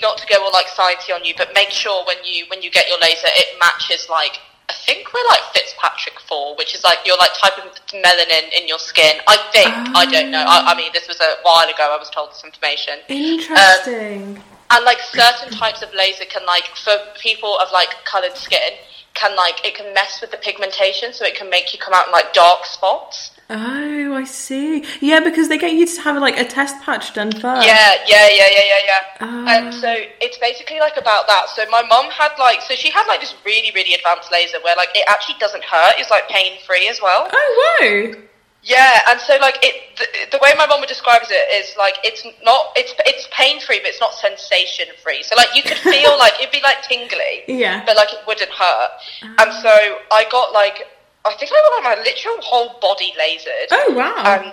not 0.00 0.18
to 0.18 0.26
go 0.26 0.42
all 0.42 0.52
like 0.52 0.66
sciencey 0.66 1.14
on 1.14 1.24
you, 1.24 1.34
but 1.36 1.50
make 1.54 1.70
sure 1.70 2.04
when 2.06 2.18
you 2.24 2.46
when 2.48 2.62
you 2.62 2.70
get 2.70 2.88
your 2.88 2.98
laser, 2.98 3.28
it 3.34 3.58
matches 3.58 4.06
like 4.08 4.38
I 4.70 4.74
think 4.74 5.12
we're 5.12 5.26
like 5.30 5.42
Fitzpatrick 5.54 6.20
four, 6.20 6.54
which 6.56 6.74
is 6.74 6.84
like 6.84 6.98
your 7.04 7.16
like 7.16 7.30
type 7.34 7.56
of 7.58 7.72
melanin 7.92 8.52
in 8.52 8.68
your 8.68 8.78
skin. 8.78 9.16
I 9.26 9.36
think 9.50 9.70
I 9.96 10.04
don't 10.06 10.30
know. 10.30 10.44
I, 10.46 10.72
I 10.72 10.76
mean, 10.76 10.92
this 10.92 11.08
was 11.08 11.18
a 11.20 11.36
while 11.42 11.66
ago. 11.68 11.82
I 11.90 11.96
was 11.98 12.10
told 12.10 12.30
this 12.30 12.44
information. 12.44 13.00
Interesting. 13.08 14.42
And 14.70 14.84
like 14.84 15.00
certain 15.00 15.50
types 15.50 15.82
of 15.82 15.92
laser 15.94 16.24
can 16.26 16.44
like 16.46 16.64
for 16.76 16.92
people 17.20 17.58
of 17.58 17.68
like 17.72 17.88
coloured 18.04 18.36
skin 18.36 18.72
can 19.18 19.34
like 19.36 19.64
it 19.64 19.74
can 19.74 19.92
mess 19.92 20.20
with 20.20 20.30
the 20.30 20.36
pigmentation, 20.36 21.12
so 21.12 21.24
it 21.24 21.34
can 21.34 21.50
make 21.50 21.72
you 21.72 21.78
come 21.78 21.92
out 21.92 22.06
in 22.06 22.12
like 22.12 22.32
dark 22.32 22.64
spots. 22.64 23.32
oh, 23.50 24.14
I 24.14 24.24
see. 24.24 24.84
Yeah, 25.00 25.20
because 25.20 25.48
they 25.48 25.58
get 25.58 25.72
you 25.72 25.86
to 25.86 26.00
have 26.02 26.16
like 26.18 26.38
a 26.38 26.44
test 26.44 26.80
patch 26.82 27.14
done 27.14 27.32
first. 27.32 27.66
Yeah, 27.66 27.94
yeah, 28.06 28.28
yeah, 28.28 28.48
yeah, 28.56 28.66
yeah, 28.72 28.82
yeah. 28.86 29.02
Ah. 29.20 29.44
And 29.48 29.74
so 29.74 29.92
it's 30.20 30.38
basically 30.38 30.78
like 30.78 30.96
about 30.96 31.26
that. 31.26 31.48
So 31.48 31.64
my 31.70 31.82
mum 31.82 32.06
had 32.10 32.32
like, 32.38 32.62
so 32.62 32.74
she 32.74 32.90
had 32.90 33.06
like 33.08 33.20
this 33.20 33.34
really, 33.44 33.72
really 33.74 33.94
advanced 33.94 34.30
laser 34.30 34.58
where 34.62 34.76
like 34.76 34.90
it 34.94 35.04
actually 35.08 35.36
doesn't 35.40 35.64
hurt. 35.64 35.94
It's 35.98 36.10
like 36.10 36.28
pain 36.28 36.58
free 36.64 36.88
as 36.88 37.00
well. 37.02 37.28
Oh, 37.32 37.78
whoa. 37.80 38.27
Yeah, 38.62 38.98
and 39.08 39.20
so 39.20 39.36
like 39.40 39.56
it, 39.62 39.96
the, 39.96 40.36
the 40.36 40.38
way 40.42 40.50
my 40.58 40.66
mom 40.66 40.80
would 40.80 40.88
describe 40.88 41.22
it 41.22 41.32
is 41.64 41.74
like 41.78 41.94
it's 42.04 42.26
not, 42.42 42.72
it's 42.76 42.92
it's 43.06 43.28
pain 43.32 43.60
free, 43.60 43.78
but 43.78 43.88
it's 43.88 44.00
not 44.00 44.12
sensation 44.14 44.86
free. 45.02 45.22
So 45.22 45.36
like 45.36 45.54
you 45.54 45.62
could 45.62 45.78
feel 45.78 46.18
like 46.18 46.34
it'd 46.40 46.50
be 46.52 46.60
like 46.62 46.82
tingly, 46.82 47.44
Yeah. 47.46 47.84
but 47.86 47.96
like 47.96 48.12
it 48.12 48.18
wouldn't 48.26 48.50
hurt. 48.50 48.90
And 49.22 49.52
so 49.62 49.70
I 50.12 50.26
got 50.30 50.52
like, 50.52 50.84
I 51.24 51.32
think 51.34 51.50
I 51.52 51.54
got 51.54 51.84
like 51.84 51.96
my 51.98 52.02
literal 52.02 52.36
whole 52.40 52.78
body 52.80 53.14
lasered. 53.18 53.68
Oh, 53.70 53.94
wow. 53.94 54.40
And 54.42 54.52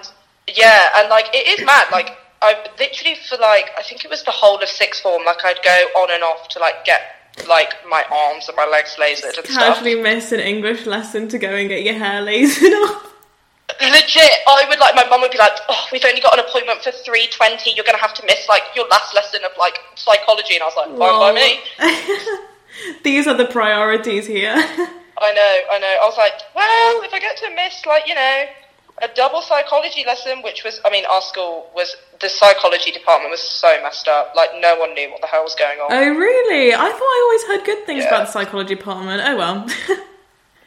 yeah, 0.56 0.90
and 1.00 1.10
like 1.10 1.26
it 1.34 1.60
is 1.60 1.66
mad. 1.66 1.88
Like 1.92 2.12
I 2.42 2.56
literally 2.80 3.16
for 3.28 3.38
like 3.38 3.72
I 3.78 3.82
think 3.82 4.06
it 4.06 4.10
was 4.12 4.24
the 4.24 4.32
whole 4.32 4.62
of 4.62 4.70
sixth 4.70 5.02
form. 5.02 5.26
Like 5.26 5.44
I'd 5.44 5.60
go 5.64 6.02
on 6.02 6.12
and 6.12 6.24
off 6.24 6.48
to 6.50 6.60
like 6.60 6.86
get 6.86 7.02
like 7.50 7.74
my 7.90 8.04
arms 8.14 8.48
and 8.48 8.56
my 8.56 8.68
legs 8.68 8.96
lasered 9.00 9.36
and 9.38 9.48
stuff. 9.48 9.76
Casually 9.76 9.96
miss 10.00 10.32
an 10.32 10.40
English 10.40 10.86
lesson 10.86 11.28
to 11.30 11.38
go 11.40 11.50
and 11.56 11.68
get 11.68 11.84
your 11.84 11.96
hair 11.96 12.22
lasered 12.22 12.72
off. 12.90 13.12
Legit, 13.82 14.32
I 14.48 14.66
would 14.70 14.80
like 14.80 14.96
my 14.96 15.06
mum 15.10 15.22
would 15.22 15.32
be 15.32 15.38
like, 15.38 15.54
"Oh, 15.70 15.86
we've 15.92 16.06
only 16.06 16.22
got 16.22 16.38
an 16.38 16.46
appointment 16.46 16.84
for 16.84 16.92
three 16.92 17.28
twenty. 17.28 17.72
You're 17.76 17.86
gonna 17.86 17.98
have 17.98 18.14
to 18.16 18.26
miss 18.26 18.48
like 18.48 18.62
your 18.76 18.88
last 18.88 19.14
lesson 19.16 19.44
of 19.44 19.52
like 19.58 19.80
psychology." 19.96 20.54
And 20.56 20.64
I 20.64 20.66
was 20.68 20.76
like, 20.78 20.90
"Fine 20.98 21.20
by 21.20 21.32
me." 21.34 21.60
These 23.04 23.26
are 23.28 23.34
the 23.34 23.46
priorities 23.46 24.28
here. 24.28 24.54
I 25.18 25.32
know, 25.34 25.56
I 25.72 25.80
know. 25.80 25.88
I 25.88 26.06
was 26.06 26.18
like, 26.18 26.34
well, 26.54 27.02
if 27.04 27.14
I 27.14 27.20
get 27.20 27.38
to 27.38 27.50
miss, 27.56 27.86
like, 27.86 28.06
you 28.06 28.14
know, 28.14 28.44
a 29.02 29.08
double 29.16 29.42
psychology 29.42 30.04
lesson, 30.06 30.42
which 30.44 30.66
was, 30.66 30.82
I 30.84 30.90
mean, 30.90 31.06
our 31.06 31.22
school 31.22 31.70
was, 31.74 31.96
the 32.20 32.28
psychology 32.28 32.92
department 32.92 33.32
was 33.32 33.40
so 33.40 33.82
messed 33.82 34.10
up. 34.10 34.34
Like, 34.36 34.50
no 34.60 34.76
one 34.78 34.94
knew 34.94 35.10
what 35.12 35.22
the 35.22 35.28
hell 35.28 35.44
was 35.44 35.56
going 35.56 35.80
on. 35.80 35.88
oh, 35.94 36.10
really? 36.10 36.74
I 36.74 36.90
thought 36.90 37.00
I 37.02 37.22
always 37.24 37.44
heard 37.60 37.66
good 37.66 37.86
things 37.86 38.04
Yeah. 38.04 38.10
about 38.10 38.26
the 38.28 38.32
psychology 38.34 38.76
department. 38.76 39.22
Oh, 39.26 39.38
well. 39.38 39.68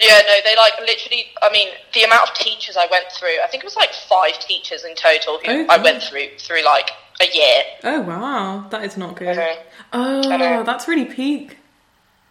Yeah, 0.01 0.21
no, 0.27 0.35
they 0.45 0.55
like 0.57 0.73
literally. 0.81 1.27
I 1.43 1.51
mean, 1.51 1.69
the 1.95 2.03
amount 2.05 2.29
of 2.31 2.35
teachers 2.35 2.77
I 2.77 2.87
went 2.91 3.07
through. 3.13 3.37
I 3.45 3.49
think 3.49 3.65
it 3.65 3.67
was 3.67 3.77
like 3.77 3.93
five 3.93 4.39
teachers 4.39 4.85
in 4.85 4.95
total 4.95 5.39
who 5.45 5.51
Oh, 5.51 5.67
I 5.69 5.77
went 5.79 6.03
through 6.03 6.29
through 6.39 6.65
like 6.65 6.91
a 7.21 7.27
year. 7.35 7.63
oh, 7.85 8.01
wow. 8.03 8.67
That 8.71 8.85
is 8.85 8.97
not 8.97 9.17
good. 9.17 9.37
Mhm. 9.37 9.57
Oh, 9.93 10.63
that's 10.65 10.87
really 10.87 11.05
peak. 11.07 11.57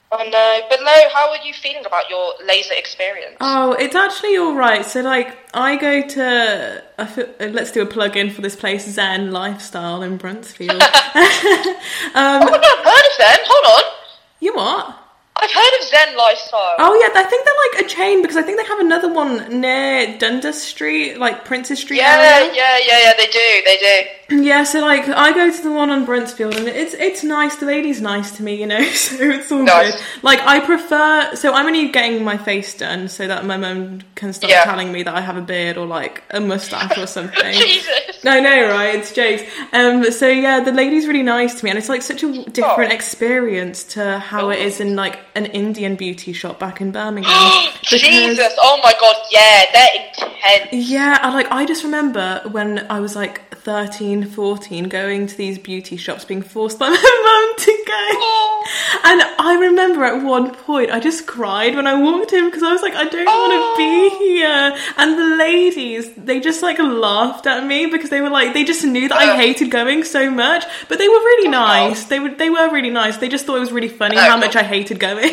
I 0.10 0.24
know, 0.30 0.62
but 0.70 0.80
no. 0.82 1.10
How 1.14 1.32
are 1.32 1.46
you 1.46 1.54
feeling 1.54 1.86
about 1.86 2.10
your 2.10 2.36
laser 2.46 2.74
experience? 2.74 3.36
Oh, 3.42 3.74
it's 3.74 3.94
actually 3.96 4.38
all 4.38 4.56
right. 4.56 4.86
So, 4.86 5.02
like, 5.02 5.38
I 5.54 5.76
go 5.76 6.02
to 6.08 6.84
I 6.98 7.06
feel, 7.06 7.26
uh, 7.42 7.48
let's 7.48 7.72
do 7.74 7.82
a 7.82 7.86
plug 7.86 8.16
in 8.16 8.30
for 8.30 8.40
this 8.40 8.56
place, 8.56 8.86
Zen 8.90 9.32
Lifestyle 9.32 10.04
in 10.04 10.18
Bruntsfield. 10.18 10.80
oh 10.82 12.40
my 12.40 12.40
god, 12.40 12.64
I've 12.64 12.86
heard 12.86 13.12
of 13.12 13.18
them. 13.18 13.40
Hold 13.50 13.84
on, 13.84 13.92
you 14.40 14.54
what? 14.56 14.98
I've 15.40 15.52
heard 15.52 15.80
of 15.82 15.88
Zen 15.88 16.18
Lifestyle. 16.18 16.76
Oh 16.80 16.98
yeah, 17.02 17.20
I 17.20 17.24
think 17.24 17.46
they're 17.46 17.82
like 17.82 17.86
a 17.86 17.96
chain 17.96 18.22
because 18.22 18.38
I 18.38 18.42
think 18.44 18.58
they 18.60 18.66
have 18.66 18.80
another 18.80 19.12
one 19.14 19.62
near 19.62 20.18
Dundas 20.18 20.62
Street, 20.64 21.18
like 21.18 21.46
Princes 21.46 21.80
Street 21.80 21.98
yeah, 21.98 22.40
area. 22.42 22.54
yeah, 22.56 22.78
yeah, 22.86 23.00
yeah. 23.04 23.14
They 23.18 23.28
do, 23.28 23.62
they 23.66 23.78
do. 23.78 24.10
Yeah, 24.30 24.64
so 24.66 24.82
like 24.82 25.08
I 25.08 25.32
go 25.34 25.50
to 25.50 25.64
the 25.64 25.72
one 25.72 25.90
on 25.90 26.06
Bruntsfield 26.06 26.58
and 26.58 26.68
it's 26.68 26.94
it's 26.96 27.24
nice. 27.24 27.56
The 27.56 27.66
lady's 27.66 28.02
nice 28.02 28.36
to 28.36 28.44
me, 28.44 28.56
you 28.56 28.68
know, 28.68 28.84
so 28.92 29.16
it's 29.22 29.50
all 29.54 29.64
Nice. 29.64 29.94
good. 29.96 30.04
Like 30.22 30.40
I 30.42 30.60
prefer. 30.60 31.34
So 31.36 31.54
I'm 31.54 31.66
only 31.66 31.88
getting 31.94 32.26
my 32.26 32.38
face 32.38 32.74
done 32.78 33.08
so 33.08 33.26
that 33.26 33.46
my 33.46 33.56
mum 33.56 34.02
can 34.16 34.34
stop 34.34 34.50
Yeah. 34.50 34.66
telling 34.66 34.92
me 34.92 35.04
that 35.04 35.16
I 35.16 35.22
have 35.22 35.38
a 35.38 35.42
beard 35.42 35.78
or 35.78 35.86
like 35.86 36.24
a 36.30 36.42
mustache 36.42 36.98
or 36.98 37.08
something. 37.18 37.54
Jesus. 37.54 38.22
No, 38.26 38.42
know, 38.42 38.68
right? 38.70 38.96
It's 38.96 39.14
jokes. 39.14 39.44
Um, 39.72 40.12
so 40.12 40.28
yeah, 40.28 40.60
the 40.60 40.74
lady's 40.74 41.08
really 41.08 41.24
nice 41.24 41.56
to 41.60 41.64
me, 41.64 41.70
and 41.70 41.80
it's 41.80 41.88
like 41.88 42.02
such 42.02 42.22
a 42.24 42.44
different 42.50 42.92
Oh. 42.92 42.96
experience 42.96 43.84
to 43.96 44.20
how 44.20 44.50
it 44.50 44.60
is 44.60 44.82
in 44.82 44.98
like 44.98 45.20
an 45.38 45.46
Indian 45.48 45.96
beauty 45.96 46.34
shop 46.34 46.60
back 46.60 46.82
in 46.82 46.92
Birmingham. 46.92 47.32
Because- 47.88 48.02
Jesus. 48.02 48.54
Oh 48.62 48.80
my 48.84 48.94
god. 49.00 49.16
Yeah, 49.32 49.64
they're 49.72 50.06
intense. 50.08 50.90
Yeah, 50.90 51.18
I 51.22 51.34
like 51.34 51.48
I 51.52 51.66
just 51.66 51.84
remember 51.86 52.42
when 52.52 52.86
I 52.90 53.00
was 53.00 53.16
like 53.16 53.56
13, 53.60 54.26
14 54.26 54.90
going 54.90 55.28
to 55.28 55.36
these 55.38 55.58
beauty 55.58 55.96
shops 55.98 56.26
being 56.26 56.42
forced 56.42 56.80
by 56.80 56.90
my 56.90 56.96
mum 56.96 57.66
to 57.66 57.84
go. 57.88 57.94
Oh. 58.20 58.66
And 59.06 59.22
I 59.40 59.58
remember 59.68 60.04
at 60.04 60.22
one 60.24 60.54
point 60.54 60.92
I 60.92 61.00
just 61.00 61.28
cried 61.28 61.76
when 61.76 61.88
I 61.88 61.96
walked 62.02 62.34
in 62.34 62.46
because 62.46 62.64
I 62.64 62.74
was 62.74 62.82
like 62.82 62.94
I 62.94 63.06
don't 63.06 63.26
want 63.26 63.52
to 63.54 63.58
Oh. 63.60 63.76
be 63.78 64.26
here. 64.26 64.78
And 64.98 65.18
the 65.18 65.36
ladies, 65.38 66.14
they 66.16 66.40
just 66.42 66.62
like 66.62 66.80
laughed 66.80 67.48
at 67.48 67.66
me 67.66 67.86
because 67.86 68.10
they 68.10 68.20
were 68.22 68.30
like 68.30 68.54
they 68.54 68.66
just 68.66 68.84
knew 68.84 69.08
that 69.08 69.18
I 69.18 69.38
hated 69.38 69.72
going 69.72 70.04
so 70.04 70.30
much, 70.30 70.66
but 70.90 70.98
they 70.98 71.08
were 71.08 71.16
really 71.32 71.48
Oh. 71.48 71.52
nice. 71.52 72.06
They 72.06 72.20
were 72.20 72.30
they 72.36 72.50
were 72.50 72.70
really 72.72 72.90
nice. 72.90 73.16
They 73.18 73.30
just 73.30 73.46
thought 73.46 73.56
it 73.58 73.62
was 73.68 73.72
really 73.72 73.88
funny 73.88 74.18
Oh, 74.18 74.22
how 74.22 74.38
much 74.38 74.56
I 74.58 74.64
hated 74.64 75.00
going. 75.00 75.27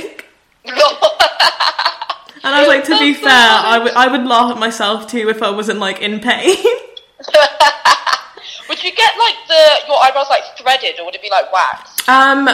And 2.44 2.54
I 2.54 2.60
was 2.60 2.68
like, 2.68 2.84
to 2.84 2.98
be 2.98 3.14
fair, 3.14 3.32
I 3.32 3.80
would 3.82 3.92
I 3.94 4.06
would 4.06 4.26
laugh 4.26 4.52
at 4.52 4.58
myself 4.58 5.06
too 5.06 5.30
if 5.30 5.42
I 5.42 5.50
wasn't 5.50 5.80
like 5.80 6.02
in 6.02 6.20
pain. 6.20 6.44
would 8.68 8.84
you 8.84 8.92
get 8.92 9.12
like 9.18 9.36
the 9.48 9.88
your 9.88 9.96
eyebrows 10.04 10.26
like 10.28 10.42
threaded, 10.58 11.00
or 11.00 11.06
would 11.06 11.14
it 11.14 11.22
be 11.22 11.30
like 11.30 11.50
waxed? 11.50 12.06
Um, 12.06 12.46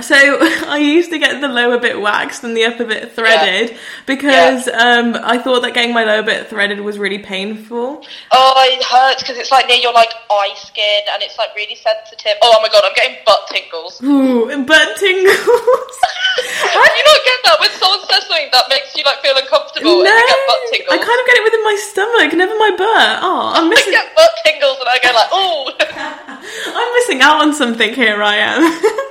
so 0.00 0.16
I 0.16 0.78
used 0.78 1.10
to 1.10 1.18
get 1.18 1.40
the 1.40 1.48
lower 1.48 1.78
bit 1.78 2.00
waxed 2.00 2.44
and 2.44 2.56
the 2.56 2.64
upper 2.64 2.84
bit 2.84 3.12
threaded 3.12 3.76
because 4.06 4.68
um, 4.68 5.14
I 5.20 5.36
thought 5.38 5.60
that 5.62 5.74
getting 5.74 5.92
my 5.92 6.04
lower 6.04 6.22
bit 6.22 6.48
threaded 6.48 6.80
was 6.80 6.98
really 6.98 7.18
painful. 7.18 8.02
Oh, 8.32 8.52
it 8.64 8.82
hurts 8.82 9.22
because 9.22 9.36
it's 9.36 9.50
like 9.50 9.66
near 9.68 9.76
your 9.76 9.92
like 9.92 10.12
eye 10.30 10.54
skin, 10.56 11.02
and 11.12 11.22
it's 11.22 11.36
like 11.36 11.54
really 11.54 11.76
sensitive. 11.76 12.40
Oh, 12.42 12.58
my 12.62 12.68
god, 12.68 12.84
I'm 12.86 12.94
getting 12.94 13.18
butt 13.26 13.46
tingles. 13.50 14.00
Ooh, 14.02 14.48
butt 14.64 14.96
tingles. 14.96 15.96
How 16.72 16.80
do 16.80 16.94
you 16.96 17.04
not 17.04 17.20
get 17.28 17.38
that 17.44 17.56
when 17.60 17.70
someone 17.76 18.00
says 18.08 18.24
something 18.24 18.48
that 18.52 18.64
makes 18.72 18.96
you 18.96 19.04
like 19.04 19.20
feel 19.20 19.36
uncomfortable 19.36 20.00
no, 20.00 20.08
and 20.08 20.16
you 20.16 20.24
get 20.24 20.40
butt 20.48 20.62
tingles? 20.72 20.92
I 20.92 20.98
kind 21.04 21.18
of 21.20 21.24
get 21.28 21.36
it 21.36 21.44
within 21.44 21.64
my 21.68 21.76
stomach, 21.76 22.30
never 22.32 22.56
my 22.56 22.72
butt. 22.72 23.14
Oh, 23.20 23.52
I'm 23.60 23.68
missing. 23.68 23.92
I 23.92 24.00
get 24.00 24.16
butt 24.16 24.32
tingles 24.40 24.78
and 24.80 24.88
I 24.88 24.96
go 25.04 25.12
like, 25.12 25.32
oh. 25.36 25.68
I'm 26.42 26.90
missing 26.94 27.20
out 27.20 27.42
on 27.42 27.52
something 27.52 27.94
here. 27.94 28.22
I 28.22 28.36
am. 28.36 28.60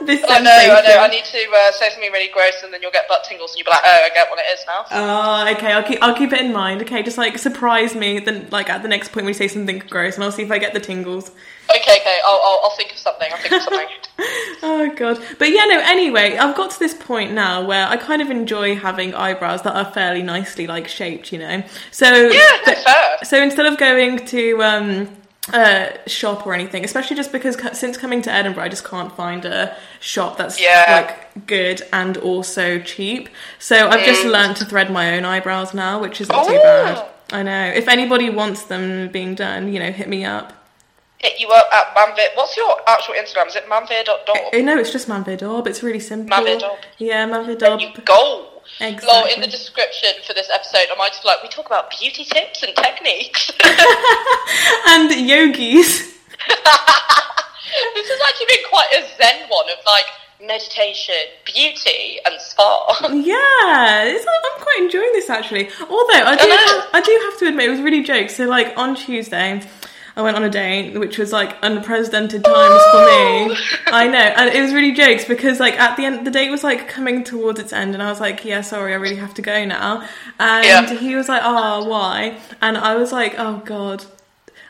this 0.05 0.23
I 0.27 0.39
I 0.75 0.81
know. 0.81 1.01
I 1.01 1.07
need 1.07 1.25
to 1.25 1.37
uh, 1.37 1.71
say 1.71 1.89
something 1.89 2.11
really 2.11 2.31
gross, 2.31 2.63
and 2.63 2.73
then 2.73 2.81
you'll 2.81 2.91
get 2.91 3.07
butt 3.07 3.23
tingles, 3.23 3.51
and 3.51 3.59
you'll 3.59 3.65
be 3.65 3.71
like, 3.71 3.83
oh, 3.85 4.05
I 4.05 4.09
get 4.13 4.29
what 4.29 4.39
it 4.39 4.47
is 4.53 4.65
now. 4.67 4.85
Oh, 4.91 5.51
okay. 5.55 5.71
I'll 5.73 5.83
keep. 5.83 5.99
I'll 6.01 6.15
keep 6.15 6.33
it 6.33 6.41
in 6.41 6.53
mind. 6.53 6.81
Okay, 6.81 7.03
just 7.03 7.17
like 7.17 7.37
surprise 7.37 7.95
me. 7.95 8.19
Then, 8.19 8.47
like 8.51 8.69
at 8.69 8.81
the 8.81 8.87
next 8.87 9.11
point 9.11 9.25
we 9.25 9.33
say 9.33 9.47
something 9.47 9.79
gross, 9.89 10.15
and 10.15 10.23
I'll 10.23 10.31
see 10.31 10.43
if 10.43 10.51
I 10.51 10.57
get 10.57 10.73
the 10.73 10.79
tingles. 10.79 11.31
Okay, 11.69 11.97
okay. 11.99 12.19
I'll, 12.25 12.41
I'll, 12.43 12.61
I'll 12.65 12.75
think 12.75 12.91
of 12.91 12.97
something. 12.97 13.29
I'll 13.31 13.37
think 13.39 13.53
of 13.53 13.61
something. 13.63 13.87
Oh 14.63 14.93
god. 14.95 15.19
But 15.39 15.49
yeah, 15.49 15.65
no, 15.65 15.79
anyway, 15.83 16.37
I've 16.37 16.55
got 16.55 16.69
to 16.71 16.79
this 16.79 16.93
point 16.93 17.31
now 17.33 17.65
where 17.65 17.87
I 17.87 17.97
kind 17.97 18.21
of 18.21 18.29
enjoy 18.29 18.75
having 18.75 19.15
eyebrows 19.15 19.63
that 19.63 19.75
are 19.75 19.91
fairly 19.91 20.21
nicely 20.21 20.67
like 20.67 20.87
shaped, 20.87 21.33
you 21.33 21.39
know. 21.39 21.63
So 21.89 22.29
Yeah, 22.29 22.57
fair. 22.63 23.17
So 23.23 23.41
instead 23.41 23.65
of 23.65 23.79
going 23.79 24.23
to 24.27 24.61
um 24.61 25.09
a 25.53 25.97
shop 26.07 26.45
or 26.45 26.53
anything, 26.53 26.85
especially 26.85 27.15
just 27.15 27.31
because 27.31 27.57
since 27.77 27.97
coming 27.97 28.21
to 28.21 28.31
Edinburgh 28.31 28.63
I 28.65 28.69
just 28.69 28.85
can't 28.87 29.11
find 29.15 29.43
a 29.43 29.75
shop 29.99 30.37
that's 30.37 30.61
Yeah. 30.61 30.85
like 31.07 31.47
good 31.47 31.81
and 31.91 32.15
also 32.17 32.79
cheap. 32.79 33.27
So 33.57 33.89
I've 33.89 34.05
just 34.05 34.23
Mm. 34.23 34.31
learned 34.31 34.57
to 34.57 34.65
thread 34.65 34.91
my 34.91 35.15
own 35.15 35.25
eyebrows 35.25 35.73
now, 35.73 35.97
which 35.99 36.21
isn't 36.21 36.33
too 36.47 36.59
Oh. 36.59 36.63
bad. 36.63 37.05
I 37.33 37.43
know. 37.43 37.71
If 37.73 37.87
anybody 37.87 38.29
wants 38.29 38.63
them 38.63 39.07
being 39.07 39.33
done, 39.35 39.73
you 39.73 39.79
know, 39.79 39.91
hit 39.91 40.07
me 40.07 40.25
up. 40.25 40.53
Hit 41.17 41.39
you 41.39 41.49
up 41.49 41.69
at 41.73 41.95
Manvid. 41.95 42.35
What's 42.35 42.55
your 42.57 42.77
actual 42.87 43.15
Instagram? 43.15 43.47
Is 43.47 43.55
it 43.55 43.67
manvid.dog? 43.69 44.37
Oh, 44.53 44.57
no, 44.59 44.77
it's 44.77 44.91
just 44.91 45.07
Manvidob. 45.07 45.65
It's 45.67 45.81
really 45.83 45.99
simple. 45.99 46.35
Manvidob. 46.37 46.77
Yeah, 46.97 47.25
There 47.27 47.35
Manvidob. 47.35 47.81
you 47.81 47.89
go. 48.03 48.45
Exactly. 48.79 49.07
Lol, 49.07 49.25
in 49.33 49.41
the 49.41 49.47
description 49.47 50.09
for 50.25 50.33
this 50.33 50.49
episode, 50.53 50.87
I 50.91 50.95
might 50.97 51.09
just 51.09 51.23
be 51.23 51.27
like, 51.29 51.43
we 51.43 51.49
talk 51.49 51.65
about 51.67 51.91
beauty 51.91 52.23
tips 52.23 52.63
and 52.63 52.75
techniques. 52.75 53.51
and 54.87 55.11
yogis. 55.27 56.11
this 57.93 58.07
has 58.09 58.19
actually 58.27 58.47
been 58.47 58.65
quite 58.69 58.89
a 58.97 59.01
zen 59.17 59.47
one 59.49 59.69
of 59.69 59.77
like 59.85 60.05
meditation, 60.41 61.15
beauty, 61.45 62.19
and 62.25 62.39
spa. 62.41 62.97
Yeah, 63.11 64.17
I'm 64.17 64.61
quite 64.61 64.79
enjoying 64.79 65.11
this 65.13 65.29
actually. 65.29 65.69
Although 65.81 66.25
I 66.25 66.35
do, 66.35 66.49
know. 66.49 66.55
have, 66.57 66.87
I 66.93 67.01
do 67.01 67.19
have 67.29 67.39
to 67.39 67.47
admit, 67.47 67.67
it 67.67 67.69
was 67.69 67.81
really 67.81 68.03
jokes. 68.03 68.35
So 68.35 68.45
like 68.45 68.73
on 68.77 68.95
Tuesday, 68.95 69.61
I 70.15 70.21
went 70.21 70.35
on 70.35 70.43
a 70.43 70.49
date, 70.49 70.97
which 70.97 71.17
was 71.17 71.31
like 71.31 71.55
unprecedented 71.61 72.43
times 72.43 72.83
for 72.91 73.05
me. 73.05 73.55
Oh. 73.55 73.55
I 73.87 74.07
know, 74.07 74.17
and 74.19 74.53
it 74.53 74.61
was 74.61 74.73
really 74.73 74.91
jokes 74.91 75.23
because 75.25 75.59
like 75.59 75.79
at 75.79 75.95
the 75.97 76.05
end, 76.05 76.27
the 76.27 76.31
date 76.31 76.49
was 76.49 76.63
like 76.63 76.87
coming 76.89 77.23
towards 77.23 77.59
its 77.59 77.71
end, 77.71 77.93
and 77.93 78.03
I 78.03 78.09
was 78.09 78.19
like, 78.19 78.43
yeah, 78.43 78.61
sorry, 78.61 78.91
I 78.93 78.97
really 78.97 79.15
have 79.15 79.33
to 79.35 79.41
go 79.41 79.63
now. 79.65 80.07
And 80.39 80.65
Yeah. 80.65 80.93
he 80.95 81.15
was 81.15 81.29
like, 81.29 81.41
oh, 81.45 81.85
why? 81.85 82.37
And 82.61 82.77
I 82.77 82.95
was 82.95 83.11
like, 83.11 83.35
oh 83.37 83.61
god. 83.65 84.03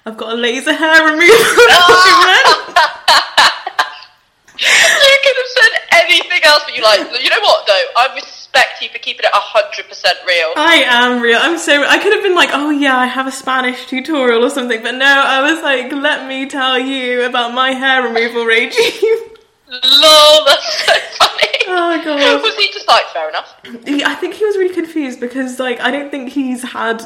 I've 0.06 0.18
got 0.18 0.34
a 0.34 0.36
laser 0.36 0.74
hair 0.74 1.04
removal 1.06 1.22
appointment. 1.22 2.48
you 4.58 5.18
could 5.24 5.38
have 5.38 5.52
said 5.58 5.74
anything 6.04 6.42
else, 6.44 6.64
but 6.66 6.76
you 6.76 6.84
like, 6.84 7.00
you 7.24 7.30
know 7.30 7.40
what 7.42 7.66
though? 7.68 7.86
I 7.98 8.08
respect 8.54 8.82
you 8.82 8.90
for 8.90 8.98
keeping 9.00 9.26
it 9.26 9.32
hundred 9.34 9.88
percent 9.88 10.18
real. 10.28 10.54
I 10.56 10.84
am 10.86 11.22
real. 11.22 11.40
I'm 11.42 11.58
so. 11.58 11.84
I 11.84 11.98
could 12.00 12.14
have 12.14 12.24
been 12.24 12.36
like, 12.36 12.50
oh 12.52 12.70
yeah, 12.70 12.98
I 12.98 13.06
have 13.06 13.28
a 13.28 13.32
Spanish 13.32 13.86
tutorial 13.86 14.44
or 14.44 14.50
something, 14.50 14.82
but 14.82 14.96
no, 14.96 15.06
I 15.06 15.52
was 15.52 15.62
like, 15.64 15.92
let 15.92 16.28
me 16.28 16.48
tell 16.48 16.78
you 16.80 17.24
about 17.26 17.54
my 17.54 17.72
hair 17.72 18.04
removal 18.04 18.46
regime. 18.46 18.72
Lol, 19.68 20.46
that's 20.46 20.86
so 20.86 20.94
funny. 21.20 21.48
Oh, 21.68 22.02
God. 22.04 22.42
Was 22.44 22.56
he 22.58 22.68
just 22.74 22.88
like 22.90 23.06
fair 23.14 23.30
enough? 23.30 23.56
He- 23.86 24.04
I 24.04 24.16
think 24.16 24.34
he 24.34 24.44
was 24.46 24.58
really 24.58 24.74
confused 24.74 25.22
because, 25.22 25.60
like, 25.60 25.80
I 25.80 25.92
don't 25.92 26.12
think 26.12 26.30
he's 26.34 26.62
had 26.62 27.02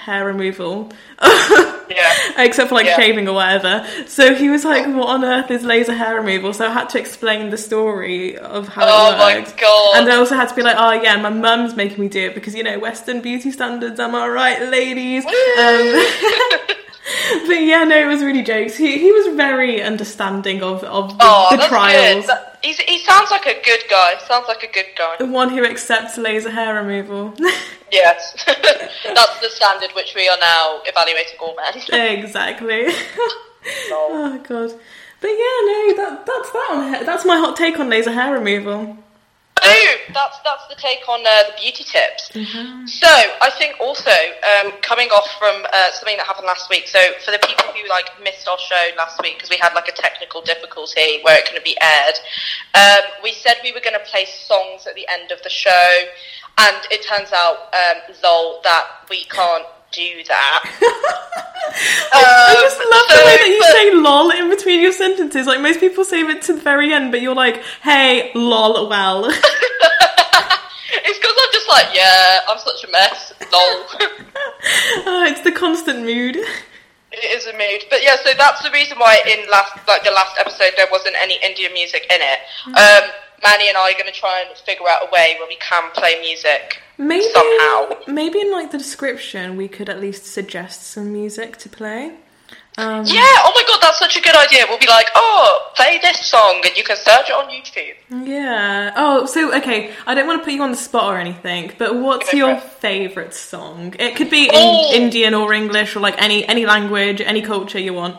hair 0.00 0.24
removal. 0.26 0.90
Yeah. 1.22 2.14
Except 2.38 2.68
for 2.68 2.74
like 2.76 2.86
Yeah. 2.86 2.96
shaving 2.96 3.28
or 3.28 3.34
whatever. 3.34 3.86
So 4.06 4.34
he 4.34 4.48
was 4.48 4.64
like, 4.64 4.86
What 4.86 5.08
on 5.08 5.24
earth 5.24 5.50
is 5.50 5.62
laser 5.64 5.92
hair 5.94 6.14
removal? 6.16 6.52
So 6.52 6.66
I 6.66 6.70
had 6.70 6.88
to 6.90 6.98
explain 6.98 7.50
the 7.50 7.58
story 7.58 8.36
of 8.38 8.68
how 8.68 8.82
Oh 8.86 9.12
it 9.14 9.18
my. 9.18 9.52
God. 9.60 9.96
And 10.02 10.12
I 10.12 10.16
also 10.16 10.34
had 10.34 10.48
to 10.48 10.54
be 10.54 10.62
like, 10.62 10.76
Oh 10.78 10.92
yeah, 10.92 11.16
my 11.20 11.30
mum's 11.30 11.74
making 11.76 11.98
me 12.00 12.08
do 12.08 12.26
it 12.28 12.34
because 12.34 12.54
you 12.54 12.62
know, 12.62 12.78
Western 12.78 13.20
beauty 13.20 13.50
standards, 13.50 13.98
am 14.00 14.14
I 14.14 14.26
right, 14.28 14.62
ladies? 14.68 15.24
Um 15.58 16.76
But 17.46 17.62
yeah, 17.62 17.84
no, 17.84 17.96
it 17.96 18.06
was 18.06 18.22
really 18.22 18.42
jokes. 18.42 18.76
He 18.76 18.98
he 18.98 19.10
was 19.12 19.34
very 19.36 19.82
understanding 19.82 20.62
of, 20.62 20.84
of 20.84 21.10
the, 21.18 21.24
Oh, 21.24 21.48
the 21.50 21.56
that's 21.56 21.68
trials. 21.68 22.26
good. 22.26 22.28
That- 22.28 22.58
he's, 22.62 22.78
he 22.78 22.98
sounds 22.98 23.30
like 23.30 23.46
a 23.46 23.60
good 23.64 23.82
guy. 23.88 24.18
Sounds 24.28 24.46
like 24.48 24.62
a 24.62 24.70
good 24.72 24.86
guy. 24.96 25.16
The 25.18 25.26
one 25.26 25.48
who 25.50 25.64
accepts 25.64 26.18
laser 26.18 26.50
hair 26.50 26.74
removal. 26.74 27.34
Yes. 27.92 28.44
That's 28.46 29.40
the 29.40 29.48
standard 29.50 29.90
which 29.96 30.14
we 30.14 30.28
are 30.28 30.38
now 30.40 30.80
evaluating 30.84 31.38
all 31.40 31.56
men. 31.56 31.74
exactly. 32.20 32.84
oh 33.90 34.40
god. 34.48 34.70
But 35.20 35.28
yeah, 35.28 35.58
no, 35.70 35.96
that 35.96 36.24
that's 36.24 36.50
that 36.52 36.68
on. 36.70 37.04
That's 37.04 37.24
my 37.24 37.36
hot 37.36 37.56
take 37.56 37.80
on 37.80 37.90
laser 37.90 38.12
hair 38.12 38.32
removal. 38.32 38.96
Boom! 39.62 40.14
That's 40.14 40.38
that's 40.44 40.66
the 40.68 40.74
take 40.76 41.08
on 41.08 41.20
uh, 41.20 41.42
the 41.48 41.54
beauty 41.60 41.84
tips. 41.84 42.30
So 42.86 43.08
I 43.08 43.50
think 43.58 43.76
also 43.80 44.10
um, 44.10 44.72
coming 44.80 45.08
off 45.08 45.28
from 45.38 45.64
uh, 45.72 45.90
something 45.92 46.16
that 46.16 46.26
happened 46.26 46.46
last 46.46 46.70
week. 46.70 46.88
So 46.88 46.98
for 47.24 47.30
the 47.30 47.38
people 47.38 47.66
who 47.72 47.88
like 47.88 48.08
missed 48.22 48.48
our 48.48 48.58
show 48.58 48.84
last 48.96 49.20
week 49.22 49.34
because 49.36 49.50
we 49.50 49.56
had 49.56 49.74
like 49.74 49.88
a 49.88 49.92
technical 49.92 50.42
difficulty 50.42 51.20
where 51.22 51.38
it 51.38 51.46
couldn't 51.46 51.64
be 51.64 51.76
aired, 51.80 52.18
um, 52.74 53.04
we 53.22 53.32
said 53.32 53.56
we 53.62 53.72
were 53.72 53.80
going 53.80 53.98
to 53.98 54.06
play 54.10 54.24
songs 54.24 54.86
at 54.86 54.94
the 54.94 55.06
end 55.08 55.30
of 55.30 55.42
the 55.42 55.50
show, 55.50 55.88
and 56.58 56.76
it 56.90 57.04
turns 57.06 57.32
out, 57.32 57.72
um, 57.74 58.14
lol, 58.22 58.60
that 58.62 58.86
we 59.08 59.24
can't 59.24 59.66
do 59.92 60.22
that. 60.28 60.62
I 62.12 62.56
just 62.60 62.80
Um, 62.80 62.86
love 62.90 63.06
the 63.08 63.24
way 63.26 63.36
that 63.36 63.48
you 63.48 63.58
but- 63.60 63.72
say 63.72 63.90
lol 63.94 64.30
in 64.30 64.48
between 64.50 64.80
your 64.80 64.92
sentences. 64.92 65.46
Like 65.46 65.60
most 65.60 65.80
people 65.80 66.04
save 66.04 66.28
it 66.30 66.42
to 66.42 66.54
the 66.54 66.60
very 66.60 66.92
end, 66.92 67.10
but 67.12 67.20
you're 67.20 67.34
like, 67.34 67.62
hey, 67.82 68.30
lol, 68.34 68.88
well. 68.88 69.30
It's 70.92 71.18
because 71.18 71.34
I'm 71.40 71.52
just 71.52 71.68
like, 71.68 71.86
yeah, 71.94 72.38
I'm 72.48 72.58
such 72.58 72.84
a 72.84 72.90
mess. 72.90 73.32
Lol. 73.52 73.86
Oh, 75.06 75.24
it's 75.24 75.40
the 75.40 75.52
constant 75.52 76.00
mood. 76.00 76.36
It 76.36 77.24
is 77.36 77.46
a 77.46 77.52
mood, 77.52 77.84
but 77.88 78.02
yeah. 78.02 78.16
So 78.22 78.30
that's 78.36 78.62
the 78.62 78.70
reason 78.70 78.98
why 78.98 79.18
in 79.26 79.48
last, 79.50 79.72
like 79.88 80.04
the 80.04 80.10
last 80.10 80.36
episode, 80.38 80.72
there 80.76 80.86
wasn't 80.92 81.16
any 81.20 81.38
Indian 81.42 81.72
music 81.72 82.04
in 82.10 82.20
it. 82.20 82.38
Um, 82.66 83.10
Manny 83.42 83.68
and 83.68 83.76
I 83.78 83.88
are 83.90 83.92
going 83.94 84.12
to 84.12 84.12
try 84.12 84.44
and 84.46 84.56
figure 84.58 84.86
out 84.88 85.08
a 85.08 85.10
way 85.10 85.36
where 85.38 85.48
we 85.48 85.56
can 85.56 85.90
play 85.92 86.20
music 86.20 86.82
Maybe, 87.00 87.24
somehow. 87.32 87.90
maybe 88.06 88.40
in 88.40 88.52
like 88.52 88.70
the 88.70 88.78
description, 88.78 89.56
we 89.56 89.68
could 89.68 89.88
at 89.88 90.00
least 90.00 90.26
suggest 90.26 90.82
some 90.82 91.12
music 91.12 91.56
to 91.58 91.68
play. 91.68 92.12
Um, 92.78 93.04
Yeah. 93.04 93.22
Oh 93.46 93.52
my 93.54 93.64
god, 93.66 93.78
that's 93.82 93.98
such 93.98 94.16
a 94.16 94.20
good 94.22 94.36
idea. 94.36 94.64
We'll 94.68 94.78
be 94.78 94.86
like, 94.86 95.06
oh, 95.14 95.70
play 95.76 95.98
this 96.02 96.20
song, 96.26 96.60
and 96.64 96.76
you 96.76 96.84
can 96.84 96.96
search 96.96 97.28
it 97.30 97.32
on 97.32 97.46
YouTube. 97.50 97.96
Yeah. 98.26 98.92
Oh, 98.96 99.26
so 99.26 99.54
okay. 99.58 99.92
I 100.06 100.14
don't 100.14 100.26
want 100.26 100.40
to 100.40 100.44
put 100.44 100.52
you 100.54 100.62
on 100.62 100.70
the 100.70 100.76
spot 100.76 101.12
or 101.12 101.18
anything, 101.18 101.72
but 101.78 101.96
what's 101.96 102.32
your 102.32 102.56
favorite 102.58 103.34
song? 103.34 103.94
It 103.98 104.14
could 104.16 104.30
be 104.30 104.44
in 104.44 104.50
Oh. 104.54 104.92
Indian 104.94 105.34
or 105.34 105.52
English 105.52 105.96
or 105.96 106.00
like 106.00 106.20
any 106.22 106.46
any 106.46 106.64
language, 106.66 107.20
any 107.20 107.42
culture 107.42 107.78
you 107.78 107.94
want. 107.94 108.16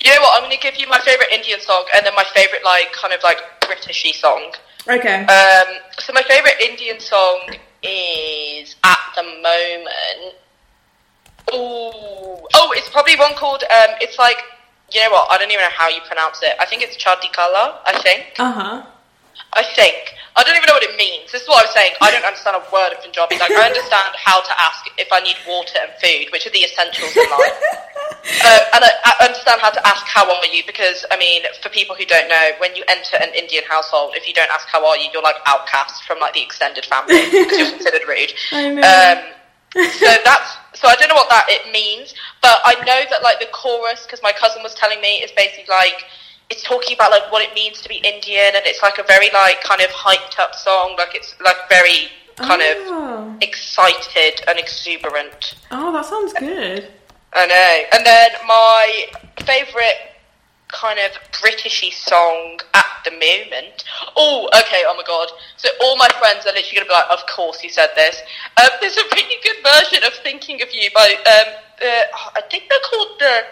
You 0.00 0.14
know 0.14 0.20
what? 0.20 0.34
I'm 0.36 0.44
going 0.48 0.56
to 0.56 0.62
give 0.62 0.76
you 0.78 0.86
my 0.88 1.00
favorite 1.00 1.30
Indian 1.32 1.60
song, 1.60 1.84
and 1.94 2.04
then 2.06 2.14
my 2.14 2.24
favorite 2.34 2.64
like 2.64 2.92
kind 2.92 3.12
of 3.14 3.22
like 3.24 3.38
Britishy 3.62 4.12
song. 4.14 4.52
Okay. 4.86 5.24
Um, 5.24 5.68
so 5.98 6.12
my 6.12 6.22
favorite 6.22 6.58
Indian 6.60 7.00
song 7.00 7.40
is 7.82 8.76
at 8.84 8.98
the 9.14 9.22
moment. 9.22 10.34
Ooh, 11.54 12.46
oh, 12.54 12.72
it's 12.76 12.88
probably 12.90 13.16
one 13.16 13.34
called. 13.34 13.62
Um, 13.62 13.96
it's 14.00 14.18
like 14.18 14.38
you 14.92 15.00
know 15.00 15.10
what? 15.10 15.30
I 15.30 15.38
don't 15.38 15.50
even 15.50 15.62
know 15.62 15.70
how 15.70 15.88
you 15.88 16.00
pronounce 16.06 16.42
it. 16.42 16.54
I 16.60 16.66
think 16.66 16.82
it's 16.82 16.96
Chadi 16.96 17.32
Kala. 17.32 17.80
I 17.86 17.98
think. 18.00 18.34
Uh 18.38 18.52
huh. 18.52 18.86
I 19.52 19.62
think. 19.62 20.14
I 20.36 20.44
don't 20.44 20.56
even 20.56 20.66
know 20.66 20.78
what 20.78 20.86
it 20.86 20.96
means. 20.96 21.32
This 21.32 21.42
is 21.42 21.48
what 21.48 21.64
I 21.64 21.66
was 21.66 21.74
saying. 21.74 21.92
I 22.00 22.10
don't 22.10 22.24
understand 22.24 22.56
a 22.56 22.64
word 22.70 22.92
of 22.92 23.02
Punjabi. 23.02 23.38
Like 23.38 23.52
I 23.52 23.66
understand 23.66 24.12
how 24.18 24.40
to 24.42 24.52
ask 24.60 24.86
if 24.98 25.08
I 25.12 25.20
need 25.20 25.36
water 25.46 25.78
and 25.80 25.90
food, 25.98 26.30
which 26.30 26.46
are 26.46 26.54
the 26.54 26.62
essentials 26.62 27.14
in 27.16 27.26
life. 27.30 27.58
Um, 28.44 28.62
and 28.78 28.82
I, 28.86 28.90
I 29.04 29.12
understand 29.26 29.60
how 29.60 29.70
to 29.70 29.82
ask 29.86 30.06
how 30.06 30.28
are 30.28 30.50
you 30.52 30.62
because 30.66 31.04
I 31.10 31.16
mean, 31.18 31.42
for 31.62 31.68
people 31.70 31.96
who 31.96 32.04
don't 32.04 32.28
know, 32.28 32.58
when 32.58 32.76
you 32.76 32.84
enter 32.88 33.16
an 33.18 33.34
Indian 33.34 33.64
household, 33.66 34.14
if 34.14 34.28
you 34.28 34.34
don't 34.34 34.50
ask 34.50 34.68
how 34.68 34.84
are 34.86 34.96
you, 34.96 35.10
you're 35.12 35.26
like 35.26 35.40
outcast 35.46 36.04
from 36.04 36.20
like 36.20 36.34
the 36.34 36.42
extended 36.42 36.86
family 36.86 37.18
because 37.30 37.58
you're 37.58 37.74
considered 37.74 38.06
rude. 38.06 38.32
I 38.52 38.68
know. 38.70 38.82
Um, 38.84 39.18
so 39.74 40.08
that's 40.24 40.56
so 40.74 40.88
I 40.88 40.94
don't 40.96 41.08
know 41.08 41.18
what 41.18 41.28
that 41.28 41.46
it 41.48 41.70
means, 41.72 42.14
but 42.40 42.62
I 42.64 42.74
know 42.86 43.02
that 43.10 43.22
like 43.22 43.40
the 43.40 43.50
chorus 43.52 44.06
because 44.06 44.22
my 44.22 44.32
cousin 44.32 44.62
was 44.62 44.74
telling 44.74 45.00
me 45.00 45.20
is 45.20 45.32
basically 45.32 45.66
like 45.68 46.04
it's 46.50 46.62
talking 46.62 46.94
about 46.94 47.10
like 47.10 47.30
what 47.30 47.42
it 47.42 47.54
means 47.54 47.80
to 47.82 47.88
be 47.88 47.96
Indian, 47.96 48.56
and 48.56 48.64
it's 48.64 48.82
like 48.82 48.98
a 48.98 49.04
very 49.04 49.30
like 49.32 49.62
kind 49.62 49.80
of 49.80 49.90
hyped 49.90 50.38
up 50.38 50.54
song, 50.54 50.94
like 50.96 51.14
it's 51.14 51.34
like 51.40 51.56
very 51.68 52.08
kind 52.36 52.62
of 52.62 52.76
oh. 52.86 53.36
excited 53.40 54.40
and 54.46 54.58
exuberant. 54.58 55.54
oh, 55.70 55.92
that 55.92 56.06
sounds 56.06 56.32
good. 56.34 56.88
I 57.34 57.46
know. 57.46 57.82
And 57.92 58.06
then 58.06 58.30
my 58.46 59.06
favourite 59.44 60.08
kind 60.68 60.98
of 60.98 61.12
Britishy 61.32 61.92
song 61.92 62.60
at 62.74 62.86
the 63.04 63.10
moment. 63.12 63.84
Oh, 64.16 64.48
okay. 64.60 64.84
Oh 64.86 64.94
my 64.96 65.02
god. 65.06 65.28
So 65.56 65.68
all 65.82 65.96
my 65.96 66.08
friends 66.18 66.46
are 66.46 66.52
literally 66.52 66.76
gonna 66.76 66.86
be 66.86 66.92
like, 66.92 67.10
"Of 67.10 67.26
course 67.26 67.62
you 67.62 67.70
said 67.70 67.90
this." 67.96 68.22
Um, 68.60 68.68
there's 68.80 68.96
a 68.96 69.04
really 69.14 69.36
good 69.42 69.56
version 69.64 70.04
of 70.04 70.14
"Thinking 70.22 70.62
of 70.62 70.68
You" 70.72 70.90
by 70.94 71.14
um, 71.14 71.54
uh, 71.82 72.02
I 72.36 72.42
think 72.50 72.64
they're 72.68 72.88
called 72.88 73.18
the. 73.18 73.44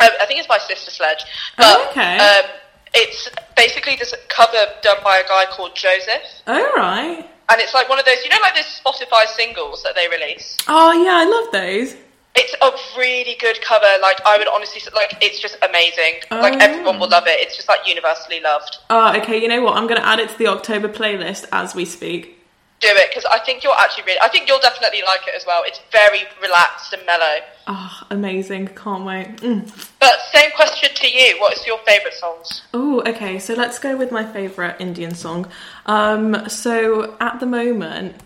Um, 0.00 0.08
I 0.20 0.26
think 0.26 0.38
it's 0.38 0.48
by 0.48 0.58
Sister 0.58 0.90
Sledge. 0.90 1.24
But, 1.56 1.66
Oh, 1.68 1.86
okay. 1.90 2.18
Um, 2.18 2.50
it's 2.94 3.28
basically 3.56 3.96
this 3.96 4.14
cover 4.28 4.66
done 4.82 4.98
by 5.04 5.18
a 5.18 5.26
guy 5.28 5.44
called 5.50 5.74
Joseph, 5.74 6.22
All 6.46 6.72
right. 6.76 7.26
and 7.50 7.60
it's 7.60 7.72
like 7.74 7.88
one 7.88 7.98
of 7.98 8.04
those, 8.04 8.22
you 8.22 8.30
know, 8.30 8.36
like 8.42 8.54
those 8.54 8.64
Spotify 8.84 9.26
singles 9.26 9.82
that 9.82 9.94
they 9.94 10.08
release. 10.08 10.56
Oh 10.68 10.92
yeah, 10.92 11.16
I 11.16 11.24
love 11.24 11.52
those. 11.52 11.96
It's 12.34 12.54
a 12.62 12.98
really 12.98 13.36
good 13.40 13.60
cover. 13.62 13.86
Like 14.00 14.20
I 14.26 14.38
would 14.38 14.48
honestly 14.48 14.80
say, 14.80 14.90
like 14.94 15.14
it's 15.20 15.38
just 15.40 15.56
amazing. 15.66 16.20
like 16.30 16.54
Oh. 16.54 16.58
everyone 16.60 16.98
will 16.98 17.08
love 17.08 17.24
it. 17.26 17.40
It's 17.40 17.56
just 17.56 17.68
like 17.68 17.80
universally 17.86 18.40
loved. 18.40 18.78
Oh, 18.90 19.14
okay. 19.18 19.40
You 19.40 19.48
know 19.48 19.62
what? 19.62 19.76
I'm 19.76 19.86
gonna 19.86 20.00
add 20.00 20.18
it 20.18 20.28
to 20.30 20.38
the 20.38 20.46
October 20.48 20.88
playlist 20.88 21.46
as 21.52 21.74
we 21.74 21.84
speak. 21.84 22.41
Do 22.82 22.88
it 22.88 23.10
because 23.10 23.24
I 23.26 23.38
think 23.38 23.62
you'll 23.62 23.74
actually 23.74 24.04
really. 24.04 24.18
I 24.20 24.28
think 24.28 24.48
you'll 24.48 24.58
definitely 24.58 25.02
like 25.02 25.20
it 25.28 25.34
as 25.36 25.46
well. 25.46 25.62
It's 25.64 25.80
very 25.92 26.24
relaxed 26.42 26.92
and 26.92 27.06
mellow. 27.06 27.36
Oh, 27.68 28.00
amazing! 28.10 28.66
Can't 28.74 29.04
wait. 29.04 29.36
Mm. 29.36 29.70
But 30.00 30.18
same 30.32 30.50
question 30.56 30.90
to 30.92 31.08
you. 31.08 31.40
What 31.40 31.56
is 31.56 31.64
your 31.64 31.78
favourite 31.86 32.14
songs? 32.14 32.62
Oh, 32.74 33.00
okay. 33.06 33.38
So 33.38 33.54
let's 33.54 33.78
go 33.78 33.96
with 33.96 34.10
my 34.10 34.24
favorite 34.24 34.80
Indian 34.80 35.14
song. 35.14 35.46
Um, 35.86 36.48
so 36.48 37.16
at 37.20 37.38
the 37.38 37.46
moment, 37.46 38.16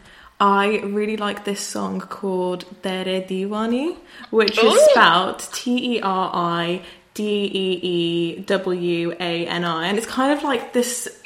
I 0.41 0.79
really 0.85 1.19
like 1.19 1.45
this 1.45 1.61
song 1.61 2.01
called 2.01 2.65
"Teri 2.83 3.29
Deewani," 3.29 3.99
which 4.31 4.59
is 4.59 4.81
spelled 4.91 5.41
T 5.53 5.97
E 5.97 6.01
R 6.01 6.31
I 6.33 6.83
D 7.13 7.51
E 7.53 7.81
E 7.83 8.41
W 8.41 9.13
A 9.21 9.47
N 9.47 9.65
I, 9.65 9.89
and 9.89 9.99
it's 9.99 10.07
kind 10.07 10.33
of 10.33 10.43
like 10.43 10.73
this 10.73 11.23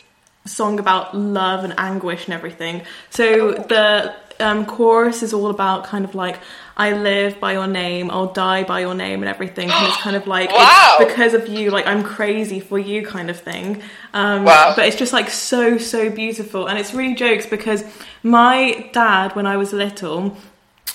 song 0.51 0.79
about 0.79 1.17
love 1.17 1.65
and 1.65 1.75
anguish 1.79 2.25
and 2.27 2.35
everything. 2.35 2.83
So 3.11 3.53
the 3.53 4.15
um, 4.41 4.65
chorus 4.67 5.23
is 5.23 5.33
all 5.33 5.51
about 5.51 5.85
kind 5.85 6.05
of 6.05 6.15
like 6.15 6.39
I 6.77 6.93
live 6.95 7.39
by 7.41 7.53
your 7.53 7.67
name, 7.67 8.11
I'll 8.11 8.33
die 8.33 8.65
by 8.65 8.81
your 8.81 8.95
name, 8.95 9.23
and 9.23 9.29
everything. 9.29 9.71
And 9.71 9.87
it's 9.89 9.97
kind 9.99 10.17
of 10.17 10.27
like 10.27 10.51
Wow. 10.51 10.97
it's 10.99 11.13
because 11.13 11.35
of 11.35 11.47
you, 11.47 11.71
like 11.71 11.87
I'm 11.87 12.03
crazy 12.03 12.59
for 12.59 12.79
you, 12.79 13.05
kind 13.07 13.29
of 13.29 13.39
thing. 13.39 13.83
Um, 14.15 14.45
Wow. 14.45 14.73
But 14.75 14.87
it's 14.87 14.97
just 14.97 15.13
like 15.13 15.29
so 15.31 15.77
so 15.79 16.09
beautiful, 16.11 16.67
and 16.69 16.79
it's 16.79 16.95
really 16.95 17.15
jokes 17.15 17.47
because 17.47 17.85
my 18.23 18.89
dad, 18.93 19.37
when 19.37 19.47
I 19.47 19.57
was 19.57 19.73
little. 19.73 20.37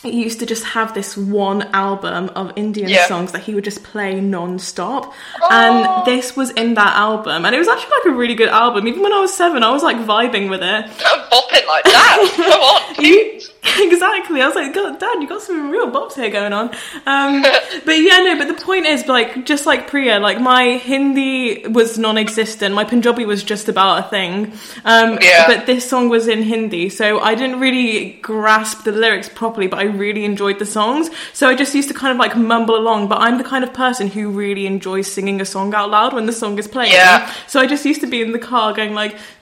He 0.04 0.24
used 0.24 0.40
to 0.40 0.46
just 0.46 0.64
have 0.66 0.94
this 0.94 1.18
one 1.18 1.64
album 1.74 2.30
of 2.36 2.52
Indian 2.56 2.90
Yeah. 2.90 3.08
songs 3.08 3.32
that 3.32 3.42
he 3.42 3.56
would 3.56 3.64
just 3.64 3.84
play 3.84 4.20
non-stop 4.22 5.14
Oh. 5.42 5.48
and 5.52 6.06
this 6.06 6.36
was 6.36 6.52
in 6.52 6.76
that 6.76 6.96
album 6.96 7.46
and 7.46 7.56
it 7.56 7.60
was 7.60 7.68
actually 7.68 7.92
like 8.00 8.14
a 8.14 8.18
really 8.18 8.36
good 8.36 8.50
album 8.50 8.88
even 8.88 9.02
when 9.02 9.14
i 9.14 9.20
was 9.20 9.34
seven 9.34 9.64
i 9.64 9.72
was 9.72 9.84
like 9.84 9.98
vibing 9.98 10.50
with 10.50 10.62
it 10.62 10.86
I'm 11.12 11.22
bopping 11.34 11.66
like 11.74 11.84
that. 11.86 12.34
Come 12.36 12.62
on, 12.74 12.85
You- 13.00 13.40
exactly. 13.80 14.42
I 14.42 14.46
was 14.46 14.56
like 14.56 14.74
God, 14.76 15.00
dad 15.00 15.16
you 15.22 15.28
got 15.28 15.42
some 15.42 15.72
real 15.72 15.90
bops 15.92 16.14
here 16.14 16.30
going 16.30 16.54
on. 16.54 16.70
Um, 17.08 17.42
but 17.86 17.94
yeah 17.94 18.20
no 18.20 18.38
but 18.38 18.48
the 18.48 18.54
point 18.64 18.86
is 18.86 19.08
like 19.08 19.44
just 19.46 19.66
like 19.66 19.88
priya 19.88 20.20
like 20.20 20.40
my 20.40 20.78
hindi 20.78 21.66
was 21.68 21.98
non-existent. 21.98 22.76
My 22.76 22.84
punjabi 22.86 23.26
was 23.26 23.44
just 23.44 23.68
about 23.68 24.06
a 24.06 24.10
thing. 24.10 24.54
Um, 24.86 25.18
Yeah. 25.22 25.48
but 25.48 25.66
this 25.66 25.90
song 25.90 26.10
was 26.10 26.28
in 26.28 26.44
hindi 26.44 26.90
so 26.90 27.20
i 27.20 27.34
didn't 27.34 27.60
really 27.60 28.12
grasp 28.22 28.84
the 28.84 28.92
lyrics 28.92 29.30
properly 29.30 29.66
but 29.68 29.80
i 29.80 29.84
really 29.84 30.26
enjoyed 30.26 30.60
the 30.60 30.66
songs. 30.66 31.10
So 31.34 31.50
i 31.50 31.56
just 31.56 31.74
used 31.74 31.88
to 31.88 31.96
kind 31.96 32.12
of 32.12 32.18
like 32.20 32.36
mumble 32.38 32.76
along 32.76 33.08
but 33.08 33.20
i'm 33.20 33.38
the 33.40 33.44
kind 33.44 33.64
of 33.64 33.74
person 33.74 34.08
who 34.08 34.30
really 34.30 34.68
enjoys 34.68 35.12
singing 35.12 35.42
a 35.42 35.46
song 35.46 35.74
out 35.74 35.90
loud 35.90 36.14
when 36.14 36.28
the 36.28 36.34
song 36.34 36.60
is 36.60 36.68
playing. 36.68 36.92
Yeah. 36.94 37.34
so 37.48 37.60
i 37.60 37.66
just 37.66 37.84
used 37.84 38.02
to 38.02 38.08
be 38.08 38.22
in 38.22 38.32
the 38.32 38.40
car 38.40 38.74
going 38.74 38.94
like 38.94 39.16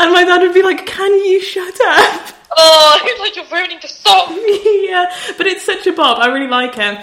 and 0.00 0.12
my 0.12 0.24
dad 0.24 0.40
would 0.42 0.54
be 0.54 0.62
like 0.62 0.86
can 0.86 1.12
you 1.24 1.40
shut 1.42 1.74
up 1.86 2.34
Oh, 2.54 3.00
he's 3.04 3.18
like 3.18 3.34
you're 3.36 3.46
ruining 3.50 3.78
the 3.80 3.88
song. 3.88 4.26
yeah 4.84 5.10
but 5.38 5.46
it's 5.46 5.64
such 5.64 5.86
a 5.86 5.92
bop 5.92 6.18
i 6.18 6.26
really 6.32 6.48
like 6.48 6.76
it 6.78 6.98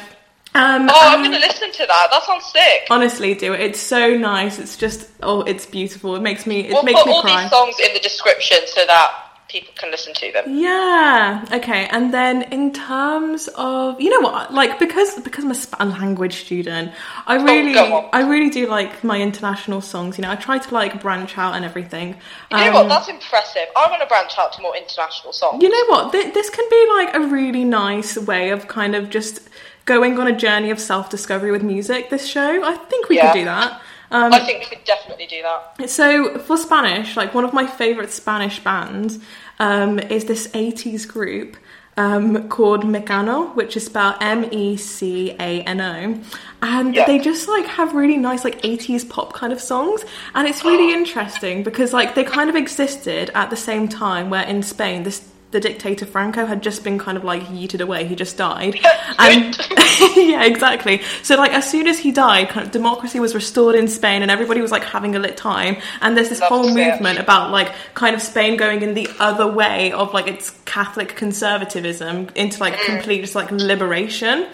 um, 0.55 0.89
Oh, 0.89 0.93
I'm 0.95 1.23
and- 1.23 1.31
gonna 1.31 1.45
listen 1.45 1.71
to 1.71 1.85
that. 1.85 2.07
That 2.09 2.23
sounds 2.23 2.45
sick. 2.45 2.87
honestly 2.89 3.35
do 3.35 3.53
it 3.53 3.61
it's 3.61 3.79
so 3.79 4.15
nice 4.17 4.57
it's 4.59 4.77
just 4.77 5.07
oh 5.21 5.41
it's 5.43 5.65
beautiful 5.67 6.15
it 6.15 6.21
makes 6.21 6.45
me 6.47 6.61
it 6.61 6.73
We'll 6.73 6.83
makes 6.83 6.99
put 6.99 7.07
me 7.07 7.13
all 7.13 7.21
cry 7.21 7.41
these 7.43 7.51
songs 7.51 7.75
in 7.79 7.93
the 7.93 7.99
description 7.99 8.57
so 8.65 8.83
that 8.85 9.28
people 9.49 9.73
can 9.75 9.89
listen 9.91 10.13
to 10.13 10.31
them. 10.31 10.45
Yeah. 10.57 11.43
Okay. 11.51 11.87
And 11.91 12.13
then 12.13 12.43
in 12.53 12.71
terms 12.71 13.49
of 13.55 13.99
you 13.99 14.09
know 14.09 14.21
what, 14.21 14.53
like 14.53 14.79
because 14.79 15.19
because 15.21 15.43
I'm 15.43 15.51
a 15.51 15.55
Sp- 15.59 15.75
a 15.79 15.85
language 15.85 16.35
student, 16.45 16.91
I 17.27 17.35
really 17.35 17.73
Oh. 17.77 18.09
I 18.13 18.21
really 18.29 18.49
do 18.49 18.67
like 18.67 19.03
my 19.03 19.19
international 19.19 19.81
songs. 19.81 20.17
You 20.17 20.21
know, 20.23 20.31
I 20.31 20.35
try 20.35 20.57
to 20.59 20.73
like 20.73 21.01
branch 21.01 21.37
out 21.37 21.55
and 21.55 21.65
everything. 21.65 22.15
You 22.51 22.57
know 22.57 22.67
Um, 22.67 22.73
what? 22.73 22.87
That's 22.89 23.09
impressive. 23.09 23.67
I 23.75 23.89
want 23.89 24.01
to 24.01 24.07
branch 24.07 24.33
out 24.37 24.53
to 24.53 24.61
more 24.61 24.75
international 24.77 25.33
songs. 25.33 25.61
you 25.63 25.69
know 25.69 25.85
what? 25.93 26.11
Th- 26.11 26.33
this 26.33 26.49
can 26.49 26.65
be 26.69 26.81
like 26.97 27.15
a 27.15 27.19
really 27.21 27.65
nice 27.65 28.17
way 28.17 28.51
of 28.51 28.67
kind 28.67 28.95
of 28.95 29.09
just 29.09 29.41
going 29.85 30.19
on 30.19 30.27
a 30.27 30.35
journey 30.35 30.69
of 30.69 30.79
self 30.79 31.09
discovery 31.09 31.51
with 31.51 31.63
music. 31.63 32.09
This 32.11 32.27
show, 32.27 32.63
I 32.63 32.75
think 32.75 33.09
we 33.09 33.15
Yeah. 33.17 33.31
could 33.31 33.39
do 33.39 33.45
that. 33.45 33.81
Um, 34.11 34.33
I 34.33 34.39
think 34.39 34.59
we 34.61 34.65
could 34.65 34.83
definitely 34.85 35.27
do 35.27 35.41
that. 35.43 35.89
So 35.89 36.39
for 36.39 36.57
Spanish, 36.57 37.15
like 37.15 37.33
one 37.33 37.43
of 37.45 37.53
my 37.53 37.67
favorite 37.67 38.11
Spanish 38.11 38.59
bands 38.63 39.19
um, 39.59 39.99
is 39.99 40.25
this 40.25 40.47
80s 40.49 41.07
group 41.07 41.57
um, 41.97 42.47
called 42.49 42.83
Mecano, 42.85 43.53
which 43.55 43.75
is 43.75 43.85
spelled 43.85 44.15
M 44.21 44.47
E 44.51 44.77
C 44.77 45.31
A 45.39 45.61
N 45.63 45.81
O, 45.81 46.19
and 46.61 46.95
Yeah. 46.95 47.05
they 47.05 47.19
just 47.19 47.47
like 47.49 47.65
have 47.65 47.93
really 47.93 48.15
nice 48.17 48.43
like 48.45 48.61
80s 48.61 49.07
pop 49.07 49.33
kind 49.33 49.51
of 49.51 49.59
songs, 49.59 50.05
and 50.33 50.47
it's 50.47 50.63
really 50.63 50.93
interesting 50.99 51.61
because 51.61 51.91
like 51.93 52.15
they 52.15 52.23
kind 52.23 52.49
of 52.49 52.55
existed 52.55 53.29
at 53.35 53.49
the 53.49 53.57
same 53.57 53.87
time 53.87 54.29
where 54.29 54.43
in 54.43 54.63
Spain 54.63 55.03
this. 55.03 55.27
The 55.51 55.59
dictator 55.59 56.05
Franco 56.05 56.45
had 56.45 56.61
just 56.61 56.83
been 56.83 56.99
kind 56.99 57.17
of 57.17 57.23
like 57.23 57.41
yeeted 57.47 57.81
away. 57.81 58.05
He 58.05 58.15
just 58.15 58.37
died, 58.37 58.79
and 59.17 59.57
yeah, 60.15 60.43
exactly. 60.43 61.01
So 61.23 61.35
like 61.35 61.51
as 61.53 61.69
soon 61.69 61.87
as 61.87 61.97
he 61.97 62.11
died, 62.11 62.49
kind 62.49 62.65
of 62.65 62.71
democracy 62.71 63.19
was 63.19 63.33
restored 63.33 63.75
in 63.75 63.87
Spain, 63.87 64.21
and 64.21 64.29
everybody 64.29 64.61
was 64.61 64.71
like 64.71 64.83
having 64.83 65.15
a 65.15 65.19
lit 65.19 65.37
time. 65.37 65.77
And 66.01 66.15
there's 66.15 66.29
this 66.29 66.39
Love 66.39 66.49
whole 66.49 66.63
see 66.65 66.81
it. 66.81 66.91
movement 66.91 67.19
about 67.19 67.51
like 67.51 67.73
kind 67.95 68.15
of 68.15 68.21
Spain 68.21 68.57
going 68.57 68.83
in 68.83 68.93
the 68.93 69.09
other 69.19 69.51
way 69.51 69.91
of 69.91 70.13
like 70.13 70.27
its 70.27 70.51
Catholic 70.65 71.15
conservatism 71.15 72.29
into 72.35 72.59
like 72.59 72.77
complete 72.81 73.21
just 73.21 73.35
like 73.35 73.49
liberation. 73.51 74.47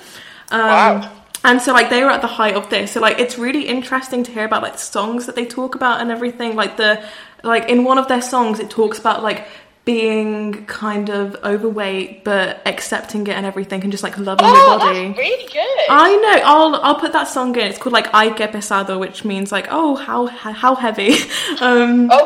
Um, 0.52 0.60
Wow. 0.62 1.12
And 1.44 1.62
so 1.62 1.74
like 1.74 1.92
they 1.92 2.04
were 2.04 2.10
at 2.10 2.22
the 2.22 2.28
height 2.28 2.56
of 2.56 2.70
this. 2.72 2.94
So 2.94 3.00
like 3.00 3.20
it's 3.20 3.38
really 3.38 3.68
interesting 3.68 4.24
to 4.24 4.32
hear 4.32 4.46
about 4.46 4.64
like 4.64 4.80
songs 4.80 5.28
that 5.28 5.36
they 5.36 5.46
talk 5.46 5.76
about 5.76 6.02
and 6.02 6.10
everything. 6.10 6.56
Like 6.56 6.78
the 6.78 7.04
like 7.44 7.70
in 7.70 7.84
one 7.84 8.00
of 8.00 8.08
their 8.08 8.22
songs 8.22 8.60
it 8.60 8.72
talks 8.72 8.98
about 8.98 9.22
like 9.22 9.48
being 9.86 10.66
kind 10.66 11.10
of 11.10 11.36
overweight 11.44 12.24
but 12.24 12.60
accepting 12.66 13.22
it 13.28 13.36
and 13.38 13.46
everything 13.46 13.84
and 13.84 13.92
just 13.92 14.04
like 14.04 14.18
loving 14.18 14.46
Oh, 14.48 14.54
your 14.72 14.80
body. 14.80 15.08
that's 15.10 15.18
really 15.20 15.46
good. 15.46 15.86
I 15.90 16.16
know. 16.18 16.42
I'll 16.44 16.76
I'll 16.78 16.96
put 17.00 17.14
that 17.14 17.28
song 17.28 17.56
in. 17.56 17.68
It's 17.68 17.78
called 17.78 17.94
like 17.94 18.08
"Ay 18.14 18.32
que 18.32 18.48
pesado," 18.48 19.00
which 19.00 19.24
means 19.24 19.52
like 19.52 19.68
oh 19.70 19.96
how 19.96 20.26
how 20.28 20.76
heavy. 20.76 21.16
Um, 21.62 22.10
oh, 22.12 22.26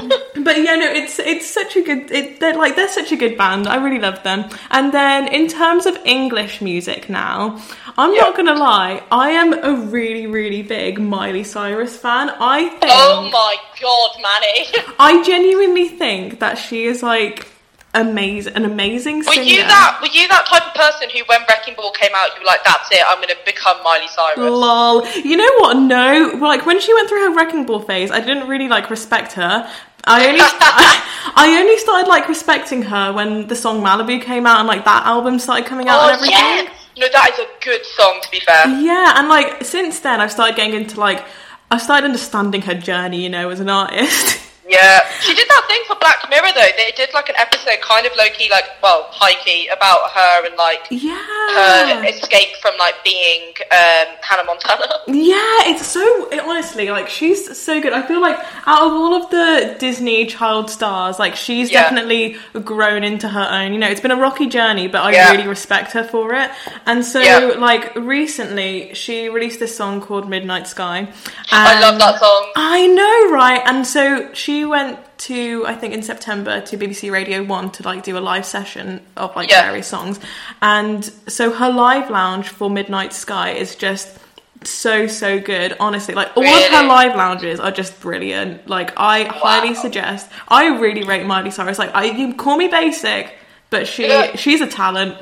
lord. 0.00 0.12
but 0.44 0.56
yeah, 0.62 0.74
no, 0.76 0.86
it's 0.90 1.18
it's 1.18 1.46
such 1.50 1.76
a 1.76 1.82
good. 1.82 2.10
It, 2.10 2.40
they're 2.40 2.56
like 2.56 2.76
they're 2.76 2.88
such 2.88 3.12
a 3.12 3.16
good 3.16 3.36
band. 3.36 3.66
I 3.66 3.76
really 3.76 3.98
love 4.00 4.22
them. 4.22 4.48
And 4.70 4.92
then 4.94 5.28
in 5.28 5.48
terms 5.48 5.84
of 5.86 5.98
English 6.06 6.62
music 6.62 7.10
now, 7.10 7.60
I'm 7.98 8.14
Yeah. 8.14 8.20
not 8.22 8.36
gonna 8.36 8.54
lie. 8.54 9.02
I 9.10 9.30
am 9.30 9.52
a 9.52 9.72
really 9.74 10.26
really 10.26 10.62
big 10.62 10.98
Miley 11.00 11.44
Cyrus 11.44 11.96
fan. 11.96 12.30
I 12.38 12.68
think 12.68 12.92
oh 12.94 13.28
my 13.30 13.56
god, 13.80 14.10
Manny. 14.22 14.94
I 14.98 15.22
genuinely 15.22 15.88
think 15.88 16.40
that 16.40 16.58
she 16.58 16.84
is 16.86 17.02
like 17.02 17.46
amazing, 17.94 18.54
an 18.54 18.64
amazing 18.64 19.18
Were 19.18 19.32
singer. 19.32 19.42
you 19.42 19.56
that? 19.62 19.98
Were 20.00 20.06
you 20.08 20.28
that 20.28 20.46
type 20.46 20.64
of 20.68 20.74
person 20.74 21.10
who, 21.10 21.24
when 21.26 21.40
Wrecking 21.48 21.74
Ball 21.74 21.90
came 21.90 22.10
out, 22.14 22.28
you 22.36 22.40
were 22.40 22.46
like, 22.46 22.62
"That's 22.64 22.88
it, 22.92 23.02
I'm 23.06 23.16
going 23.16 23.28
to 23.30 23.36
become 23.44 23.82
Miley 23.82 24.06
Cyrus"? 24.08 24.38
Lol. 24.38 25.04
You 25.16 25.36
know 25.36 25.50
what? 25.58 25.76
No. 25.76 26.32
Like 26.40 26.66
when 26.66 26.80
she 26.80 26.94
went 26.94 27.08
through 27.08 27.28
her 27.28 27.34
wrecking 27.34 27.66
ball 27.66 27.80
phase, 27.80 28.10
I 28.12 28.20
didn't 28.20 28.46
really 28.48 28.68
like 28.68 28.90
respect 28.90 29.32
her. 29.32 29.68
I 30.04 30.28
only 30.28 30.40
I, 30.42 31.32
I 31.36 31.60
only 31.60 31.76
started 31.78 32.08
like 32.08 32.28
respecting 32.28 32.82
her 32.82 33.12
when 33.12 33.48
the 33.48 33.56
song 33.56 33.82
Malibu 33.82 34.22
came 34.22 34.46
out 34.46 34.58
and 34.60 34.68
like 34.68 34.84
that 34.84 35.04
album 35.04 35.38
started 35.38 35.66
coming 35.66 35.88
out 35.88 36.00
oh, 36.00 36.08
and 36.08 36.12
Oh 36.12 36.14
everything. 36.14 36.66
yeah, 36.66 36.72
no, 37.00 37.08
that 37.12 37.30
is 37.32 37.38
a 37.38 37.48
good 37.64 37.84
song. 37.84 38.20
To 38.22 38.30
be 38.30 38.40
fair, 38.40 38.66
Yeah, 38.80 39.18
and 39.18 39.28
like 39.28 39.64
since 39.64 40.00
then 40.00 40.20
I've 40.20 40.30
started 40.30 40.56
getting 40.56 40.74
into 40.74 41.00
like 41.00 41.24
I 41.70 41.78
started 41.78 42.04
understanding 42.04 42.62
her 42.62 42.74
journey, 42.74 43.22
you 43.22 43.28
know, 43.30 43.50
as 43.50 43.60
an 43.60 43.68
artist. 43.68 44.38
yeah, 44.70 45.08
she 45.20 45.34
did 45.34 45.48
that 45.48 45.64
thing 45.68 45.82
for 45.86 45.96
Black 46.00 46.24
Mirror 46.30 46.52
though. 46.54 46.70
They 46.76 46.92
did 46.96 47.12
like 47.12 47.28
an 47.28 47.36
episode, 47.36 47.80
kind 47.82 48.06
of 48.06 48.12
low 48.16 48.28
key, 48.32 48.48
like 48.50 48.64
well, 48.82 49.08
high 49.10 49.34
key, 49.44 49.68
about 49.68 50.10
her 50.12 50.46
and 50.46 50.56
like 50.56 50.86
yeah. 50.90 51.16
her 51.54 52.04
escape 52.06 52.56
from 52.62 52.74
like 52.78 52.94
being 53.04 53.52
um, 53.72 54.08
Hannah 54.22 54.44
Montana. 54.44 54.86
Yeah, 55.30 55.68
it's 55.70 55.86
so 55.86 56.28
it, 56.30 56.40
honestly 56.40 56.88
like 56.90 57.08
she's 57.08 57.58
so 57.58 57.80
good. 57.80 57.92
I 57.92 58.06
feel 58.06 58.20
like 58.20 58.38
out 58.66 58.86
of 58.86 58.92
all 58.92 59.14
of 59.14 59.30
the 59.30 59.76
Disney 59.78 60.26
child 60.26 60.70
stars, 60.70 61.18
like 61.18 61.34
she's 61.36 61.70
Yeah. 61.70 61.82
definitely 61.82 62.36
grown 62.64 63.02
into 63.02 63.28
her 63.28 63.46
own. 63.50 63.72
You 63.72 63.78
know, 63.80 63.88
it's 63.88 64.00
been 64.00 64.12
a 64.12 64.16
rocky 64.16 64.46
journey, 64.46 64.86
but 64.88 65.02
I 65.02 65.12
Yeah. 65.12 65.30
really 65.32 65.48
respect 65.48 65.92
her 65.92 66.04
for 66.04 66.34
it. 66.34 66.50
And 66.86 67.04
so, 67.04 67.20
Yeah. 67.20 67.38
like 67.58 67.94
recently, 67.96 68.94
she 68.94 69.28
released 69.28 69.58
this 69.58 69.76
song 69.76 70.00
called 70.00 70.28
Midnight 70.28 70.68
Sky. 70.68 71.08
I 71.50 71.80
love 71.80 71.98
that 71.98 72.20
song. 72.20 72.52
I 72.56 72.86
know, 72.86 73.30
right? 73.32 73.62
And 73.64 73.86
so 73.86 74.32
she 74.32 74.59
went 74.68 74.98
to, 75.18 75.64
I 75.66 75.74
think 75.74 75.94
in 75.94 76.02
September, 76.02 76.60
to 76.60 76.76
BBC 76.78 77.10
Radio 77.10 77.42
1 77.42 77.70
to 77.72 77.82
like 77.82 78.02
do 78.02 78.16
a 78.16 78.20
live 78.20 78.44
session 78.46 79.00
of 79.16 79.34
like 79.36 79.50
Yeah. 79.50 79.62
various 79.66 79.86
songs. 79.86 80.20
And 80.62 81.04
so 81.26 81.50
her 81.52 81.70
live 81.70 82.10
lounge 82.10 82.48
for 82.48 82.68
Midnight 82.70 83.12
Sky 83.12 83.50
is 83.52 83.74
just 83.76 84.18
so, 84.64 85.06
so 85.06 85.40
good. 85.40 85.76
Honestly, 85.80 86.14
like 86.14 86.36
all 86.36 86.44
of 86.44 86.70
her 86.70 86.82
live 86.86 87.16
lounges 87.16 87.60
are 87.60 87.70
just 87.70 87.98
brilliant. 88.00 88.68
Like 88.68 88.92
I 88.96 89.24
highly 89.24 89.74
suggest, 89.74 90.30
I 90.48 90.66
really 90.78 91.04
rate 91.04 91.24
Miley 91.26 91.50
Cyrus. 91.50 91.78
Like 91.78 91.94
I, 91.94 92.04
you 92.04 92.34
call 92.34 92.56
me 92.56 92.68
basic, 92.68 93.34
but 93.70 93.86
she, 93.86 94.06
Yeah. 94.08 94.36
she's 94.36 94.60
a 94.60 94.66
talent. 94.66 95.16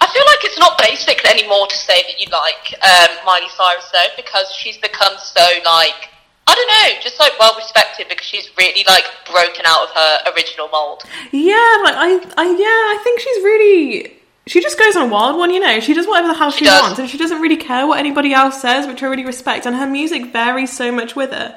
I 0.00 0.06
feel 0.08 0.24
like 0.26 0.38
it's 0.44 0.58
not 0.58 0.78
basic 0.78 1.24
anymore 1.28 1.66
to 1.68 1.76
say 1.76 2.02
that 2.02 2.20
you 2.20 2.26
like 2.30 2.74
um, 2.84 3.16
Miley 3.24 3.48
Cyrus 3.56 3.88
though, 3.92 4.12
because 4.16 4.52
she's 4.52 4.76
become 4.78 5.14
so 5.18 5.46
like 5.64 6.10
I 6.48 6.54
don't 6.54 6.68
know, 6.68 7.02
just 7.02 7.18
like 7.18 7.32
well 7.38 7.54
respected 7.56 8.08
because 8.08 8.26
she's 8.26 8.48
really 8.56 8.84
like 8.86 9.04
broken 9.30 9.64
out 9.66 9.84
of 9.84 9.90
her 9.90 10.32
original 10.32 10.68
mold. 10.68 11.02
Yeah, 11.32 11.54
like 11.82 11.96
I, 11.96 12.20
I, 12.36 12.44
yeah, 12.44 12.94
I 12.94 13.00
think 13.02 13.20
she's 13.20 13.42
really. 13.42 14.12
She 14.48 14.60
just 14.60 14.78
goes 14.78 14.94
on 14.94 15.08
a 15.08 15.12
wild 15.12 15.38
one, 15.38 15.50
you 15.50 15.58
know. 15.58 15.80
She 15.80 15.92
does 15.92 16.06
whatever 16.06 16.28
the 16.28 16.34
hell 16.34 16.52
she, 16.52 16.64
does. 16.64 16.80
wants, 16.80 17.00
and 17.00 17.10
she 17.10 17.18
doesn't 17.18 17.40
really 17.40 17.56
care 17.56 17.84
what 17.84 17.98
anybody 17.98 18.32
else 18.32 18.62
says, 18.62 18.86
which 18.86 19.02
I 19.02 19.06
really 19.06 19.24
respect. 19.24 19.66
And 19.66 19.74
her 19.74 19.88
music 19.88 20.32
varies 20.32 20.70
so 20.70 20.92
much 20.92 21.16
with 21.16 21.32
it. 21.32 21.52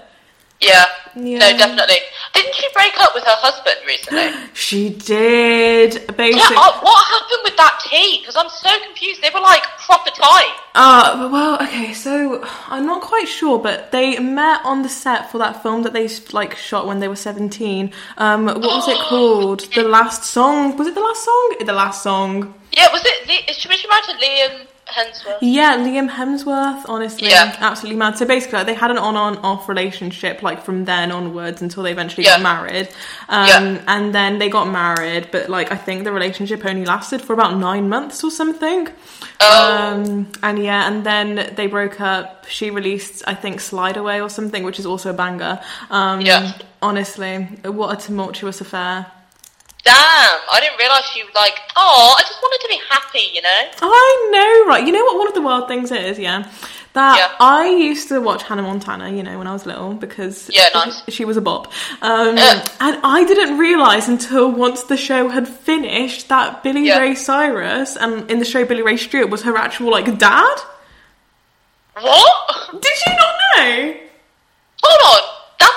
Yeah, 0.62 0.86
Yeah. 1.16 1.38
no, 1.40 1.58
definitely. 1.58 1.96
Didn't 2.34 2.54
she 2.56 2.68
break 2.74 2.92
up 3.00 3.16
with 3.16 3.24
her 3.24 3.38
husband 3.38 3.78
recently? 3.88 4.30
She 4.54 4.90
did 4.90 5.94
yeah, 5.96 6.12
basically. 6.12 6.56
uh, 6.58 6.80
what 6.82 7.06
happened 7.08 7.42
with 7.46 7.56
that 7.58 7.80
tea? 7.90 8.20
Because 8.20 8.36
I'm 8.36 8.50
so 8.50 8.70
confused. 8.86 9.22
They 9.22 9.30
were 9.34 9.40
like 9.40 9.64
proper 9.80 10.10
tight. 10.12 10.56
Uh, 10.76 11.30
well, 11.32 11.62
okay, 11.64 11.94
so 11.94 12.44
I'm 12.68 12.86
not 12.86 13.02
quite 13.02 13.28
sure, 13.28 13.58
but 13.58 13.92
they 13.92 14.20
met 14.20 14.60
on 14.66 14.82
the 14.84 14.90
set 14.90 15.32
for 15.32 15.38
that 15.40 15.64
film 15.64 15.84
that 15.84 15.94
they 15.94 16.10
like 16.34 16.56
shot 16.58 16.86
when 16.88 17.00
they 17.00 17.08
were 17.08 17.16
17. 17.16 17.94
Um, 18.18 18.46
what 18.46 18.60
was 18.62 18.88
it 18.90 18.98
called? 19.10 19.62
The 19.74 19.84
last 19.84 20.24
song? 20.26 20.76
Was 20.78 20.88
it 20.88 20.96
the 20.96 21.02
last 21.02 21.24
song? 21.24 21.56
The 21.66 21.74
last 21.74 22.04
song. 22.04 22.54
Yeah, 22.74 22.92
was 22.92 23.02
it? 23.06 23.28
Le- 23.28 23.54
Should 23.54 23.72
we 23.72 23.78
imagine 23.84 24.16
Liam 24.22 24.68
Hemsworth? 24.98 25.38
Yeah, 25.42 25.78
Liam 25.78 26.10
Hemsworth, 26.10 26.84
honestly, 26.88 27.30
Yeah. 27.30 27.56
absolutely 27.60 27.98
mad. 27.98 28.18
So 28.18 28.26
basically, 28.26 28.58
like, 28.58 28.68
they 28.68 28.74
had 28.74 28.92
an 28.92 28.98
on-on-off 28.98 29.68
relationship, 29.70 30.42
like 30.44 30.64
from 30.64 30.86
then 30.86 31.12
onwards 31.12 31.62
until 31.62 31.84
they 31.84 31.92
eventually 31.92 32.26
Yeah. 32.26 32.34
got 32.38 32.42
married. 32.42 32.90
Um, 33.30 33.48
Yeah. 33.48 33.78
and 33.88 34.14
then 34.14 34.40
they 34.40 34.50
got 34.50 34.68
married, 34.68 35.30
but 35.32 35.50
like 35.50 35.72
I 35.72 35.76
think 35.76 36.04
the 36.04 36.12
relationship 36.12 36.66
only 36.66 36.86
lasted 36.86 37.22
for 37.22 37.34
about 37.34 37.56
nine 37.58 37.90
months 37.90 38.24
or 38.24 38.32
something. 38.32 38.88
Oh. 39.40 39.78
Um, 39.94 40.28
and 40.44 40.64
yeah, 40.64 40.88
and 40.88 41.04
then 41.06 41.54
they 41.56 41.68
broke 41.68 42.02
up. 42.02 42.46
She 42.50 42.70
released, 42.72 43.24
I 43.28 43.36
think, 43.36 43.62
Slide 43.62 43.98
Away 43.98 44.20
or 44.22 44.30
something, 44.30 44.64
which 44.64 44.80
is 44.80 44.86
also 44.86 45.12
a 45.12 45.14
banger. 45.14 45.60
Um, 45.92 46.22
Yeah. 46.22 46.52
Honestly, 46.82 47.36
what 47.66 47.92
a 47.94 48.02
tumultuous 48.02 48.62
affair. 48.62 49.06
Damn, 49.84 49.96
I 50.52 50.60
didn't 50.60 50.78
realise 50.78 51.06
she 51.06 51.24
was 51.24 51.34
like, 51.34 51.54
oh, 51.78 52.16
I 52.18 52.22
just 52.24 52.40
wanted 52.42 52.62
to 52.64 52.68
be 52.68 52.82
happy, 52.90 53.32
you 53.34 53.42
know? 53.42 53.64
I 53.82 54.30
know, 54.32 54.70
right? 54.70 54.86
You 54.86 54.92
know 54.92 55.04
what 55.06 55.18
one 55.18 55.28
of 55.28 55.34
the 55.34 55.42
wild 55.42 55.68
things 55.70 55.90
is, 55.92 56.20
yeah? 56.20 56.52
That 56.94 57.18
Yeah. 57.18 57.36
I 57.40 57.68
used 57.70 58.10
to 58.10 58.20
watch 58.20 58.44
Hannah 58.44 58.62
Montana, 58.64 59.10
you 59.10 59.24
know, 59.24 59.38
when 59.38 59.48
I 59.48 59.54
was 59.54 59.66
little 59.66 59.94
because 59.94 60.50
Yeah, 60.52 60.68
nice. 60.74 61.02
she 61.10 61.24
was 61.24 61.38
a 61.38 61.42
bop. 61.42 61.72
Um, 62.02 62.36
Yeah. 62.36 62.66
and 62.82 63.00
I 63.04 63.24
didn't 63.24 63.58
realise 63.58 64.08
until 64.10 64.52
once 64.52 64.84
the 64.84 64.98
show 64.98 65.30
had 65.30 65.48
finished 65.48 66.28
that 66.28 66.62
Billy 66.62 66.88
Yeah. 66.88 67.00
Ray 67.00 67.16
Cyrus 67.16 67.96
and 67.96 68.30
in 68.30 68.40
the 68.40 68.46
show 68.46 68.66
Billy 68.66 68.82
Ray 68.82 68.98
Stewart 68.98 69.30
was 69.30 69.44
her 69.44 69.56
actual 69.56 69.92
like 69.92 70.18
dad. 70.18 70.58
What? 71.94 72.82
Did 72.82 72.94
you 73.08 73.14
not 73.14 73.36
know? 73.58 73.96
Hold 74.84 75.18
on, 75.18 75.30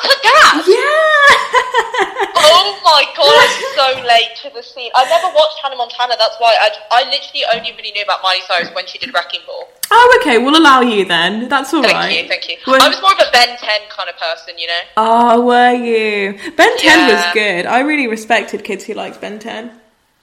that's 0.02 0.66
her? 0.66 0.72
Yeah. 0.72 2.32
Oh 2.34 2.78
my 2.84 3.04
god, 3.16 3.32
I'm 3.32 3.74
so 4.02 4.06
late 4.06 4.34
to 4.42 4.50
the 4.54 4.62
scene. 4.62 4.90
I 4.94 5.04
never 5.08 5.32
watched 5.34 5.58
Hannah 5.62 5.76
Montana, 5.76 6.14
that's 6.18 6.36
why 6.38 6.56
I, 6.60 6.70
I 6.90 7.04
literally 7.10 7.44
only 7.54 7.72
really 7.76 7.92
knew 7.92 8.02
about 8.02 8.20
Miley 8.22 8.40
Cyrus 8.46 8.70
when 8.74 8.86
she 8.86 8.98
did 8.98 9.14
Wrecking 9.14 9.40
Ball. 9.46 9.68
oh, 9.90 10.18
okay. 10.20 10.38
We'll 10.38 10.56
allow 10.58 10.80
you 10.80 11.04
then. 11.04 11.48
That's 11.48 11.72
all 11.74 11.82
Thank 11.82 11.94
right. 11.94 12.22
you, 12.22 12.28
thank 12.28 12.48
you. 12.48 12.56
When- 12.64 12.80
I 12.82 12.88
was 12.88 13.00
more 13.00 13.12
of 13.12 13.18
a 13.20 13.30
Ben 13.32 13.56
10 13.56 13.80
kind 13.90 14.08
of 14.08 14.16
person, 14.18 14.58
you 14.58 14.66
know? 14.66 14.80
Oh, 14.96 15.40
were 15.46 15.72
you? 15.72 16.38
Ben 16.56 16.76
10 16.78 17.08
was 17.14 17.24
good. 17.34 17.66
I 17.66 17.80
really 17.80 18.08
respected 18.08 18.64
kids 18.64 18.84
who 18.84 18.94
liked 18.94 19.20
Ben 19.20 19.38
10. 19.38 19.70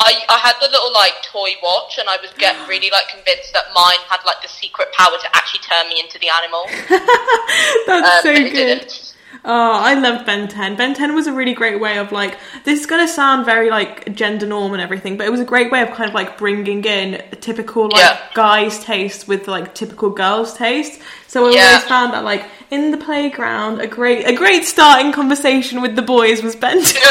I, 0.01 0.13
I 0.29 0.37
had 0.37 0.55
the 0.61 0.67
little 0.71 0.93
like 0.93 1.13
toy 1.23 1.51
watch 1.61 1.97
and 1.99 2.07
I 2.09 2.17
was 2.21 2.31
getting 2.37 2.65
really 2.69 2.89
like 2.91 3.07
convinced 3.09 3.53
that 3.53 3.65
mine 3.75 3.99
had 4.09 4.19
like 4.25 4.41
the 4.41 4.47
secret 4.47 4.87
power 4.93 5.15
to 5.21 5.27
actually 5.35 5.59
turn 5.61 5.87
me 5.89 5.99
into 5.99 6.17
the 6.19 6.29
animal. 6.29 6.63
That's 7.87 8.07
Um, 8.07 8.23
so 8.23 8.33
good. 8.35 8.53
didn't. 8.53 9.15
Oh, 9.45 9.71
I 9.71 9.93
loved 9.93 10.25
Ben 10.25 10.47
10. 10.49 10.75
Ben 10.75 10.93
10 10.93 11.15
was 11.15 11.27
a 11.27 11.31
really 11.33 11.53
great 11.53 11.79
way 11.79 11.97
of 11.97 12.11
like, 12.11 12.37
this 12.65 12.79
is 12.81 12.85
going 12.85 13.05
to 13.05 13.11
sound 13.11 13.45
very 13.45 13.69
like 13.69 14.13
gender 14.13 14.45
norm 14.45 14.73
and 14.73 14.81
everything, 14.81 15.15
but 15.17 15.25
it 15.25 15.29
was 15.29 15.39
a 15.39 15.45
great 15.45 15.71
way 15.71 15.81
of 15.81 15.91
kind 15.91 16.09
of 16.09 16.13
like 16.13 16.37
bringing 16.37 16.83
in 16.83 17.15
a 17.15 17.35
typical 17.35 17.83
like 17.83 18.01
Yeah. 18.01 18.19
guys' 18.33 18.83
taste 18.83 19.27
with 19.27 19.47
like 19.47 19.73
typical 19.73 20.09
girls' 20.09 20.53
taste. 20.55 20.99
So 21.27 21.47
I 21.47 21.51
Yeah. 21.51 21.67
always 21.67 21.83
found 21.85 22.13
that 22.13 22.23
like 22.25 22.45
in 22.69 22.91
the 22.91 22.97
playground, 22.97 23.79
a 23.81 23.87
great 23.87 24.27
a 24.27 24.33
great 24.33 24.65
starting 24.65 25.11
conversation 25.13 25.81
with 25.81 25.95
the 25.95 26.01
boys 26.01 26.43
was 26.43 26.55
Ben 26.55 26.83
10. 26.83 27.01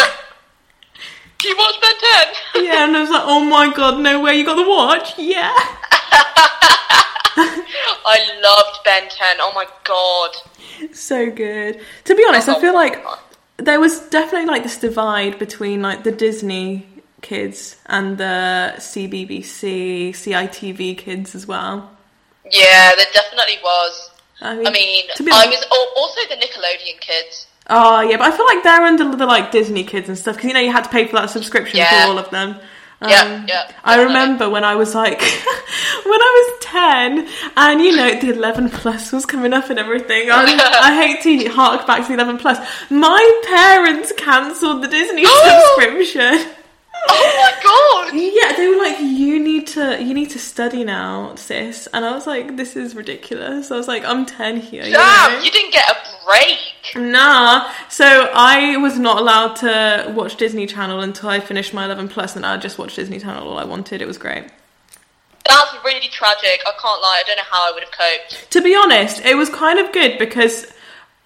Do 1.38 1.48
you 1.48 1.56
watch 1.56 1.80
Ben 1.80 1.94
10? 2.54 2.64
yeah, 2.64 2.84
and 2.88 2.96
I 2.96 3.00
was 3.00 3.10
like, 3.10 3.22
oh 3.24 3.40
my 3.40 3.72
god, 3.72 4.00
no 4.00 4.20
way, 4.20 4.36
you 4.36 4.44
got 4.44 4.56
the 4.56 4.68
watch? 4.68 5.14
Yeah. 5.18 5.54
I 7.40 8.18
loved 8.42 8.84
Ben 8.84 9.08
10. 9.08 9.36
Oh 9.40 9.52
my 9.54 9.66
god. 9.84 10.30
So 10.92 11.30
good. 11.30 11.80
To 12.04 12.14
be 12.14 12.24
honest, 12.28 12.48
I 12.48 12.54
Oh 12.56 12.60
feel 12.60 12.74
like 12.74 13.02
oh, 13.04 13.22
there 13.56 13.80
was 13.80 14.00
definitely 14.08 14.46
like 14.46 14.62
this 14.62 14.78
divide 14.78 15.38
between 15.38 15.82
like 15.82 16.04
the 16.04 16.12
Disney 16.12 16.86
kids 17.20 17.76
and 17.86 18.16
the 18.18 18.74
CBBC, 18.76 20.10
CITV 20.10 20.96
kids 20.98 21.34
as 21.34 21.46
well. 21.46 21.90
Yeah, 22.50 22.92
there 22.96 23.06
definitely 23.12 23.58
was. 23.62 24.10
I 24.40 24.54
mean, 24.54 24.66
I 24.68 24.70
mean, 24.70 25.04
I 25.32 25.46
honest, 25.46 25.68
was 25.70 25.90
also 25.96 26.20
the 26.28 26.36
Nickelodeon 26.36 27.00
kids. 27.00 27.46
oh 27.68 28.00
yeah, 28.02 28.16
but 28.16 28.32
I 28.32 28.36
feel 28.36 28.46
like 28.46 28.62
they're 28.62 28.82
under 28.82 29.16
the 29.16 29.26
like 29.26 29.50
Disney 29.50 29.82
kids 29.84 30.08
and 30.08 30.16
stuff 30.16 30.36
because 30.36 30.48
you 30.48 30.54
know 30.54 30.60
you 30.60 30.70
had 30.72 30.84
to 30.84 30.90
pay 30.90 31.06
for 31.06 31.16
that 31.16 31.30
subscription 31.30 31.78
Yeah. 31.78 32.04
for 32.04 32.10
all 32.12 32.18
of 32.18 32.30
them. 32.30 32.56
Um, 33.00 33.10
Yeah, 33.10 33.44
yeah, 33.46 33.72
I 33.84 34.02
remember 34.02 34.50
when 34.50 34.64
I 34.64 34.74
was 34.74 34.94
like, 34.94 35.20
when 35.22 36.20
I 36.20 36.50
was 36.58 36.64
10 36.64 37.28
and 37.56 37.80
you 37.80 37.96
know, 37.96 38.18
the 38.20 38.30
11 38.30 38.70
plus 38.70 39.12
was 39.12 39.24
coming 39.24 39.52
up 39.52 39.70
and 39.70 39.78
everything. 39.78 40.30
I, 40.32 40.44
I 40.82 41.06
hate 41.06 41.22
to 41.22 41.48
hark 41.50 41.86
back 41.86 42.02
to 42.02 42.08
the 42.08 42.14
11 42.14 42.38
plus. 42.38 42.58
My 42.90 43.40
parents 43.46 44.12
cancelled 44.16 44.82
the 44.82 44.88
Disney 44.88 45.24
subscription. 45.76 46.54
Oh 47.08 47.32
my 47.36 47.62
god! 47.62 48.14
Yeah, 48.14 48.56
they 48.56 48.68
were 48.68 48.76
like, 48.76 48.98
"You 49.00 49.38
need 49.38 49.66
to, 49.68 50.02
you 50.02 50.14
need 50.14 50.30
to 50.30 50.38
study 50.38 50.84
now, 50.84 51.34
sis." 51.36 51.88
And 51.92 52.04
I 52.04 52.12
was 52.12 52.26
like, 52.26 52.56
"This 52.56 52.76
is 52.76 52.94
ridiculous." 52.94 53.70
I 53.70 53.76
was 53.76 53.88
like, 53.88 54.04
"I'm 54.04 54.26
ten 54.26 54.56
here." 54.58 54.84
you 54.84 54.92
know? 54.92 55.40
you 55.42 55.50
didn't 55.50 55.72
get 55.72 55.88
a 55.90 55.96
break. 56.24 56.96
Nah. 56.96 57.72
So 57.88 58.30
I 58.32 58.76
was 58.76 58.98
not 58.98 59.18
allowed 59.18 59.54
to 59.56 60.12
watch 60.14 60.36
Disney 60.36 60.66
Channel 60.66 61.00
until 61.00 61.28
I 61.28 61.40
finished 61.40 61.72
my 61.74 61.84
11 61.84 62.08
plus, 62.08 62.36
and 62.36 62.44
I 62.44 62.56
just 62.56 62.78
watched 62.78 62.96
Disney 62.96 63.18
Channel 63.18 63.48
all 63.48 63.58
I 63.58 63.64
wanted. 63.64 64.02
It 64.02 64.06
was 64.06 64.18
great. 64.18 64.44
That's 65.46 65.74
really 65.84 66.08
tragic. 66.08 66.60
I 66.66 66.72
can't 66.72 67.02
lie. 67.02 67.20
I 67.20 67.26
don't 67.26 67.36
know 67.36 67.42
how 67.50 67.68
I 67.68 67.72
would 67.72 67.82
have 67.82 67.92
coped. 67.92 68.50
To 68.52 68.60
be 68.60 68.76
honest, 68.76 69.24
it 69.24 69.36
was 69.36 69.48
kind 69.48 69.78
of 69.78 69.92
good 69.92 70.18
because. 70.18 70.72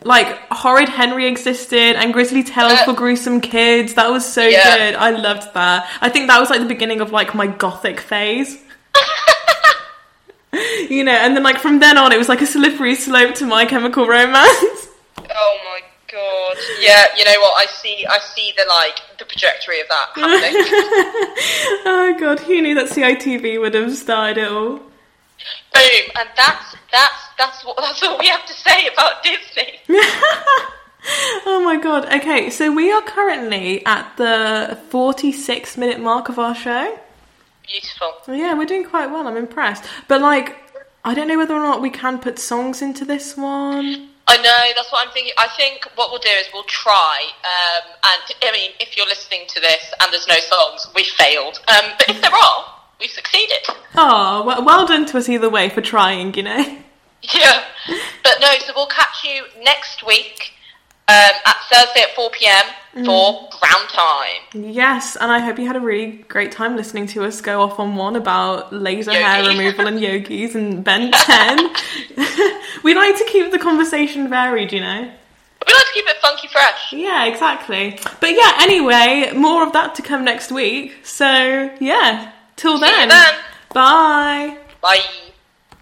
Like 0.05 0.39
horrid 0.51 0.89
Henry 0.89 1.27
existed 1.27 1.97
and 1.97 2.13
Grizzly 2.13 2.43
Tales 2.43 2.73
Uh, 2.81 2.85
for 2.87 2.93
gruesome 2.93 3.41
kids. 3.41 3.95
That 3.95 4.11
was 4.11 4.25
so 4.31 4.43
Yeah. 4.47 4.77
good. 4.77 4.95
I 4.97 5.11
loved 5.11 5.53
that. 5.55 5.89
I 6.01 6.09
think 6.09 6.29
that 6.29 6.41
was 6.41 6.51
like 6.51 6.61
the 6.61 6.67
beginning 6.67 7.01
of 7.01 7.13
like 7.13 7.35
my 7.35 7.47
gothic 7.47 8.01
phase. 8.01 8.59
you 10.91 11.05
know, 11.05 11.13
and 11.13 11.35
then 11.37 11.43
like 11.43 11.59
from 11.59 11.79
then 11.79 11.97
on, 11.99 12.13
it 12.13 12.19
was 12.19 12.29
like 12.29 12.43
a 12.43 12.47
slippery 12.47 12.95
slope 12.95 13.35
to 13.37 13.47
My 13.47 13.65
Chemical 13.65 14.07
Romance. 14.07 14.59
Oh 15.35 15.59
my 15.65 15.81
god. 16.11 16.57
Yeah, 16.81 17.07
you 17.17 17.25
know 17.25 17.41
what? 17.41 17.63
I 17.63 17.67
see. 17.67 18.05
I 18.07 18.19
see 18.19 18.53
the 18.57 18.65
like 18.69 18.99
the 19.19 19.25
trajectory 19.25 19.81
of 19.81 19.89
that 19.89 20.09
happening. 20.15 20.63
oh 21.87 22.17
god, 22.19 22.41
who 22.41 22.61
knew 22.61 22.75
that 22.75 22.87
CITV 22.89 23.61
would 23.61 23.73
have 23.75 23.97
started 23.97 24.39
it 24.43 24.53
all? 24.53 24.81
Boom, 25.75 26.11
and 26.17 26.29
that's 26.37 26.77
that's 26.91 27.23
that's 27.39 27.65
what 27.65 27.77
that's 27.81 28.03
all 28.03 28.19
we 28.19 28.29
have 28.29 28.47
to 28.47 28.53
say 28.53 28.89
about 28.93 29.23
Disney. 29.23 29.79
Oh 31.45 31.61
my 31.65 31.79
god. 31.83 32.13
Okay, 32.13 32.49
so 32.51 32.73
we 32.73 32.93
are 32.93 33.03
currently 33.03 33.85
at 33.85 34.17
the 34.17 34.79
46 34.91 35.77
minute 35.77 36.01
mark 36.01 36.29
of 36.29 36.39
our 36.39 36.55
show. 36.55 36.97
Beautiful. 37.67 38.13
Yeah, 38.29 38.55
we're 38.55 38.67
doing 38.67 38.85
quite 38.85 39.11
well. 39.11 39.27
I'm 39.27 39.37
impressed. 39.37 39.85
But 40.07 40.21
like, 40.21 40.57
I 41.05 41.15
don't 41.15 41.27
know 41.27 41.39
whether 41.39 41.55
or 41.55 41.61
not 41.61 41.83
we 41.83 41.91
can 41.91 42.19
put 42.19 42.39
songs 42.39 42.83
into 42.83 43.05
this 43.05 43.37
one. 43.37 44.11
I 44.29 44.37
know. 44.37 44.73
That's 44.77 44.93
what 44.93 45.07
I'm 45.07 45.13
thinking. 45.13 45.33
I 45.39 45.49
think 45.57 45.85
what 45.97 46.11
we'll 46.11 46.21
do 46.21 46.29
is 46.29 46.47
we'll 46.53 46.63
try. 46.65 47.27
Um, 47.45 47.91
and 48.05 48.23
I 48.45 48.53
mean, 48.53 48.71
if 48.79 48.97
you're 48.97 49.07
listening 49.07 49.43
to 49.49 49.61
this 49.61 49.93
and 50.01 50.13
there's 50.13 50.29
no 50.29 50.39
songs, 50.39 50.89
we 50.95 51.05
failed. 51.05 51.61
Um, 51.69 51.91
but 51.99 52.09
if 52.09 52.21
there 52.21 52.33
are, 52.35 52.72
we've 53.03 53.11
succeeded. 53.11 53.59
Oh, 53.97 54.45
well, 54.47 54.65
well 54.65 54.87
done 54.87 55.05
to 55.07 55.19
us 55.19 55.29
either 55.29 55.51
way 55.51 55.69
for 55.69 55.83
trying, 55.83 56.35
you 56.35 56.45
know? 56.45 56.79
Yeah. 57.33 57.63
But 58.25 58.39
no, 58.41 58.49
so 58.59 58.73
we'll 58.75 58.89
catch 58.89 59.23
you 59.23 59.45
next 59.63 60.05
week 60.05 60.55
um, 61.07 61.31
at 61.47 61.57
Thursday 61.71 62.01
at 62.01 62.17
4 62.17 62.31
pm 62.31 62.65
for 63.05 63.49
ground 63.61 63.89
time. 63.91 64.65
Yes, 64.73 65.15
and 65.15 65.31
I 65.31 65.39
hope 65.39 65.57
you 65.61 65.69
had 65.69 65.77
a 65.77 65.81
really 65.81 66.25
great 66.27 66.51
time 66.51 66.75
listening 66.75 67.07
to 67.09 67.25
us 67.25 67.41
go 67.41 67.63
off 67.63 67.79
on 67.79 67.95
one 67.95 68.17
about 68.17 68.73
laser 68.73 69.13
hair 69.13 69.47
removal 69.47 69.87
and 69.87 70.01
yogis 70.01 70.57
and 70.57 70.83
Ben 70.83 71.13
10. 71.15 71.59
we 72.83 72.93
like 72.93 73.17
to 73.19 73.25
keep 73.31 73.53
the 73.53 73.59
conversation 73.61 74.29
varied, 74.29 74.73
you 74.73 74.81
know? 74.81 75.03
We 75.03 75.73
like 75.73 75.87
to 75.87 75.93
keep 75.95 76.07
it 76.09 76.17
funky 76.21 76.49
fresh. 76.49 76.93
Yeah, 76.93 77.27
exactly. 77.27 78.01
But 78.19 78.33
yeah, 78.33 78.57
anyway, 78.63 79.31
more 79.33 79.65
of 79.65 79.73
that 79.75 79.95
to 79.95 80.03
come 80.03 80.25
next 80.25 80.51
week. 80.51 81.07
So, 81.07 81.71
yeah, 81.79 82.33
till 82.57 82.79
then. 82.79 83.09
then. 83.09 83.35
Bye. 83.73 84.59
Bye. 84.81 85.32